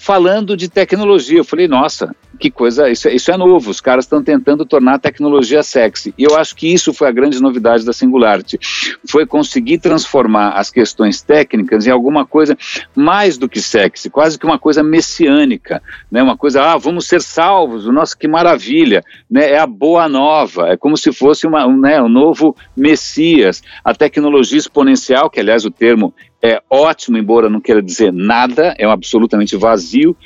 Falando 0.00 0.56
de 0.56 0.68
tecnologia, 0.68 1.38
eu 1.38 1.44
falei, 1.44 1.66
nossa, 1.66 2.14
que 2.38 2.52
coisa, 2.52 2.88
isso, 2.88 3.08
é, 3.08 3.14
isso 3.14 3.32
é 3.32 3.36
novo, 3.36 3.68
os 3.68 3.80
caras 3.80 4.04
estão 4.04 4.22
tentando 4.22 4.64
tornar 4.64 4.94
a 4.94 4.98
tecnologia 4.98 5.60
sexy. 5.62 6.14
E 6.16 6.22
eu 6.22 6.36
acho 6.36 6.54
que 6.54 6.72
isso 6.72 6.94
foi 6.94 7.08
a 7.08 7.12
grande 7.12 7.42
novidade 7.42 7.84
da 7.84 7.92
Singularity, 7.92 8.58
foi 9.06 9.26
conseguir 9.26 9.78
transformar 9.78 10.50
as 10.50 10.70
questões 10.70 11.20
técnicas 11.20 11.86
em 11.86 11.90
alguma 11.90 12.24
coisa 12.24 12.56
mais 12.94 13.36
do 13.36 13.48
que 13.48 13.60
sexy, 13.60 14.08
quase 14.08 14.38
que 14.38 14.46
uma 14.46 14.58
coisa 14.58 14.84
messiânica, 14.84 15.82
né? 16.10 16.22
uma 16.22 16.36
coisa, 16.36 16.62
ah, 16.62 16.76
vamos 16.76 17.06
ser 17.06 17.20
salvos, 17.20 17.84
nossa, 17.86 18.16
que 18.16 18.28
maravilha, 18.28 19.02
né? 19.28 19.50
é 19.50 19.58
a 19.58 19.66
boa 19.66 20.08
nova, 20.08 20.68
é 20.68 20.76
como 20.76 20.96
se 20.96 21.12
fosse 21.12 21.44
uma, 21.44 21.66
um, 21.66 21.76
né, 21.76 22.00
um 22.00 22.08
novo 22.08 22.56
Messias, 22.76 23.62
a 23.84 23.92
tecnologia 23.92 24.58
exponencial, 24.58 25.28
que 25.28 25.40
aliás 25.40 25.64
o 25.64 25.70
termo 25.70 26.14
é 26.42 26.62
ótimo, 26.70 27.18
embora 27.18 27.50
não 27.50 27.60
queira 27.60 27.82
dizer 27.82 28.12
nada, 28.12 28.74
é 28.78 28.86
um 28.86 28.90
absolutamente 28.90 29.56
vazio, 29.56 30.16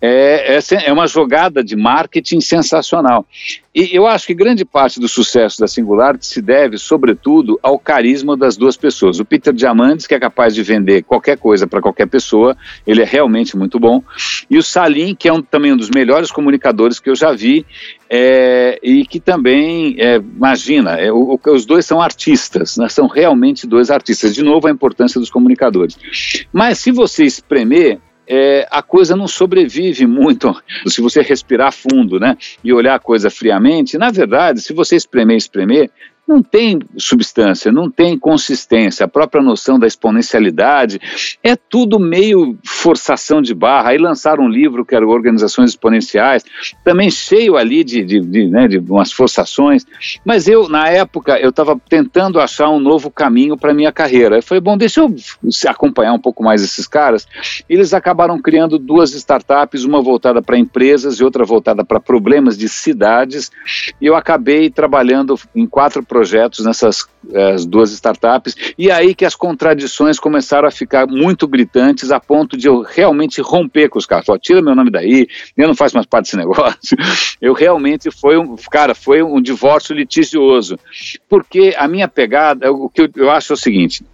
é, 0.00 0.56
é, 0.56 0.86
é, 0.86 0.92
uma 0.92 1.06
jogada 1.06 1.62
de 1.62 1.74
marketing 1.76 2.40
sensacional. 2.40 3.26
E 3.74 3.94
eu 3.94 4.06
acho 4.06 4.26
que 4.26 4.34
grande 4.34 4.64
parte 4.64 4.98
do 4.98 5.08
sucesso 5.08 5.60
da 5.60 5.68
Singularity 5.68 6.26
se 6.26 6.42
deve, 6.42 6.78
sobretudo, 6.78 7.58
ao 7.62 7.78
carisma 7.78 8.36
das 8.36 8.56
duas 8.56 8.76
pessoas. 8.76 9.20
O 9.20 9.24
Peter 9.24 9.52
Diamandis, 9.52 10.06
que 10.06 10.14
é 10.14 10.20
capaz 10.20 10.54
de 10.54 10.62
vender 10.62 11.02
qualquer 11.02 11.36
coisa 11.38 11.66
para 11.66 11.80
qualquer 11.80 12.06
pessoa, 12.06 12.56
ele 12.86 13.02
é 13.02 13.04
realmente 13.04 13.56
muito 13.56 13.78
bom, 13.78 14.02
e 14.50 14.56
o 14.58 14.62
Salim, 14.62 15.14
que 15.14 15.28
é 15.28 15.32
um, 15.32 15.42
também 15.42 15.72
um 15.72 15.76
dos 15.76 15.90
melhores 15.90 16.30
comunicadores 16.30 16.98
que 16.98 17.10
eu 17.10 17.14
já 17.14 17.32
vi, 17.32 17.64
é, 18.10 18.78
e 18.82 19.04
que 19.04 19.20
também, 19.20 19.96
é, 19.98 20.16
imagina, 20.16 20.92
é, 20.92 21.12
o, 21.12 21.38
os 21.46 21.66
dois 21.66 21.84
são 21.84 22.00
artistas, 22.00 22.76
né, 22.76 22.88
são 22.88 23.06
realmente 23.06 23.66
dois 23.66 23.90
artistas. 23.90 24.34
De 24.34 24.42
novo, 24.42 24.66
a 24.66 24.70
importância 24.70 25.20
dos 25.20 25.30
comunicadores. 25.30 25.98
Mas 26.52 26.78
se 26.78 26.90
você 26.90 27.24
espremer, 27.24 28.00
é, 28.28 28.68
a 28.70 28.82
coisa 28.82 29.16
não 29.16 29.26
sobrevive 29.26 30.06
muito 30.06 30.54
se 30.86 31.00
você 31.00 31.22
respirar 31.22 31.72
fundo, 31.72 32.20
né? 32.20 32.36
E 32.62 32.72
olhar 32.72 32.94
a 32.94 33.00
coisa 33.00 33.30
friamente. 33.30 33.96
Na 33.96 34.10
verdade, 34.10 34.60
se 34.60 34.72
você 34.72 34.96
espremer, 34.96 35.36
espremer, 35.36 35.90
não 36.28 36.42
tem 36.42 36.78
substância, 36.98 37.72
não 37.72 37.90
tem 37.90 38.18
consistência, 38.18 39.06
a 39.06 39.08
própria 39.08 39.42
noção 39.42 39.78
da 39.78 39.86
exponencialidade, 39.86 41.00
é 41.42 41.56
tudo 41.56 41.98
meio 41.98 42.58
forçação 42.66 43.40
de 43.40 43.54
barra. 43.54 43.90
Aí 43.90 43.98
lançaram 43.98 44.44
um 44.44 44.48
livro 44.48 44.84
que 44.84 44.94
era 44.94 45.06
Organizações 45.06 45.70
Exponenciais, 45.70 46.44
também 46.84 47.10
cheio 47.10 47.56
ali 47.56 47.82
de, 47.82 48.04
de, 48.04 48.20
de, 48.20 48.46
né, 48.46 48.68
de 48.68 48.78
umas 48.78 49.10
forçações, 49.10 49.86
mas 50.22 50.46
eu, 50.46 50.68
na 50.68 50.88
época, 50.88 51.40
eu 51.40 51.48
estava 51.48 51.80
tentando 51.88 52.38
achar 52.38 52.68
um 52.68 52.78
novo 52.78 53.10
caminho 53.10 53.56
para 53.56 53.72
minha 53.72 53.90
carreira. 53.90 54.36
Eu 54.36 54.42
falei, 54.42 54.60
bom, 54.60 54.76
deixa 54.76 55.00
eu 55.00 55.14
acompanhar 55.66 56.12
um 56.12 56.20
pouco 56.20 56.42
mais 56.44 56.62
esses 56.62 56.86
caras. 56.86 57.26
Eles 57.68 57.94
acabaram 57.94 58.38
criando 58.40 58.78
duas 58.78 59.14
startups, 59.14 59.84
uma 59.84 60.02
voltada 60.02 60.42
para 60.42 60.58
empresas 60.58 61.20
e 61.20 61.24
outra 61.24 61.44
voltada 61.44 61.82
para 61.84 61.98
problemas 61.98 62.58
de 62.58 62.68
cidades, 62.68 63.50
e 63.98 64.04
eu 64.04 64.14
acabei 64.14 64.68
trabalhando 64.68 65.38
em 65.54 65.66
quatro 65.66 66.02
projetos 66.02 66.17
projetos 66.18 66.64
nessas 66.64 67.06
as 67.52 67.64
duas 67.64 67.92
startups, 67.92 68.56
e 68.76 68.90
aí 68.90 69.14
que 69.14 69.24
as 69.24 69.36
contradições 69.36 70.18
começaram 70.18 70.66
a 70.66 70.70
ficar 70.70 71.06
muito 71.06 71.46
gritantes 71.46 72.10
a 72.10 72.18
ponto 72.18 72.56
de 72.56 72.66
eu 72.66 72.82
realmente 72.82 73.40
romper 73.40 73.88
com 73.88 73.98
os 73.98 74.06
caras. 74.06 74.26
Tira 74.40 74.60
meu 74.60 74.74
nome 74.74 74.90
daí, 74.90 75.28
eu 75.56 75.68
não 75.68 75.76
faço 75.76 75.94
mais 75.94 76.06
parte 76.06 76.24
desse 76.24 76.36
negócio. 76.38 76.96
Eu 77.40 77.52
realmente 77.52 78.10
foi 78.10 78.36
um, 78.36 78.56
cara, 78.70 78.94
foi 78.94 79.22
um 79.22 79.40
divórcio 79.40 79.94
litigioso, 79.94 80.76
porque 81.28 81.74
a 81.76 81.86
minha 81.86 82.08
pegada, 82.08 82.72
o 82.72 82.88
que 82.88 83.02
eu, 83.02 83.10
eu 83.14 83.30
acho 83.30 83.52
é 83.52 83.54
o 83.54 83.58
seguinte, 83.58 84.04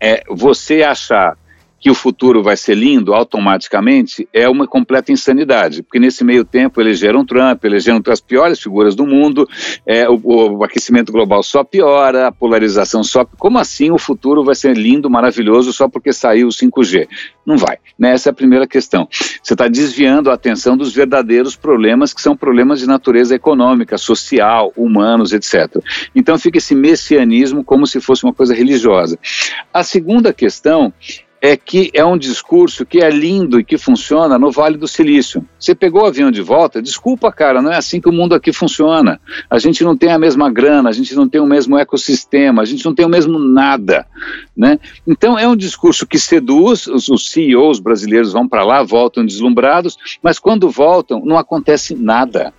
é 0.00 0.22
você 0.30 0.82
achar 0.82 1.36
que 1.80 1.90
o 1.90 1.94
futuro 1.94 2.42
vai 2.42 2.56
ser 2.56 2.74
lindo 2.74 3.14
automaticamente 3.14 4.28
é 4.32 4.46
uma 4.46 4.66
completa 4.66 5.10
insanidade, 5.10 5.82
porque 5.82 5.98
nesse 5.98 6.22
meio 6.22 6.44
tempo 6.44 6.78
elegeram 6.78 7.24
Trump, 7.24 7.64
elegeram 7.64 8.02
as 8.08 8.20
piores 8.20 8.60
figuras 8.60 8.94
do 8.94 9.06
mundo, 9.06 9.48
é, 9.86 10.08
o, 10.08 10.20
o, 10.22 10.64
aquecimento 10.64 11.10
global 11.10 11.42
só 11.42 11.64
piora, 11.64 12.26
a 12.26 12.32
polarização 12.32 13.02
só. 13.02 13.24
Como 13.24 13.58
assim 13.58 13.90
o 13.90 13.98
futuro 13.98 14.44
vai 14.44 14.54
ser 14.54 14.76
lindo, 14.76 15.08
maravilhoso 15.08 15.72
só 15.72 15.88
porque 15.88 16.12
saiu 16.12 16.48
o 16.48 16.50
5G? 16.50 17.08
Não 17.46 17.56
vai. 17.56 17.78
Né? 17.98 18.12
Essa 18.12 18.28
é 18.28 18.32
a 18.32 18.34
primeira 18.34 18.66
questão. 18.66 19.08
Você 19.10 19.54
está 19.54 19.66
desviando 19.66 20.30
a 20.30 20.34
atenção 20.34 20.76
dos 20.76 20.92
verdadeiros 20.92 21.56
problemas, 21.56 22.12
que 22.12 22.20
são 22.20 22.36
problemas 22.36 22.80
de 22.80 22.86
natureza 22.86 23.34
econômica, 23.34 23.96
social, 23.96 24.72
humanos, 24.76 25.32
etc. 25.32 25.82
Então 26.14 26.38
fica 26.38 26.58
esse 26.58 26.74
messianismo 26.74 27.64
como 27.64 27.86
se 27.86 28.00
fosse 28.00 28.24
uma 28.24 28.34
coisa 28.34 28.54
religiosa. 28.54 29.18
A 29.72 29.82
segunda 29.82 30.32
questão 30.32 30.92
é 31.40 31.56
que 31.56 31.90
é 31.94 32.04
um 32.04 32.18
discurso 32.18 32.84
que 32.84 32.98
é 32.98 33.08
lindo 33.08 33.58
e 33.58 33.64
que 33.64 33.78
funciona 33.78 34.38
no 34.38 34.50
Vale 34.50 34.76
do 34.76 34.86
Silício. 34.86 35.46
Você 35.58 35.74
pegou 35.74 36.02
o 36.02 36.06
avião 36.06 36.30
de 36.30 36.42
volta, 36.42 36.82
desculpa, 36.82 37.32
cara, 37.32 37.62
não 37.62 37.72
é 37.72 37.76
assim 37.76 38.00
que 38.00 38.08
o 38.08 38.12
mundo 38.12 38.34
aqui 38.34 38.52
funciona. 38.52 39.18
A 39.48 39.58
gente 39.58 39.82
não 39.82 39.96
tem 39.96 40.12
a 40.12 40.18
mesma 40.18 40.50
grana, 40.50 40.90
a 40.90 40.92
gente 40.92 41.14
não 41.14 41.28
tem 41.28 41.40
o 41.40 41.46
mesmo 41.46 41.78
ecossistema, 41.78 42.60
a 42.60 42.64
gente 42.64 42.84
não 42.84 42.94
tem 42.94 43.06
o 43.06 43.08
mesmo 43.08 43.38
nada, 43.38 44.06
né? 44.54 44.78
Então 45.06 45.38
é 45.38 45.48
um 45.48 45.56
discurso 45.56 46.06
que 46.06 46.18
seduz, 46.18 46.86
os, 46.86 47.08
os 47.08 47.30
CEOs 47.30 47.80
brasileiros 47.80 48.32
vão 48.32 48.46
para 48.46 48.64
lá, 48.64 48.82
voltam 48.82 49.24
deslumbrados, 49.24 49.96
mas 50.22 50.38
quando 50.38 50.68
voltam 50.68 51.24
não 51.24 51.38
acontece 51.38 51.94
nada. 51.94 52.52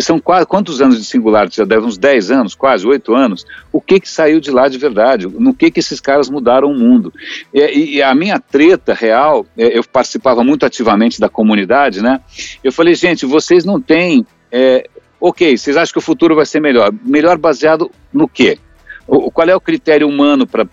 São 0.00 0.20
quase, 0.20 0.46
quantos 0.46 0.80
anos 0.80 0.98
de 0.98 1.04
Singularity 1.04 1.56
já 1.56 1.64
deve? 1.64 1.86
Uns 1.86 1.98
10 1.98 2.30
anos, 2.30 2.54
quase 2.54 2.86
8 2.86 3.14
anos. 3.14 3.46
O 3.72 3.80
que 3.80 3.98
que 3.98 4.08
saiu 4.08 4.38
de 4.38 4.50
lá 4.50 4.68
de 4.68 4.78
verdade? 4.78 5.26
No 5.26 5.52
que 5.52 5.70
que 5.70 5.80
esses 5.80 6.00
caras 6.00 6.30
mudaram 6.30 6.70
o 6.70 6.78
mundo? 6.78 7.12
E, 7.52 7.96
e 7.96 8.02
a 8.02 8.14
minha 8.14 8.38
treta 8.38 8.94
real, 8.94 9.44
é, 9.56 9.76
eu 9.76 9.82
participava 9.82 10.44
muito 10.44 10.64
ativamente 10.64 11.20
da 11.20 11.28
comunidade, 11.28 12.02
né? 12.02 12.20
Eu 12.62 12.70
falei, 12.70 12.94
gente, 12.94 13.26
vocês 13.26 13.64
não 13.64 13.80
têm... 13.80 14.24
É, 14.52 14.88
ok, 15.20 15.56
vocês 15.56 15.76
acham 15.76 15.92
que 15.92 15.98
o 15.98 16.02
futuro 16.02 16.36
vai 16.36 16.46
ser 16.46 16.60
melhor. 16.60 16.92
Melhor 17.04 17.36
baseado 17.36 17.90
no 18.12 18.28
quê? 18.28 18.58
O, 19.06 19.30
qual 19.30 19.48
é 19.48 19.56
o 19.56 19.60
critério 19.60 20.06
humano 20.08 20.46
para... 20.46 20.64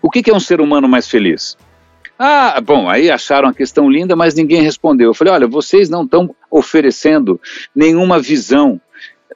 O 0.00 0.10
que, 0.10 0.22
que 0.22 0.30
é 0.30 0.34
um 0.34 0.40
ser 0.40 0.60
humano 0.60 0.88
mais 0.88 1.06
feliz? 1.06 1.56
Ah, 2.18 2.60
bom, 2.60 2.88
aí 2.88 3.10
acharam 3.10 3.48
a 3.48 3.54
questão 3.54 3.90
linda, 3.90 4.14
mas 4.14 4.34
ninguém 4.34 4.62
respondeu. 4.62 5.10
Eu 5.10 5.14
falei: 5.14 5.32
olha, 5.32 5.46
vocês 5.48 5.88
não 5.88 6.04
estão 6.04 6.34
oferecendo 6.50 7.40
nenhuma 7.74 8.20
visão 8.20 8.80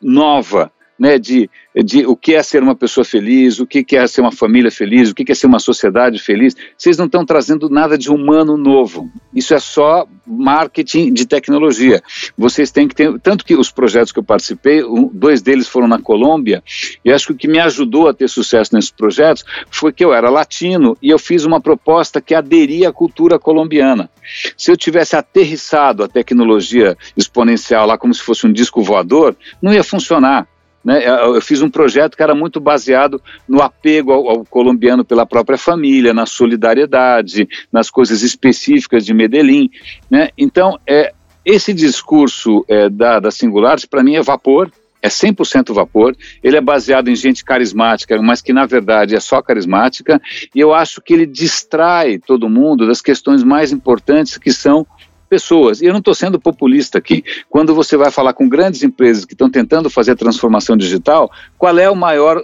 nova 0.00 0.70
né, 0.99 1.18
de, 1.18 1.49
de 1.84 2.07
o 2.07 2.16
que 2.16 2.34
é 2.34 2.42
ser 2.42 2.62
uma 2.62 2.74
pessoa 2.74 3.05
feliz, 3.05 3.61
o 3.61 3.66
que 3.66 3.84
é 3.96 4.07
ser 4.07 4.20
uma 4.20 4.32
família 4.32 4.70
feliz, 4.70 5.11
o 5.11 5.14
que 5.14 5.30
é 5.30 5.34
ser 5.34 5.46
uma 5.46 5.61
sociedade 5.61 6.18
feliz. 6.18 6.57
Vocês 6.76 6.96
não 6.99 7.07
estão 7.07 7.24
trazendo 7.24 7.68
nada 7.68 7.96
de 7.96 8.11
humano 8.11 8.57
novo. 8.57 9.09
Isso 9.34 9.55
é 9.55 9.59
só 9.59 10.07
marketing 10.26 11.12
de 11.12 11.26
tecnologia. 11.26 12.03
Vocês 12.36 12.70
têm 12.70 12.88
que 12.88 12.94
ter, 12.94 13.18
tanto 13.20 13.44
que 13.44 13.55
os 13.55 13.70
projetos 13.70 14.12
que 14.12 14.18
eu 14.18 14.24
participei, 14.24 14.84
um, 14.84 15.09
dois 15.12 15.40
deles 15.40 15.68
foram 15.68 15.86
na 15.86 16.01
Colômbia, 16.01 16.62
e 17.05 17.12
acho 17.12 17.28
que 17.28 17.32
o 17.32 17.36
que 17.36 17.49
me 17.49 17.61
ajudou 17.61 18.09
a 18.09 18.14
ter 18.14 18.28
sucesso 18.28 18.74
nesses 18.74 18.90
projetos 18.90 19.44
foi 19.70 19.92
que 19.92 20.05
eu 20.05 20.12
era 20.12 20.28
latino 20.28 20.96
e 21.01 21.11
eu 21.11 21.18
fiz 21.18 21.44
uma 21.44 21.61
proposta 21.61 22.20
que 22.20 22.34
aderia 22.34 22.88
à 22.88 22.92
cultura 22.92 23.38
colombiana. 23.38 24.11
Se 24.57 24.70
eu 24.70 24.76
tivesse 24.76 25.16
aterrissado 25.16 26.03
a 26.03 26.09
tecnologia 26.09 26.96
exponencial 27.16 27.86
lá 27.86 27.96
como 27.96 28.12
se 28.12 28.22
fosse 28.22 28.46
um 28.46 28.53
disco 28.53 28.82
voador, 28.82 29.36
não 29.62 29.72
ia 29.72 29.84
funcionar. 29.84 30.46
Né? 30.84 31.04
Eu 31.06 31.40
fiz 31.40 31.60
um 31.60 31.70
projeto 31.70 32.16
que 32.16 32.22
era 32.22 32.34
muito 32.34 32.60
baseado 32.60 33.20
no 33.48 33.60
apego 33.60 34.12
ao, 34.12 34.28
ao, 34.28 34.44
colombiano 34.44 35.04
pela 35.04 35.26
própria 35.26 35.58
família, 35.58 36.14
na 36.14 36.26
solidariedade, 36.26 37.48
nas 37.72 37.90
coisas 37.90 38.22
específicas 38.22 39.04
de 39.04 39.12
Medellín. 39.12 39.70
Né? 40.10 40.30
Então, 40.36 40.78
é, 40.86 41.12
esse 41.44 41.72
discurso 41.72 42.64
é, 42.68 42.88
da, 42.88 43.20
da 43.20 43.30
Singulares, 43.30 43.84
para 43.84 44.02
mim, 44.02 44.16
é 44.16 44.22
vapor, 44.22 44.70
é 45.00 45.08
100% 45.08 45.72
vapor, 45.72 46.16
ele 46.42 46.56
é 46.56 46.60
baseado 46.60 47.08
em 47.08 47.16
gente 47.16 47.44
carismática, 47.44 48.20
mas 48.20 48.42
que 48.42 48.52
na 48.52 48.66
verdade 48.66 49.14
é 49.14 49.20
só 49.20 49.40
carismática, 49.40 50.20
e 50.54 50.60
eu 50.60 50.74
acho 50.74 51.00
que 51.00 51.14
ele 51.14 51.26
distrai 51.26 52.18
todo 52.18 52.48
mundo 52.48 52.86
das 52.86 53.00
questões 53.00 53.44
mais 53.44 53.72
importantes 53.72 54.38
que 54.38 54.52
são 54.52 54.86
pessoas. 55.28 55.80
E 55.80 55.86
eu 55.86 55.92
não 55.92 55.98
estou 55.98 56.14
sendo 56.14 56.40
populista 56.40 56.98
aqui. 56.98 57.24
Quando 57.48 57.74
você 57.74 57.96
vai 57.96 58.10
falar 58.10 58.32
com 58.32 58.48
grandes 58.48 58.82
empresas 58.82 59.24
que 59.24 59.34
estão 59.34 59.50
tentando 59.50 59.90
fazer 59.90 60.12
a 60.12 60.16
transformação 60.16 60.76
digital, 60.76 61.30
qual 61.56 61.78
é 61.78 61.88
o 61.88 61.94
maior, 61.94 62.42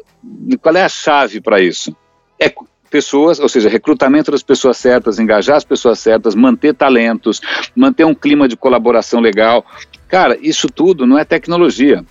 qual 0.60 0.76
é 0.76 0.82
a 0.82 0.88
chave 0.88 1.40
para 1.40 1.60
isso? 1.60 1.96
É 2.38 2.52
pessoas, 2.90 3.40
ou 3.40 3.48
seja, 3.48 3.68
recrutamento 3.68 4.30
das 4.30 4.42
pessoas 4.42 4.76
certas, 4.76 5.18
engajar 5.18 5.56
as 5.56 5.64
pessoas 5.64 5.98
certas, 5.98 6.34
manter 6.34 6.74
talentos, 6.74 7.40
manter 7.74 8.04
um 8.04 8.14
clima 8.14 8.46
de 8.46 8.56
colaboração 8.56 9.20
legal. 9.20 9.64
Cara, 10.06 10.38
isso 10.40 10.68
tudo 10.68 11.04
não 11.06 11.18
é 11.18 11.24
tecnologia 11.24 12.04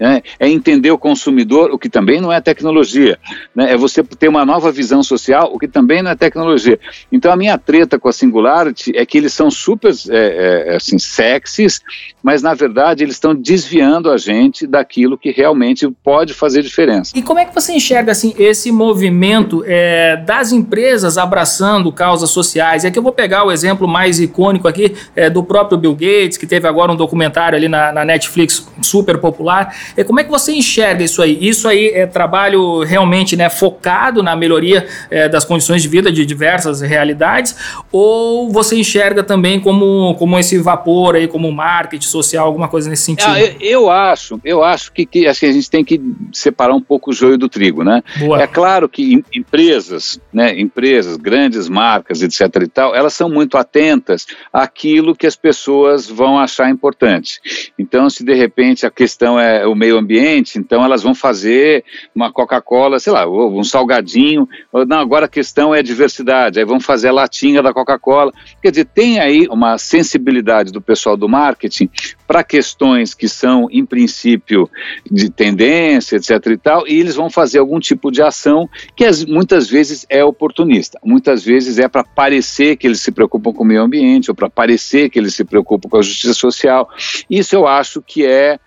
né? 0.00 0.22
é 0.38 0.48
entender 0.48 0.90
o 0.90 0.98
consumidor, 0.98 1.70
o 1.70 1.78
que 1.78 1.90
também 1.90 2.20
não 2.20 2.32
é 2.32 2.40
tecnologia, 2.40 3.18
né? 3.54 3.72
é 3.72 3.76
você 3.76 4.02
ter 4.02 4.28
uma 4.28 4.46
nova 4.46 4.72
visão 4.72 5.02
social, 5.02 5.50
o 5.52 5.58
que 5.58 5.68
também 5.68 6.02
não 6.02 6.10
é 6.10 6.16
tecnologia. 6.16 6.80
Então 7.12 7.30
a 7.30 7.36
minha 7.36 7.58
treta 7.58 7.98
com 7.98 8.08
a 8.08 8.12
Singularity 8.12 8.96
é 8.96 9.04
que 9.04 9.18
eles 9.18 9.34
são 9.34 9.50
super 9.50 9.92
é, 10.08 10.72
é, 10.72 10.76
assim, 10.76 10.98
sexys, 10.98 11.82
mas 12.22 12.42
na 12.42 12.54
verdade 12.54 13.04
eles 13.04 13.16
estão 13.16 13.34
desviando 13.34 14.10
a 14.10 14.16
gente 14.16 14.66
daquilo 14.66 15.16
que 15.16 15.30
realmente 15.30 15.88
pode 16.02 16.34
fazer 16.34 16.62
diferença. 16.62 17.12
E 17.16 17.22
como 17.22 17.38
é 17.38 17.44
que 17.44 17.54
você 17.54 17.72
enxerga 17.72 18.12
assim 18.12 18.34
esse 18.38 18.70
movimento 18.70 19.64
é, 19.66 20.16
das 20.16 20.52
empresas 20.52 21.18
abraçando 21.18 21.90
causas 21.92 22.30
sociais? 22.30 22.84
É 22.84 22.90
que 22.90 22.98
eu 22.98 23.02
vou 23.02 23.12
pegar 23.12 23.44
o 23.44 23.52
exemplo 23.52 23.88
mais 23.88 24.20
icônico 24.20 24.68
aqui 24.68 24.94
é, 25.14 25.30
do 25.30 25.42
próprio 25.42 25.78
Bill 25.78 25.94
Gates, 25.94 26.36
que 26.36 26.46
teve 26.46 26.66
agora 26.66 26.92
um 26.92 26.96
documentário 26.96 27.56
ali 27.56 27.68
na, 27.68 27.92
na 27.92 28.04
Netflix 28.04 28.66
super 28.82 29.18
popular, 29.18 29.74
é, 29.96 30.04
como 30.04 30.20
é 30.20 30.24
que 30.24 30.30
você 30.30 30.52
enxerga 30.52 31.04
isso 31.04 31.22
aí? 31.22 31.38
Isso 31.40 31.68
aí 31.68 31.88
é 31.88 32.06
trabalho 32.06 32.80
realmente 32.80 33.36
né, 33.36 33.48
focado 33.48 34.22
na 34.22 34.36
melhoria 34.36 34.86
é, 35.10 35.28
das 35.28 35.44
condições 35.44 35.82
de 35.82 35.88
vida 35.88 36.10
de 36.12 36.24
diversas 36.26 36.80
realidades? 36.80 37.56
Ou 37.90 38.50
você 38.50 38.76
enxerga 38.76 39.22
também 39.22 39.60
como, 39.60 40.14
como 40.16 40.38
esse 40.38 40.58
vapor 40.58 41.16
aí, 41.16 41.26
como 41.26 41.50
marketing 41.50 42.09
social, 42.10 42.46
alguma 42.46 42.68
coisa 42.68 42.90
nesse 42.90 43.04
sentido? 43.04 43.30
Ah, 43.30 43.40
eu, 43.40 43.56
eu, 43.60 43.90
acho, 43.90 44.40
eu 44.44 44.62
acho 44.62 44.92
que, 44.92 45.06
que, 45.06 45.26
assim, 45.26 45.46
a 45.46 45.52
gente 45.52 45.70
tem 45.70 45.84
que 45.84 46.00
separar 46.32 46.74
um 46.74 46.80
pouco 46.80 47.10
o 47.10 47.14
joio 47.14 47.38
do 47.38 47.48
trigo, 47.48 47.84
né? 47.84 48.02
Boa. 48.18 48.42
É 48.42 48.46
claro 48.46 48.88
que 48.88 49.14
em, 49.14 49.24
empresas, 49.34 50.20
né, 50.32 50.58
empresas, 50.58 51.16
grandes 51.16 51.68
marcas, 51.68 52.22
etc 52.22 52.62
e 52.62 52.68
tal, 52.68 52.94
elas 52.94 53.14
são 53.14 53.28
muito 53.28 53.56
atentas 53.56 54.26
àquilo 54.52 55.14
que 55.14 55.26
as 55.26 55.36
pessoas 55.36 56.08
vão 56.08 56.38
achar 56.38 56.70
importante. 56.70 57.40
Então, 57.78 58.08
se 58.10 58.24
de 58.24 58.34
repente 58.34 58.86
a 58.86 58.90
questão 58.90 59.38
é 59.38 59.66
o 59.66 59.74
meio 59.74 59.98
ambiente, 59.98 60.58
então 60.58 60.84
elas 60.84 61.02
vão 61.02 61.14
fazer 61.14 61.84
uma 62.14 62.32
Coca-Cola, 62.32 62.98
sei 62.98 63.12
lá, 63.12 63.28
um 63.28 63.64
salgadinho. 63.64 64.48
Não, 64.86 64.98
agora 64.98 65.26
a 65.26 65.28
questão 65.28 65.74
é 65.74 65.82
diversidade, 65.82 66.58
aí 66.58 66.64
vão 66.64 66.80
fazer 66.80 67.08
a 67.08 67.12
latinha 67.12 67.62
da 67.62 67.72
Coca-Cola. 67.72 68.32
Quer 68.62 68.70
dizer, 68.70 68.86
tem 68.86 69.18
aí 69.18 69.46
uma 69.48 69.78
sensibilidade 69.78 70.72
do 70.72 70.80
pessoal 70.80 71.16
do 71.16 71.28
marketing 71.28 71.88
para 72.26 72.44
questões 72.44 73.14
que 73.14 73.28
são, 73.28 73.68
em 73.70 73.84
princípio, 73.84 74.68
de 75.10 75.30
tendência, 75.30 76.16
etc. 76.16 76.30
e 76.46 76.56
tal, 76.56 76.86
e 76.86 76.98
eles 76.98 77.14
vão 77.14 77.30
fazer 77.30 77.58
algum 77.58 77.80
tipo 77.80 78.10
de 78.10 78.22
ação 78.22 78.68
que 78.94 79.04
as, 79.04 79.24
muitas 79.24 79.68
vezes 79.68 80.06
é 80.08 80.24
oportunista, 80.24 80.98
muitas 81.04 81.44
vezes 81.44 81.78
é 81.78 81.88
para 81.88 82.04
parecer 82.04 82.76
que 82.76 82.86
eles 82.86 83.00
se 83.00 83.10
preocupam 83.10 83.52
com 83.52 83.64
o 83.64 83.66
meio 83.66 83.82
ambiente 83.82 84.30
ou 84.30 84.34
para 84.34 84.50
parecer 84.50 85.10
que 85.10 85.18
eles 85.18 85.34
se 85.34 85.44
preocupam 85.44 85.88
com 85.88 85.96
a 85.96 86.02
justiça 86.02 86.34
social. 86.34 86.88
Isso 87.28 87.54
eu 87.54 87.66
acho 87.66 88.02
que 88.02 88.24
é 88.24 88.58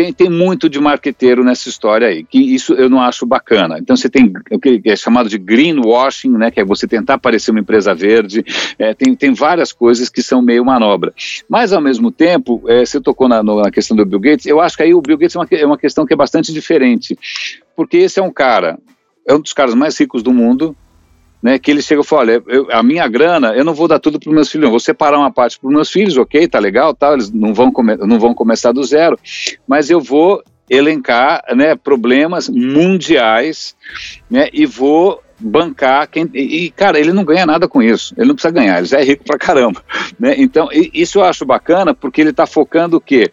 tem, 0.00 0.12
tem 0.14 0.30
muito 0.30 0.68
de 0.68 0.80
marqueteiro 0.80 1.44
nessa 1.44 1.68
história 1.68 2.08
aí, 2.08 2.24
que 2.24 2.38
isso 2.38 2.72
eu 2.72 2.88
não 2.88 3.02
acho 3.02 3.26
bacana. 3.26 3.78
Então 3.78 3.94
você 3.94 4.08
tem 4.08 4.32
o 4.50 4.58
que 4.58 4.80
é 4.86 4.96
chamado 4.96 5.28
de 5.28 5.36
greenwashing, 5.36 6.30
né, 6.30 6.50
que 6.50 6.58
é 6.58 6.64
você 6.64 6.86
tentar 6.86 7.18
parecer 7.18 7.50
uma 7.50 7.60
empresa 7.60 7.94
verde, 7.94 8.42
é, 8.78 8.94
tem, 8.94 9.14
tem 9.14 9.34
várias 9.34 9.72
coisas 9.72 10.08
que 10.08 10.22
são 10.22 10.40
meio 10.40 10.64
manobra. 10.64 11.12
Mas 11.48 11.72
ao 11.72 11.82
mesmo 11.82 12.10
tempo, 12.10 12.62
é, 12.66 12.84
você 12.84 12.98
tocou 12.98 13.28
na, 13.28 13.42
na 13.42 13.70
questão 13.70 13.94
do 13.94 14.06
Bill 14.06 14.20
Gates, 14.20 14.46
eu 14.46 14.60
acho 14.60 14.76
que 14.76 14.82
aí 14.82 14.94
o 14.94 15.02
Bill 15.02 15.18
Gates 15.18 15.36
é 15.36 15.38
uma, 15.38 15.48
é 15.50 15.66
uma 15.66 15.78
questão 15.78 16.06
que 16.06 16.14
é 16.14 16.16
bastante 16.16 16.50
diferente, 16.52 17.18
porque 17.76 17.98
esse 17.98 18.18
é 18.18 18.22
um 18.22 18.32
cara, 18.32 18.78
é 19.28 19.34
um 19.34 19.40
dos 19.40 19.52
caras 19.52 19.74
mais 19.74 19.98
ricos 19.98 20.22
do 20.22 20.32
mundo, 20.32 20.74
né, 21.42 21.58
que 21.58 21.70
ele 21.70 21.82
chega 21.82 22.02
e 22.02 22.04
fala, 22.04 22.22
olha, 22.22 22.42
eu, 22.46 22.68
a 22.70 22.82
minha 22.82 23.06
grana, 23.08 23.54
eu 23.54 23.64
não 23.64 23.74
vou 23.74 23.88
dar 23.88 23.98
tudo 23.98 24.18
para 24.18 24.28
os 24.28 24.34
meus 24.34 24.50
filhos, 24.50 24.64
eu 24.64 24.70
vou 24.70 24.80
separar 24.80 25.18
uma 25.18 25.32
parte 25.32 25.58
para 25.58 25.68
os 25.68 25.74
meus 25.74 25.90
filhos, 25.90 26.16
ok, 26.16 26.46
tá 26.46 26.58
legal, 26.58 26.94
tá, 26.94 27.12
eles 27.12 27.30
não 27.30 27.54
vão, 27.54 27.72
come, 27.72 27.96
não 27.96 28.18
vão 28.18 28.34
começar 28.34 28.72
do 28.72 28.84
zero, 28.84 29.18
mas 29.66 29.90
eu 29.90 30.00
vou 30.00 30.42
elencar 30.68 31.42
né, 31.54 31.74
problemas 31.74 32.48
mundiais 32.48 33.74
né, 34.30 34.48
e 34.52 34.64
vou 34.64 35.20
bancar 35.40 36.06
quem 36.06 36.30
e, 36.34 36.66
e, 36.66 36.70
cara 36.70 37.00
ele 37.00 37.12
não 37.12 37.24
ganha 37.24 37.46
nada 37.46 37.66
com 37.66 37.82
isso. 37.82 38.14
Ele 38.16 38.28
não 38.28 38.34
precisa 38.34 38.52
ganhar 38.52 38.78
ele 38.78 38.86
já 38.86 39.00
é 39.00 39.04
rico 39.04 39.24
pra 39.24 39.38
caramba 39.38 39.82
né. 40.20 40.34
Então 40.36 40.68
isso 40.72 41.18
eu 41.18 41.24
acho 41.24 41.44
bacana 41.44 41.94
porque 41.94 42.20
ele 42.20 42.30
está 42.30 42.46
focando 42.46 42.98
o 42.98 43.00
quê? 43.00 43.32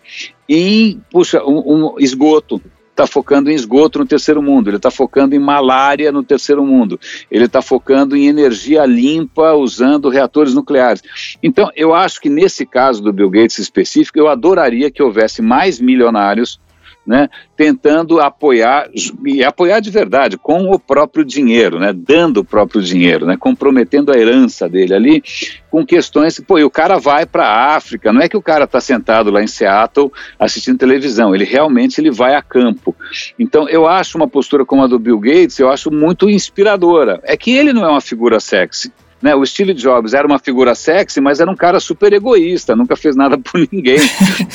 Em 0.49 1.01
puxa 1.11 1.43
um, 1.43 1.91
um 1.93 1.99
esgoto 1.99 2.61
está 2.97 3.05
focando 3.05 3.51
em 3.51 3.53
esgoto 3.53 3.99
no 3.99 4.05
terceiro 4.07 4.41
mundo, 4.41 4.71
ele 4.71 4.77
está 4.77 4.89
focando 4.89 5.35
em 5.35 5.39
malária 5.39 6.11
no 6.11 6.23
terceiro 6.23 6.65
mundo, 6.65 6.99
ele 7.29 7.45
está 7.45 7.61
focando 7.61 8.17
em 8.17 8.27
energia 8.27 8.87
limpa 8.87 9.53
usando 9.53 10.09
reatores 10.09 10.55
nucleares. 10.55 11.03
Então, 11.43 11.69
eu 11.75 11.93
acho 11.93 12.19
que 12.19 12.27
nesse 12.29 12.65
caso 12.65 13.03
do 13.03 13.13
Bill 13.13 13.29
Gates 13.29 13.59
específico, 13.59 14.17
eu 14.17 14.27
adoraria 14.27 14.89
que 14.89 15.03
houvesse 15.03 15.43
mais 15.43 15.79
milionários 15.79 16.59
né, 17.07 17.29
tentando 17.55 18.19
apoiar, 18.19 18.89
e 19.25 19.43
apoiar 19.43 19.79
de 19.79 19.89
verdade, 19.89 20.37
com 20.37 20.69
o 20.69 20.77
próprio 20.77 21.23
dinheiro, 21.23 21.79
né, 21.79 21.93
dando 21.93 22.41
o 22.41 22.43
próprio 22.43 22.81
dinheiro, 22.81 23.25
né, 23.25 23.37
comprometendo 23.39 24.11
a 24.11 24.17
herança 24.17 24.67
dele 24.67 24.93
ali, 24.93 25.23
com 25.71 25.85
questões, 25.85 26.39
pô, 26.39 26.59
e 26.59 26.63
o 26.63 26.69
cara 26.69 26.97
vai 26.97 27.25
para 27.25 27.45
a 27.45 27.75
África, 27.75 28.11
não 28.11 28.21
é 28.21 28.27
que 28.27 28.37
o 28.37 28.41
cara 28.41 28.65
está 28.65 28.81
sentado 28.81 29.31
lá 29.31 29.41
em 29.41 29.47
Seattle 29.47 30.11
assistindo 30.37 30.77
televisão, 30.77 31.33
ele 31.33 31.45
realmente 31.45 32.01
ele 32.01 32.11
vai 32.11 32.35
a 32.35 32.41
campo. 32.41 32.95
Então, 33.39 33.69
eu 33.69 33.87
acho 33.87 34.17
uma 34.17 34.27
postura 34.27 34.65
como 34.65 34.83
a 34.83 34.87
do 34.87 34.99
Bill 34.99 35.19
Gates, 35.19 35.59
eu 35.59 35.69
acho 35.69 35.89
muito 35.89 36.29
inspiradora. 36.29 37.21
É 37.23 37.37
que 37.37 37.51
ele 37.51 37.71
não 37.71 37.85
é 37.85 37.89
uma 37.89 38.01
figura 38.01 38.39
sexy, 38.39 38.91
né, 39.21 39.35
o 39.35 39.45
Steve 39.45 39.73
Jobs 39.73 40.13
era 40.13 40.27
uma 40.27 40.39
figura 40.39 40.75
sexy, 40.75 41.19
mas 41.19 41.39
era 41.39 41.49
um 41.49 41.55
cara 41.55 41.79
super 41.79 42.13
egoísta, 42.13 42.75
nunca 42.75 42.95
fez 42.95 43.15
nada 43.15 43.37
por 43.39 43.59
ninguém. 43.71 43.99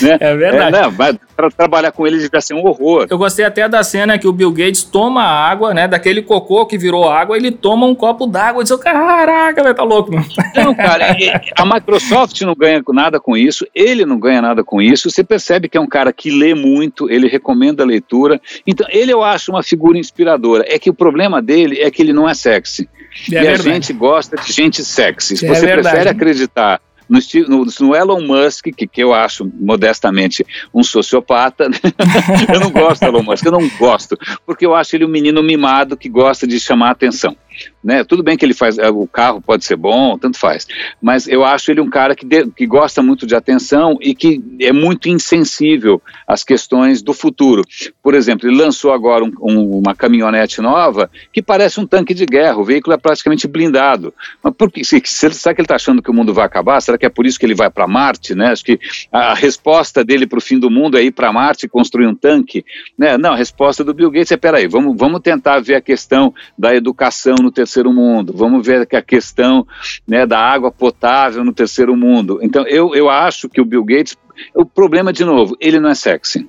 Né? 0.00 0.18
é 0.20 0.36
verdade. 0.36 0.76
É, 0.76 0.90
né, 0.90 1.18
para 1.36 1.50
trabalhar 1.50 1.92
com 1.92 2.06
ele 2.06 2.18
devia 2.18 2.40
ser 2.40 2.54
um 2.54 2.64
horror. 2.64 3.06
Eu 3.10 3.18
gostei 3.18 3.44
até 3.44 3.68
da 3.68 3.82
cena 3.82 4.18
que 4.18 4.28
o 4.28 4.32
Bill 4.32 4.52
Gates 4.52 4.84
toma 4.84 5.22
água, 5.22 5.74
né? 5.74 5.88
Daquele 5.88 6.22
cocô 6.22 6.66
que 6.66 6.78
virou 6.78 7.08
água, 7.08 7.36
ele 7.36 7.50
toma 7.50 7.86
um 7.86 7.94
copo 7.94 8.26
d'água 8.26 8.62
e 8.62 8.64
diz: 8.64 8.76
Caraca, 8.76 9.62
vai 9.62 9.74
tá 9.74 9.82
louco, 9.82 10.12
mano. 10.12 10.26
Não, 10.54 10.74
cara, 10.74 11.16
a 11.56 11.64
Microsoft 11.64 12.40
não 12.42 12.54
ganha 12.54 12.82
nada 12.92 13.18
com 13.18 13.36
isso, 13.36 13.66
ele 13.74 14.04
não 14.04 14.18
ganha 14.18 14.42
nada 14.42 14.62
com 14.62 14.80
isso. 14.80 15.10
Você 15.10 15.24
percebe 15.24 15.68
que 15.68 15.76
é 15.76 15.80
um 15.80 15.86
cara 15.86 16.12
que 16.12 16.30
lê 16.30 16.54
muito, 16.54 17.10
ele 17.10 17.28
recomenda 17.28 17.82
a 17.82 17.86
leitura. 17.86 18.40
Então, 18.66 18.86
ele 18.90 19.12
eu 19.12 19.22
acho 19.22 19.50
uma 19.50 19.62
figura 19.62 19.98
inspiradora. 19.98 20.64
É 20.68 20.78
que 20.78 20.90
o 20.90 20.94
problema 20.94 21.40
dele 21.42 21.80
é 21.80 21.90
que 21.90 22.02
ele 22.02 22.12
não 22.12 22.28
é 22.28 22.34
sexy. 22.34 22.88
É 23.30 23.36
e 23.36 23.40
verdade. 23.40 23.70
a 23.70 23.74
gente 23.74 23.92
gosta 23.92 24.36
de 24.36 24.52
gente 24.52 24.84
sexy. 24.84 25.36
Se 25.36 25.46
é 25.46 25.48
você 25.48 25.66
verdade. 25.66 25.90
prefere 25.90 26.08
acreditar 26.08 26.80
no, 27.08 27.18
no, 27.48 27.66
no, 27.80 27.94
Elon 27.94 28.20
Musk, 28.22 28.68
que, 28.74 28.86
que 28.86 29.02
eu 29.02 29.12
acho 29.12 29.50
modestamente 29.60 30.46
um 30.72 30.82
sociopata, 30.82 31.68
eu 32.52 32.60
não 32.60 32.70
gosto 32.70 33.00
do 33.02 33.08
Elon 33.08 33.22
Musk, 33.22 33.44
eu 33.44 33.52
não 33.52 33.68
gosto, 33.78 34.16
porque 34.46 34.64
eu 34.64 34.74
acho 34.74 34.96
ele 34.96 35.04
um 35.04 35.08
menino 35.08 35.42
mimado 35.42 35.96
que 35.96 36.08
gosta 36.08 36.46
de 36.46 36.58
chamar 36.58 36.88
a 36.88 36.92
atenção. 36.92 37.36
Né? 37.82 38.04
Tudo 38.04 38.22
bem 38.22 38.36
que 38.36 38.44
ele 38.44 38.54
faz, 38.54 38.76
o 38.78 39.06
carro 39.06 39.40
pode 39.40 39.64
ser 39.64 39.76
bom, 39.76 40.16
tanto 40.18 40.38
faz, 40.38 40.66
mas 41.00 41.26
eu 41.26 41.44
acho 41.44 41.70
ele 41.70 41.80
um 41.80 41.90
cara 41.90 42.14
que, 42.14 42.24
de, 42.24 42.46
que 42.50 42.66
gosta 42.66 43.02
muito 43.02 43.26
de 43.26 43.34
atenção 43.34 43.96
e 44.00 44.14
que 44.14 44.42
é 44.60 44.72
muito 44.72 45.08
insensível 45.08 46.00
às 46.26 46.44
questões 46.44 47.02
do 47.02 47.12
futuro. 47.12 47.62
Por 48.02 48.14
exemplo, 48.14 48.48
ele 48.48 48.56
lançou 48.56 48.92
agora 48.92 49.24
um, 49.24 49.32
um, 49.40 49.78
uma 49.78 49.94
caminhonete 49.94 50.60
nova 50.60 51.10
que 51.32 51.42
parece 51.42 51.80
um 51.80 51.86
tanque 51.86 52.14
de 52.14 52.26
guerra, 52.26 52.58
o 52.58 52.64
veículo 52.64 52.94
é 52.94 52.98
praticamente 52.98 53.46
blindado. 53.48 54.14
Mas 54.42 54.54
por 54.54 54.70
que, 54.70 54.84
se, 54.84 55.00
será 55.04 55.54
que 55.54 55.60
ele 55.60 55.66
está 55.66 55.76
achando 55.76 56.02
que 56.02 56.10
o 56.10 56.14
mundo 56.14 56.32
vai 56.32 56.44
acabar? 56.44 56.80
Será 56.80 56.96
que 56.96 57.06
é 57.06 57.08
por 57.08 57.26
isso 57.26 57.38
que 57.38 57.46
ele 57.46 57.54
vai 57.54 57.70
para 57.70 57.86
Marte? 57.86 58.34
Né? 58.34 58.48
Acho 58.48 58.64
que 58.64 58.78
a, 59.10 59.32
a 59.32 59.34
resposta 59.34 60.04
dele 60.04 60.26
para 60.26 60.38
o 60.38 60.42
fim 60.42 60.58
do 60.58 60.70
mundo 60.70 60.96
é 60.96 61.02
ir 61.02 61.12
para 61.12 61.32
Marte 61.32 61.66
e 61.66 61.68
construir 61.68 62.06
um 62.06 62.14
tanque. 62.14 62.64
Né? 62.96 63.16
Não, 63.18 63.32
a 63.32 63.36
resposta 63.36 63.84
do 63.84 63.94
Bill 63.94 64.10
Gates 64.10 64.32
é: 64.32 64.36
peraí, 64.36 64.66
vamos, 64.66 64.96
vamos 64.96 65.20
tentar 65.20 65.60
ver 65.60 65.74
a 65.74 65.80
questão 65.80 66.34
da 66.58 66.74
educação 66.74 67.34
no 67.42 67.50
terceiro 67.50 67.92
mundo, 67.92 68.32
vamos 68.34 68.66
ver 68.66 68.88
a 68.92 69.02
questão 69.02 69.66
né, 70.06 70.24
da 70.24 70.38
água 70.38 70.70
potável 70.70 71.44
no 71.44 71.52
terceiro 71.52 71.96
mundo. 71.96 72.38
Então, 72.42 72.66
eu, 72.66 72.94
eu 72.94 73.10
acho 73.10 73.48
que 73.48 73.60
o 73.60 73.64
Bill 73.64 73.84
Gates, 73.84 74.16
o 74.54 74.64
problema, 74.64 75.12
de 75.12 75.24
novo, 75.24 75.56
ele 75.60 75.78
não 75.78 75.90
é 75.90 75.94
sexy, 75.94 76.48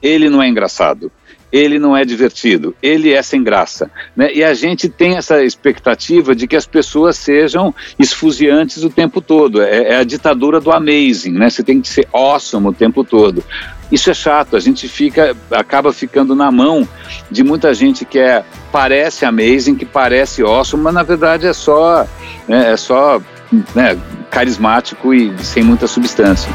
ele 0.00 0.30
não 0.30 0.42
é 0.42 0.48
engraçado 0.48 1.10
ele 1.50 1.78
não 1.78 1.96
é 1.96 2.04
divertido, 2.04 2.74
ele 2.82 3.12
é 3.12 3.22
sem 3.22 3.42
graça. 3.42 3.90
Né? 4.14 4.32
E 4.34 4.44
a 4.44 4.52
gente 4.54 4.88
tem 4.88 5.16
essa 5.16 5.42
expectativa 5.42 6.34
de 6.34 6.46
que 6.46 6.56
as 6.56 6.66
pessoas 6.66 7.16
sejam 7.16 7.74
esfuziantes 7.98 8.84
o 8.84 8.90
tempo 8.90 9.20
todo. 9.20 9.62
É, 9.62 9.94
é, 9.94 9.96
a 9.96 10.04
ditadura 10.04 10.60
do 10.60 10.70
amazing, 10.70 11.32
né? 11.32 11.48
Você 11.48 11.62
tem 11.62 11.80
que 11.80 11.88
ser 11.88 12.06
awesome 12.12 12.68
o 12.68 12.72
tempo 12.72 13.02
todo. 13.02 13.42
Isso 13.90 14.10
é 14.10 14.14
chato, 14.14 14.56
a 14.56 14.60
gente 14.60 14.88
fica, 14.88 15.34
acaba 15.50 15.92
ficando 15.92 16.34
na 16.34 16.50
mão 16.50 16.86
de 17.30 17.42
muita 17.42 17.72
gente 17.72 18.04
que 18.04 18.18
é, 18.18 18.44
parece 18.70 19.24
amazing, 19.24 19.76
que 19.76 19.86
parece 19.86 20.42
awesome, 20.42 20.82
mas 20.82 20.94
na 20.94 21.02
verdade 21.02 21.46
é 21.46 21.52
só, 21.52 22.06
é, 22.48 22.72
é 22.72 22.76
só 22.76 23.20
né, 23.74 23.98
carismático 24.30 25.14
e 25.14 25.32
sem 25.42 25.62
muita 25.62 25.86
substância. 25.86 26.52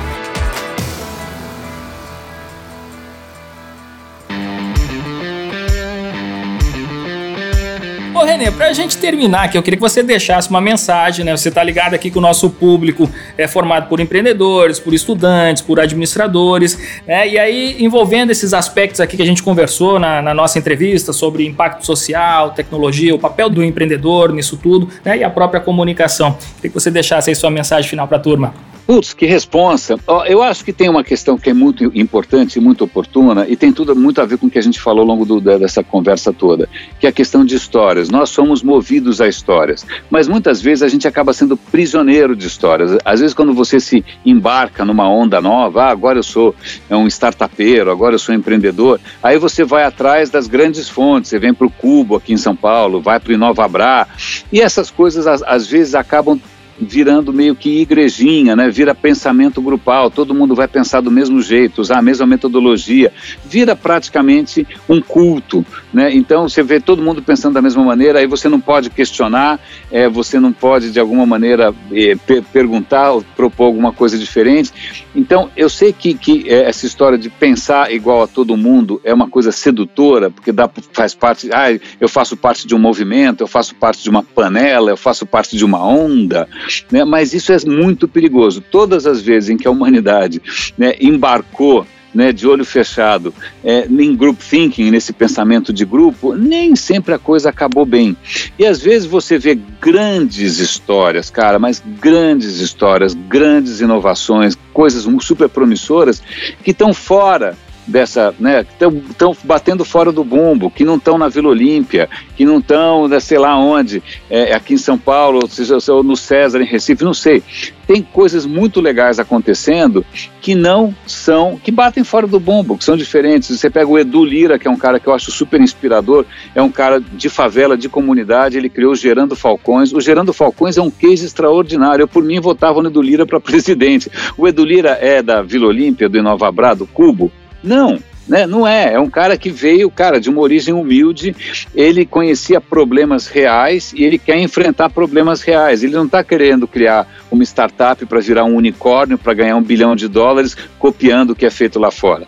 Renê, 8.33 8.49
pra 8.49 8.73
gente 8.73 8.97
terminar 8.97 9.43
aqui, 9.43 9.59
eu 9.59 9.61
queria 9.61 9.77
que 9.77 9.81
você 9.81 10.01
deixasse 10.01 10.49
uma 10.49 10.59
mensagem, 10.59 11.23
né? 11.23 11.37
Você 11.37 11.51
tá 11.51 11.63
ligado 11.63 11.93
aqui 11.93 12.09
que 12.09 12.17
o 12.17 12.21
nosso 12.21 12.49
público 12.49 13.07
é 13.37 13.47
formado 13.47 13.87
por 13.87 13.99
empreendedores, 13.99 14.79
por 14.79 14.91
estudantes, 14.91 15.61
por 15.61 15.79
administradores, 15.79 16.75
né? 17.05 17.29
E 17.29 17.37
aí, 17.37 17.75
envolvendo 17.77 18.31
esses 18.31 18.51
aspectos 18.51 18.99
aqui 18.99 19.17
que 19.17 19.21
a 19.21 19.25
gente 19.25 19.43
conversou 19.43 19.99
na, 19.99 20.19
na 20.19 20.33
nossa 20.33 20.57
entrevista 20.57 21.13
sobre 21.13 21.45
impacto 21.45 21.85
social, 21.85 22.49
tecnologia, 22.49 23.13
o 23.13 23.19
papel 23.19 23.51
do 23.51 23.63
empreendedor 23.63 24.33
nisso 24.33 24.57
tudo, 24.57 24.89
né? 25.05 25.19
E 25.19 25.23
a 25.23 25.29
própria 25.29 25.61
comunicação. 25.61 26.35
Queria 26.55 26.71
que 26.71 26.73
você 26.73 26.89
deixasse 26.89 27.29
aí 27.29 27.35
sua 27.35 27.51
mensagem 27.51 27.87
final 27.87 28.07
pra 28.07 28.17
turma. 28.17 28.51
Putz, 28.85 29.13
que 29.13 29.25
responsa. 29.25 29.97
Eu 30.27 30.43
acho 30.43 30.63
que 30.63 30.73
tem 30.73 30.89
uma 30.89 31.03
questão 31.03 31.37
que 31.37 31.49
é 31.49 31.53
muito 31.53 31.85
importante 31.95 32.57
e 32.57 32.61
muito 32.61 32.83
oportuna 32.83 33.47
e 33.47 33.55
tem 33.55 33.71
tudo 33.71 33.95
muito 33.95 34.19
a 34.19 34.25
ver 34.25 34.37
com 34.37 34.47
o 34.47 34.49
que 34.49 34.59
a 34.59 34.61
gente 34.61 34.79
falou 34.79 35.01
ao 35.01 35.07
longo 35.07 35.25
do, 35.25 35.39
dessa 35.39 35.81
conversa 35.83 36.33
toda, 36.33 36.67
que 36.99 37.05
é 37.05 37.09
a 37.09 37.11
questão 37.11 37.45
de 37.45 37.55
histórias. 37.55 38.09
Nós 38.09 38.22
somos 38.29 38.63
movidos 38.63 39.21
a 39.21 39.27
histórias, 39.27 39.85
mas 40.09 40.27
muitas 40.27 40.61
vezes 40.61 40.83
a 40.83 40.87
gente 40.87 41.07
acaba 41.07 41.33
sendo 41.33 41.57
prisioneiro 41.57 42.35
de 42.35 42.47
histórias. 42.47 42.97
Às 43.03 43.19
vezes 43.19 43.33
quando 43.33 43.53
você 43.53 43.79
se 43.79 44.03
embarca 44.25 44.85
numa 44.85 45.09
onda 45.09 45.41
nova, 45.41 45.83
ah, 45.83 45.89
agora 45.89 46.19
eu 46.19 46.23
sou 46.23 46.55
é 46.89 46.95
um 46.95 47.07
startupeiro, 47.07 47.91
agora 47.91 48.15
eu 48.15 48.19
sou 48.19 48.33
empreendedor, 48.33 48.99
aí 49.21 49.37
você 49.37 49.63
vai 49.63 49.83
atrás 49.83 50.29
das 50.29 50.47
grandes 50.47 50.89
fontes, 50.89 51.29
você 51.29 51.39
vem 51.39 51.53
para 51.53 51.67
o 51.67 51.71
Cubo 51.71 52.15
aqui 52.15 52.33
em 52.33 52.37
São 52.37 52.55
Paulo, 52.55 53.01
vai 53.01 53.19
para 53.19 53.31
o 53.31 53.33
Inovabra, 53.33 54.07
e 54.51 54.61
essas 54.61 54.89
coisas 54.89 55.27
às 55.27 55.67
vezes 55.67 55.95
acabam 55.95 56.39
virando 56.79 57.33
meio 57.33 57.55
que 57.55 57.81
igrejinha, 57.81 58.55
né? 58.55 58.69
Vira 58.69 58.95
pensamento 58.95 59.61
grupal, 59.61 60.09
todo 60.09 60.33
mundo 60.33 60.55
vai 60.55 60.67
pensar 60.67 61.01
do 61.01 61.11
mesmo 61.11 61.41
jeito, 61.41 61.81
usar 61.81 61.99
a 61.99 62.01
mesma 62.01 62.25
metodologia, 62.25 63.11
vira 63.45 63.75
praticamente 63.75 64.67
um 64.87 65.01
culto, 65.01 65.65
né? 65.93 66.13
Então 66.13 66.49
você 66.49 66.63
vê 66.63 66.79
todo 66.79 67.01
mundo 67.01 67.21
pensando 67.21 67.53
da 67.53 67.61
mesma 67.61 67.83
maneira, 67.83 68.19
aí 68.19 68.27
você 68.27 68.49
não 68.49 68.59
pode 68.59 68.89
questionar, 68.89 69.59
é, 69.91 70.09
você 70.09 70.39
não 70.39 70.51
pode 70.51 70.91
de 70.91 70.99
alguma 70.99 71.25
maneira 71.25 71.73
é, 71.91 72.15
perguntar 72.51 73.11
ou 73.11 73.23
propor 73.35 73.65
alguma 73.65 73.91
coisa 73.91 74.17
diferente. 74.17 74.71
Então 75.15 75.49
eu 75.55 75.69
sei 75.69 75.93
que, 75.93 76.13
que 76.13 76.49
é, 76.49 76.63
essa 76.69 76.85
história 76.85 77.17
de 77.17 77.29
pensar 77.29 77.91
igual 77.91 78.23
a 78.23 78.27
todo 78.27 78.57
mundo 78.57 78.99
é 79.03 79.13
uma 79.13 79.29
coisa 79.29 79.51
sedutora, 79.51 80.29
porque 80.29 80.51
dá, 80.51 80.69
faz 80.91 81.13
parte, 81.13 81.49
ah, 81.51 81.77
eu 81.99 82.09
faço 82.09 82.35
parte 82.35 82.67
de 82.67 82.75
um 82.75 82.79
movimento, 82.79 83.41
eu 83.41 83.47
faço 83.47 83.75
parte 83.75 84.01
de 84.01 84.09
uma 84.09 84.23
panela, 84.23 84.89
eu 84.89 84.97
faço 84.97 85.25
parte 85.25 85.55
de 85.55 85.63
uma 85.63 85.85
onda, 85.85 86.47
né? 86.91 87.03
mas 87.03 87.33
isso 87.33 87.51
é 87.51 87.57
muito 87.65 88.07
perigoso. 88.07 88.61
Todas 88.61 89.05
as 89.05 89.21
vezes 89.21 89.49
em 89.49 89.57
que 89.57 89.67
a 89.67 89.71
humanidade 89.71 90.41
né, 90.77 90.95
embarcou 90.99 91.85
né, 92.13 92.31
de 92.31 92.47
olho 92.47 92.63
fechado, 92.63 93.33
é, 93.63 93.87
em 93.87 94.15
group 94.15 94.39
thinking, 94.39 94.91
nesse 94.91 95.11
pensamento 95.11 95.73
de 95.73 95.83
grupo, 95.83 96.35
nem 96.35 96.75
sempre 96.75 97.13
a 97.13 97.17
coisa 97.17 97.49
acabou 97.49 97.85
bem. 97.85 98.15
E 98.57 98.65
às 98.65 98.81
vezes 98.81 99.07
você 99.07 99.37
vê 99.37 99.57
grandes 99.81 100.59
histórias, 100.59 101.29
cara, 101.29 101.57
mas 101.57 101.81
grandes 101.99 102.59
histórias, 102.59 103.13
grandes 103.13 103.81
inovações, 103.81 104.55
coisas 104.71 105.07
super 105.23 105.49
promissoras 105.49 106.21
que 106.63 106.71
estão 106.71 106.93
fora 106.93 107.57
dessa, 107.85 108.33
né, 108.39 108.65
estão 109.09 109.35
batendo 109.43 109.83
fora 109.83 110.11
do 110.11 110.23
bumbo, 110.23 110.71
que 110.71 110.83
não 110.83 110.95
estão 110.95 111.17
na 111.17 111.27
Vila 111.27 111.49
Olímpia, 111.49 112.09
que 112.35 112.45
não 112.45 112.59
estão, 112.59 113.07
né, 113.07 113.19
sei 113.19 113.37
lá 113.37 113.57
onde, 113.57 114.01
é, 114.29 114.53
aqui 114.53 114.73
em 114.73 114.77
São 114.77 114.97
Paulo, 114.97 115.39
ou 115.43 115.47
seja, 115.47 115.77
ou 115.91 116.03
no 116.03 116.15
César, 116.15 116.61
em 116.61 116.65
Recife, 116.65 117.03
não 117.03 117.13
sei. 117.13 117.43
Tem 117.85 118.01
coisas 118.01 118.45
muito 118.45 118.79
legais 118.79 119.19
acontecendo 119.19 120.05
que 120.41 120.55
não 120.55 120.95
são, 121.05 121.59
que 121.61 121.71
batem 121.71 122.03
fora 122.03 122.25
do 122.25 122.39
bumbo, 122.39 122.77
que 122.77 122.83
são 122.83 122.95
diferentes. 122.95 123.49
Você 123.57 123.69
pega 123.69 123.87
o 123.87 123.99
Edu 123.99 124.23
Lira, 124.23 124.57
que 124.57 124.67
é 124.67 124.71
um 124.71 124.77
cara 124.77 124.99
que 124.99 125.07
eu 125.07 125.13
acho 125.13 125.31
super 125.31 125.59
inspirador, 125.59 126.25
é 126.55 126.61
um 126.61 126.71
cara 126.71 126.99
de 126.99 127.29
favela, 127.29 127.77
de 127.77 127.89
comunidade, 127.89 128.57
ele 128.57 128.69
criou 128.69 128.93
o 128.93 128.95
Gerando 128.95 129.35
Falcões. 129.35 129.91
O 129.93 129.99
Gerando 129.99 130.31
Falcões 130.31 130.77
é 130.77 130.81
um 130.81 130.89
case 130.89 131.25
extraordinário. 131.25 132.03
Eu, 132.03 132.07
por 132.07 132.23
mim, 132.23 132.39
votava 132.39 132.81
no 132.81 132.87
Edu 132.87 133.01
Lira 133.01 133.25
para 133.25 133.39
presidente. 133.41 134.09
O 134.37 134.47
Edu 134.47 134.63
Lira 134.63 134.97
é 135.01 135.21
da 135.21 135.41
Vila 135.41 135.67
Olímpia, 135.67 136.07
do 136.07 136.17
Inovabra, 136.17 136.73
do 136.73 136.87
Cubo, 136.87 137.31
não, 137.63 137.99
né? 138.27 138.47
Não 138.47 138.67
é. 138.67 138.93
É 138.93 138.99
um 138.99 139.09
cara 139.09 139.37
que 139.37 139.49
veio, 139.49 139.89
cara, 139.89 140.19
de 140.19 140.29
uma 140.29 140.41
origem 140.41 140.73
humilde. 140.73 141.35
Ele 141.75 142.05
conhecia 142.05 142.61
problemas 142.61 143.27
reais 143.27 143.93
e 143.95 144.03
ele 144.03 144.17
quer 144.17 144.37
enfrentar 144.39 144.89
problemas 144.89 145.41
reais. 145.41 145.83
Ele 145.83 145.93
não 145.93 146.05
está 146.05 146.23
querendo 146.23 146.67
criar 146.67 147.07
uma 147.29 147.43
startup 147.43 148.05
para 148.05 148.19
virar 148.19 148.45
um 148.45 148.55
unicórnio, 148.55 149.17
para 149.17 149.33
ganhar 149.33 149.55
um 149.55 149.61
bilhão 149.61 149.95
de 149.95 150.07
dólares, 150.07 150.55
copiando 150.79 151.31
o 151.31 151.35
que 151.35 151.45
é 151.45 151.49
feito 151.49 151.79
lá 151.79 151.91
fora. 151.91 152.25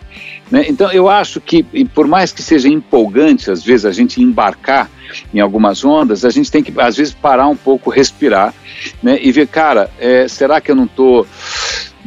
Né? 0.50 0.66
Então, 0.68 0.92
eu 0.92 1.08
acho 1.08 1.40
que, 1.40 1.64
por 1.94 2.06
mais 2.06 2.30
que 2.30 2.42
seja 2.42 2.68
empolgante, 2.68 3.50
às 3.50 3.64
vezes, 3.64 3.84
a 3.84 3.90
gente 3.90 4.22
embarcar 4.22 4.88
em 5.34 5.40
algumas 5.40 5.84
ondas, 5.84 6.24
a 6.24 6.30
gente 6.30 6.50
tem 6.50 6.62
que, 6.62 6.72
às 6.78 6.96
vezes, 6.96 7.12
parar 7.12 7.48
um 7.48 7.56
pouco, 7.56 7.90
respirar 7.90 8.54
né? 9.02 9.18
e 9.20 9.32
ver, 9.32 9.48
cara, 9.48 9.90
é, 9.98 10.28
será 10.28 10.60
que 10.60 10.70
eu 10.70 10.76
não 10.76 10.84
estou 10.84 11.26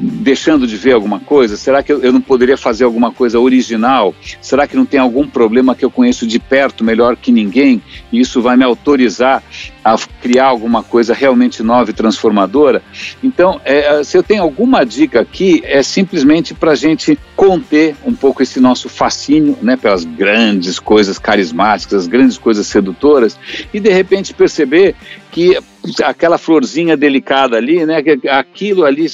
deixando 0.01 0.65
de 0.65 0.77
ver 0.77 0.93
alguma 0.93 1.19
coisa? 1.19 1.57
Será 1.57 1.83
que 1.83 1.91
eu, 1.91 2.01
eu, 2.01 2.13
não 2.13 2.21
poderia 2.21 2.57
fazer 2.57 2.85
alguma 2.85 3.11
coisa 3.11 3.39
original? 3.39 4.15
Será 4.41 4.65
que 4.65 4.75
não 4.75 4.85
tem 4.85 4.99
algum 4.99 5.27
problema 5.27 5.75
que 5.75 5.83
eu 5.83 5.91
conheço 5.91 6.25
de 6.25 6.39
perto 6.39 6.83
melhor 6.83 7.17
que 7.17 7.31
ninguém 7.31 7.81
e 8.11 8.19
isso 8.19 8.41
vai 8.41 8.55
me 8.55 8.63
autorizar 8.63 9.43
a 9.83 9.97
criar 10.21 10.45
alguma 10.45 10.83
coisa 10.83 11.13
realmente 11.13 11.61
nova 11.61 11.89
e 11.89 11.93
transformadora? 11.93 12.81
Então, 13.21 13.59
é, 13.65 14.01
se 14.03 14.17
eu 14.17 14.23
tenho 14.23 14.41
alguma 14.41 14.85
dica 14.85 15.19
aqui, 15.19 15.61
é 15.65 15.83
simplesmente 15.83 16.53
para 16.53 16.71
a 16.71 16.75
gente 16.75 17.19
conter 17.35 17.95
um 18.05 18.13
pouco 18.13 18.41
esse 18.41 18.59
nosso 18.59 18.87
fascínio 18.87 19.57
né, 19.61 19.75
pelas 19.75 20.05
grandes 20.05 20.79
coisas 20.79 21.19
carismáticas, 21.19 22.01
as 22.01 22.07
grandes 22.07 22.37
coisas 22.37 22.67
sedutoras 22.67 23.37
e 23.73 23.79
de 23.79 23.89
repente 23.89 24.33
perceber 24.33 24.95
que 25.31 25.57
aquela 26.03 26.37
florzinha 26.37 26.95
delicada 26.95 27.57
ali, 27.57 27.85
né? 27.85 28.03
Aquilo 28.29 28.85
ali, 28.85 29.05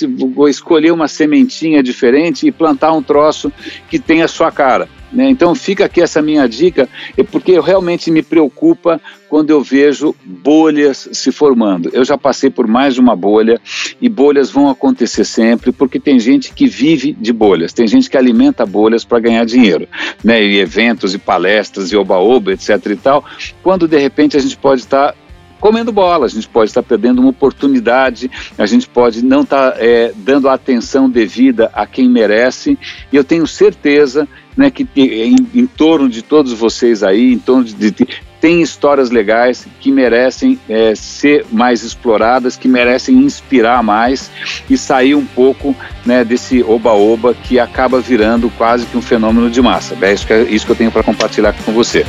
escolher 0.49 0.91
uma 0.91 1.07
sementinha 1.07 1.82
diferente 1.82 2.47
e 2.47 2.51
plantar 2.51 2.91
um 2.91 3.03
troço 3.03 3.51
que 3.89 3.99
tenha 3.99 4.26
a 4.26 4.30
sua 4.30 4.51
cara. 4.51 4.88
Né? 5.15 5.30
Então 5.30 5.55
fica 5.55 5.86
aqui 5.86 6.01
essa 6.01 6.21
minha 6.21 6.47
dica, 6.47 6.89
é 7.17 7.23
porque 7.23 7.57
realmente 7.59 8.11
me 8.11 8.21
preocupa 8.21 8.99
quando 9.30 9.49
eu 9.49 9.61
vejo 9.61 10.13
bolhas 10.23 11.07
se 11.13 11.32
formando. 11.32 11.89
Eu 11.93 12.03
já 12.03 12.17
passei 12.17 12.49
por 12.49 12.67
mais 12.67 12.95
de 12.95 12.99
uma 12.99 13.15
bolha 13.15 13.59
e 14.01 14.09
bolhas 14.09 14.51
vão 14.51 14.69
acontecer 14.69 15.23
sempre, 15.23 15.71
porque 15.71 15.99
tem 15.99 16.19
gente 16.19 16.53
que 16.53 16.67
vive 16.67 17.13
de 17.13 17.32
bolhas, 17.32 17.71
tem 17.71 17.88
gente 17.88 18.09
que 18.09 18.17
alimenta 18.17 18.65
bolhas 18.65 19.05
para 19.05 19.19
ganhar 19.19 19.45
dinheiro, 19.45 19.88
né? 20.23 20.43
E 20.43 20.59
eventos 20.59 21.13
e 21.13 21.17
palestras 21.17 21.91
e 21.91 21.95
oba-oba, 21.95 22.51
etc 22.51 22.86
e 22.88 22.95
tal, 22.95 23.23
quando 23.63 23.88
de 23.88 23.97
repente 23.97 24.36
a 24.36 24.39
gente 24.39 24.57
pode 24.57 24.82
estar 24.82 25.15
comendo 25.59 25.91
bola, 25.91 26.25
a 26.25 26.29
gente 26.29 26.47
pode 26.47 26.69
estar 26.69 26.83
perdendo 26.83 27.19
uma 27.19 27.29
oportunidade, 27.29 28.29
a 28.57 28.65
gente 28.65 28.87
pode 28.87 29.23
não 29.23 29.41
estar 29.41 29.75
é, 29.77 30.11
dando 30.15 30.49
atenção 30.49 31.09
devida 31.09 31.69
a 31.73 31.85
quem 31.85 32.09
merece, 32.09 32.77
e 33.11 33.15
eu 33.15 33.23
tenho 33.23 33.47
certeza 33.47 34.27
né, 34.55 34.69
que 34.71 34.87
em, 34.95 35.35
em 35.53 35.65
torno 35.65 36.07
de 36.07 36.21
todos 36.21 36.53
vocês 36.53 37.03
aí, 37.03 37.33
em 37.33 37.39
torno 37.39 37.63
de, 37.63 37.91
de 37.91 38.07
tem 38.39 38.61
histórias 38.61 39.09
legais 39.09 39.67
que 39.79 39.91
merecem 39.91 40.59
é, 40.69 40.93
ser 40.93 41.45
mais 41.51 41.81
exploradas, 41.81 42.55
que 42.55 42.67
merecem 42.67 43.15
inspirar 43.17 43.81
mais 43.81 44.29
e 44.69 44.77
sair 44.77 45.15
um 45.15 45.25
pouco 45.25 45.75
né, 46.05 46.23
desse 46.23 46.61
oba-oba 46.61 47.33
que 47.33 47.59
acaba 47.59 47.99
virando 47.99 48.51
quase 48.51 48.85
que 48.85 48.95
um 48.95 49.01
fenômeno 49.01 49.49
de 49.49 49.61
massa. 49.63 49.97
É 49.99 50.13
isso 50.13 50.27
que, 50.27 50.33
é 50.33 50.43
isso 50.43 50.63
que 50.63 50.71
eu 50.71 50.75
tenho 50.75 50.91
para 50.91 51.01
compartilhar 51.01 51.53
com 51.53 51.71
você. 51.71 52.05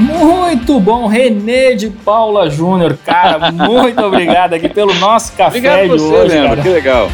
Muito 0.00 0.80
bom, 0.80 1.06
Renê 1.06 1.74
de 1.74 1.90
Paula 1.90 2.48
Júnior, 2.48 2.96
cara, 3.04 3.52
muito 3.52 4.02
obrigado 4.02 4.54
aqui 4.54 4.68
pelo 4.68 4.94
nosso 4.94 5.32
café 5.32 5.58
obrigado 5.58 5.82
de 5.82 5.88
você, 5.88 6.14
hoje, 6.14 6.28
Leandro, 6.28 6.48
cara. 6.50 6.62
que 6.62 6.68
legal. 6.68 7.08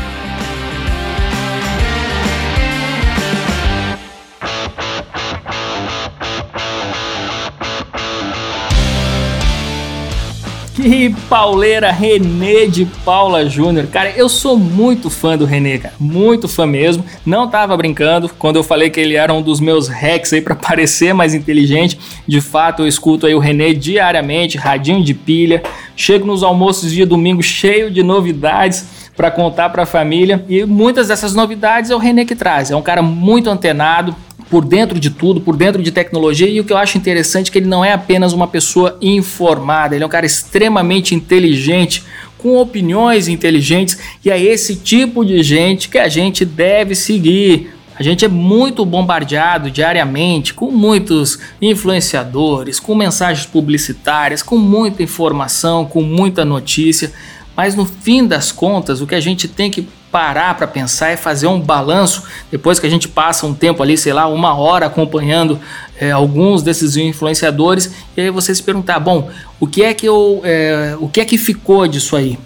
Que 10.89 11.12
pauleira 11.28 11.91
Renê 11.91 12.68
de 12.68 12.84
Paula 13.05 13.49
Júnior. 13.49 13.89
Cara, 13.89 14.11
eu 14.11 14.28
sou 14.28 14.57
muito 14.57 15.11
fã 15.11 15.37
do 15.37 15.45
Renê, 15.45 15.78
cara. 15.78 15.95
Muito 15.99 16.47
fã 16.47 16.64
mesmo. 16.64 17.05
Não 17.26 17.51
tava 17.51 17.76
brincando 17.76 18.28
quando 18.39 18.55
eu 18.55 18.62
falei 18.62 18.89
que 18.89 19.01
ele 19.01 19.16
era 19.16 19.34
um 19.34 19.43
dos 19.43 19.59
meus 19.59 19.89
hacks 19.89 20.32
aí 20.32 20.41
para 20.41 20.55
parecer 20.55 21.12
mais 21.12 21.34
inteligente. 21.34 21.99
De 22.24 22.41
fato, 22.41 22.84
eu 22.84 22.87
escuto 22.87 23.26
aí 23.26 23.34
o 23.34 23.41
Renê 23.41 23.74
diariamente, 23.74 24.59
radinho 24.59 25.03
de 25.03 25.12
pilha. 25.12 25.61
Chego 25.97 26.24
nos 26.24 26.45
almoços 26.45 26.93
dia 26.93 27.05
domingo 27.05 27.43
cheio 27.43 27.91
de 27.91 28.05
novidades 28.05 29.06
para 29.17 29.31
contar 29.31 29.71
para 29.71 29.85
a 29.85 29.87
família. 29.87 30.45
E 30.49 30.64
muitas 30.64 31.09
dessas 31.09 31.35
novidades 31.35 31.91
é 31.91 31.95
o 31.95 31.99
Renê 31.99 32.25
que 32.25 32.37
traz. 32.37 32.71
É 32.71 32.77
um 32.77 32.83
cara 32.83 33.03
muito 33.03 33.49
antenado, 33.49 34.14
por 34.51 34.64
dentro 34.64 34.99
de 35.01 35.11
tudo, 35.11 35.41
por 35.41 35.57
dentro 35.57 35.83
de 35.83 35.91
tecnologia, 35.91 36.49
e 36.49 36.61
o 36.61 36.64
que 36.64 36.73
eu 36.73 36.77
acho 36.77 36.97
interessante 36.97 37.49
é 37.49 37.53
que 37.53 37.59
ele 37.59 37.67
não 37.67 37.85
é 37.85 37.93
apenas 37.93 38.33
uma 38.33 38.47
pessoa 38.47 38.97
informada, 39.03 39.95
ele 39.95 40.05
é 40.05 40.07
um 40.07 40.11
cara 40.11 40.27
extremamente 40.27 41.14
inteligente, 41.14 42.05
com 42.39 42.57
opiniões 42.59 43.29
inteligentes, 43.29 43.99
e 44.25 44.31
é 44.31 44.41
esse 44.41 44.77
tipo 44.77 45.25
de 45.25 45.43
gente 45.43 45.89
que 45.89 45.99
a 45.99 46.09
gente 46.09 46.45
deve 46.45 46.95
seguir. 46.95 47.73
A 47.99 48.03
gente 48.03 48.27
é 48.27 48.29
muito 48.29 48.85
bombardeado 48.85 49.71
diariamente 49.71 50.53
com 50.53 50.71
muitos 50.71 51.39
influenciadores, 51.62 52.79
com 52.79 52.95
mensagens 52.95 53.47
publicitárias, 53.47 54.43
com 54.43 54.59
muita 54.59 55.03
informação, 55.03 55.87
com 55.87 56.03
muita 56.03 56.45
notícia, 56.45 57.11
mas 57.57 57.75
no 57.75 57.87
fim 57.87 58.27
das 58.27 58.53
contas, 58.53 59.01
o 59.01 59.07
que 59.07 59.15
a 59.15 59.21
gente 59.21 59.49
tem 59.49 59.71
que 59.71 59.89
parar 60.13 60.57
para 60.57 60.67
pensar 60.67 61.13
e 61.13 61.17
fazer 61.17 61.47
um 61.47 61.61
balanço 61.61 62.23
depois 62.51 62.79
que 62.79 62.87
a 62.87 62.91
gente 62.91 63.09
passa 63.09 63.47
um 63.47 63.55
tempo 63.55 63.83
ali, 63.83 63.99
sei 63.99 64.13
lá, 64.13 64.27
uma 64.27 64.55
hora 64.55 64.87
acompanhando 64.87 65.59
é, 65.99 66.11
alguns 66.11 66.63
desses 66.63 66.97
influenciadores 66.97 67.93
e 68.17 68.21
aí 68.21 68.31
você 68.31 68.55
se 68.55 68.63
perguntar, 68.63 68.99
bom, 69.01 69.31
o 69.59 69.67
que 69.67 69.83
é 69.83 69.93
que 69.93 70.07
eu, 70.07 70.41
é, 70.45 70.97
o 71.01 71.09
que 71.09 71.21
é 71.21 71.25
que 71.25 71.37
ficou 71.37 71.87
disso 71.87 72.17
aí? 72.17 72.39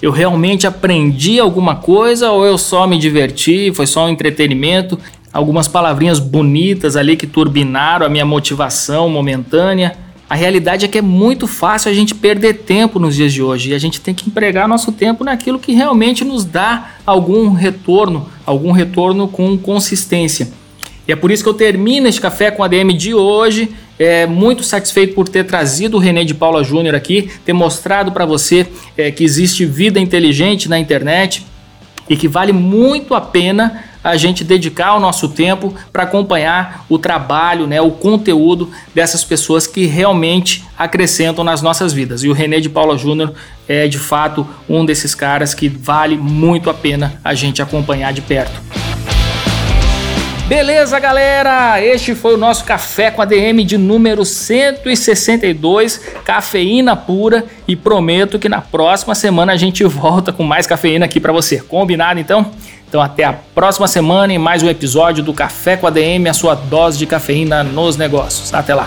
Eu 0.00 0.10
realmente 0.10 0.66
aprendi 0.66 1.38
alguma 1.38 1.76
coisa 1.76 2.32
ou 2.32 2.44
eu 2.44 2.58
só 2.58 2.86
me 2.88 2.98
diverti? 2.98 3.72
Foi 3.72 3.86
só 3.86 4.06
um 4.06 4.08
entretenimento? 4.08 4.98
Algumas 5.32 5.68
palavrinhas 5.68 6.18
bonitas 6.18 6.96
ali 6.96 7.16
que 7.16 7.26
turbinaram 7.26 8.04
a 8.04 8.08
minha 8.08 8.26
motivação 8.26 9.08
momentânea? 9.08 9.96
A 10.32 10.34
realidade 10.34 10.86
é 10.86 10.88
que 10.88 10.96
é 10.96 11.02
muito 11.02 11.46
fácil 11.46 11.90
a 11.90 11.94
gente 11.94 12.14
perder 12.14 12.60
tempo 12.60 12.98
nos 12.98 13.14
dias 13.14 13.34
de 13.34 13.42
hoje 13.42 13.68
e 13.68 13.74
a 13.74 13.78
gente 13.78 14.00
tem 14.00 14.14
que 14.14 14.30
empregar 14.30 14.66
nosso 14.66 14.90
tempo 14.90 15.22
naquilo 15.22 15.58
que 15.58 15.74
realmente 15.74 16.24
nos 16.24 16.42
dá 16.42 16.92
algum 17.04 17.52
retorno, 17.52 18.26
algum 18.46 18.72
retorno 18.72 19.28
com 19.28 19.58
consistência. 19.58 20.48
E 21.06 21.12
é 21.12 21.16
por 21.16 21.30
isso 21.30 21.42
que 21.42 21.50
eu 21.50 21.52
termino 21.52 22.08
este 22.08 22.18
café 22.18 22.50
com 22.50 22.64
a 22.64 22.66
DM 22.66 22.94
de 22.94 23.12
hoje. 23.12 23.72
É, 23.98 24.26
muito 24.26 24.62
satisfeito 24.62 25.14
por 25.14 25.28
ter 25.28 25.44
trazido 25.44 25.98
o 25.98 26.00
René 26.00 26.24
de 26.24 26.32
Paula 26.32 26.64
Júnior 26.64 26.94
aqui, 26.94 27.28
ter 27.44 27.52
mostrado 27.52 28.10
para 28.10 28.24
você 28.24 28.66
é, 28.96 29.10
que 29.10 29.22
existe 29.22 29.66
vida 29.66 30.00
inteligente 30.00 30.66
na 30.66 30.78
internet 30.78 31.44
e 32.08 32.16
que 32.16 32.28
vale 32.28 32.52
muito 32.52 33.14
a 33.14 33.20
pena 33.20 33.84
a 34.02 34.16
gente 34.16 34.42
dedicar 34.42 34.94
o 34.94 35.00
nosso 35.00 35.28
tempo 35.28 35.74
para 35.92 36.02
acompanhar 36.02 36.84
o 36.88 36.98
trabalho, 36.98 37.66
né, 37.66 37.80
o 37.80 37.92
conteúdo 37.92 38.70
dessas 38.94 39.22
pessoas 39.22 39.66
que 39.66 39.86
realmente 39.86 40.64
acrescentam 40.76 41.44
nas 41.44 41.62
nossas 41.62 41.92
vidas. 41.92 42.24
E 42.24 42.28
o 42.28 42.32
René 42.32 42.58
de 42.58 42.68
Paula 42.68 42.98
Júnior 42.98 43.32
é 43.68 43.86
de 43.86 43.98
fato 43.98 44.46
um 44.68 44.84
desses 44.84 45.14
caras 45.14 45.54
que 45.54 45.68
vale 45.68 46.16
muito 46.16 46.68
a 46.68 46.74
pena 46.74 47.20
a 47.22 47.34
gente 47.34 47.62
acompanhar 47.62 48.12
de 48.12 48.20
perto. 48.20 48.91
Beleza, 50.46 50.98
galera? 50.98 51.80
Este 51.82 52.14
foi 52.14 52.34
o 52.34 52.36
nosso 52.36 52.64
Café 52.64 53.10
com 53.10 53.22
a 53.22 53.24
DM 53.24 53.64
de 53.64 53.78
número 53.78 54.24
162, 54.24 55.98
cafeína 56.24 56.96
pura, 56.96 57.44
e 57.66 57.76
prometo 57.76 58.38
que 58.38 58.48
na 58.48 58.60
próxima 58.60 59.14
semana 59.14 59.52
a 59.52 59.56
gente 59.56 59.84
volta 59.84 60.32
com 60.32 60.42
mais 60.42 60.66
cafeína 60.66 61.06
aqui 61.06 61.20
para 61.20 61.32
você. 61.32 61.58
Combinado 61.60 62.18
então? 62.20 62.50
Então 62.88 63.00
até 63.00 63.24
a 63.24 63.32
próxima 63.32 63.88
semana 63.88 64.34
em 64.34 64.38
mais 64.38 64.62
um 64.62 64.68
episódio 64.68 65.24
do 65.24 65.32
Café 65.32 65.76
com 65.76 65.86
a 65.86 65.90
DM, 65.90 66.28
a 66.28 66.34
sua 66.34 66.54
dose 66.54 66.98
de 66.98 67.06
cafeína 67.06 67.62
nos 67.62 67.96
negócios. 67.96 68.52
Até 68.52 68.74
lá. 68.74 68.86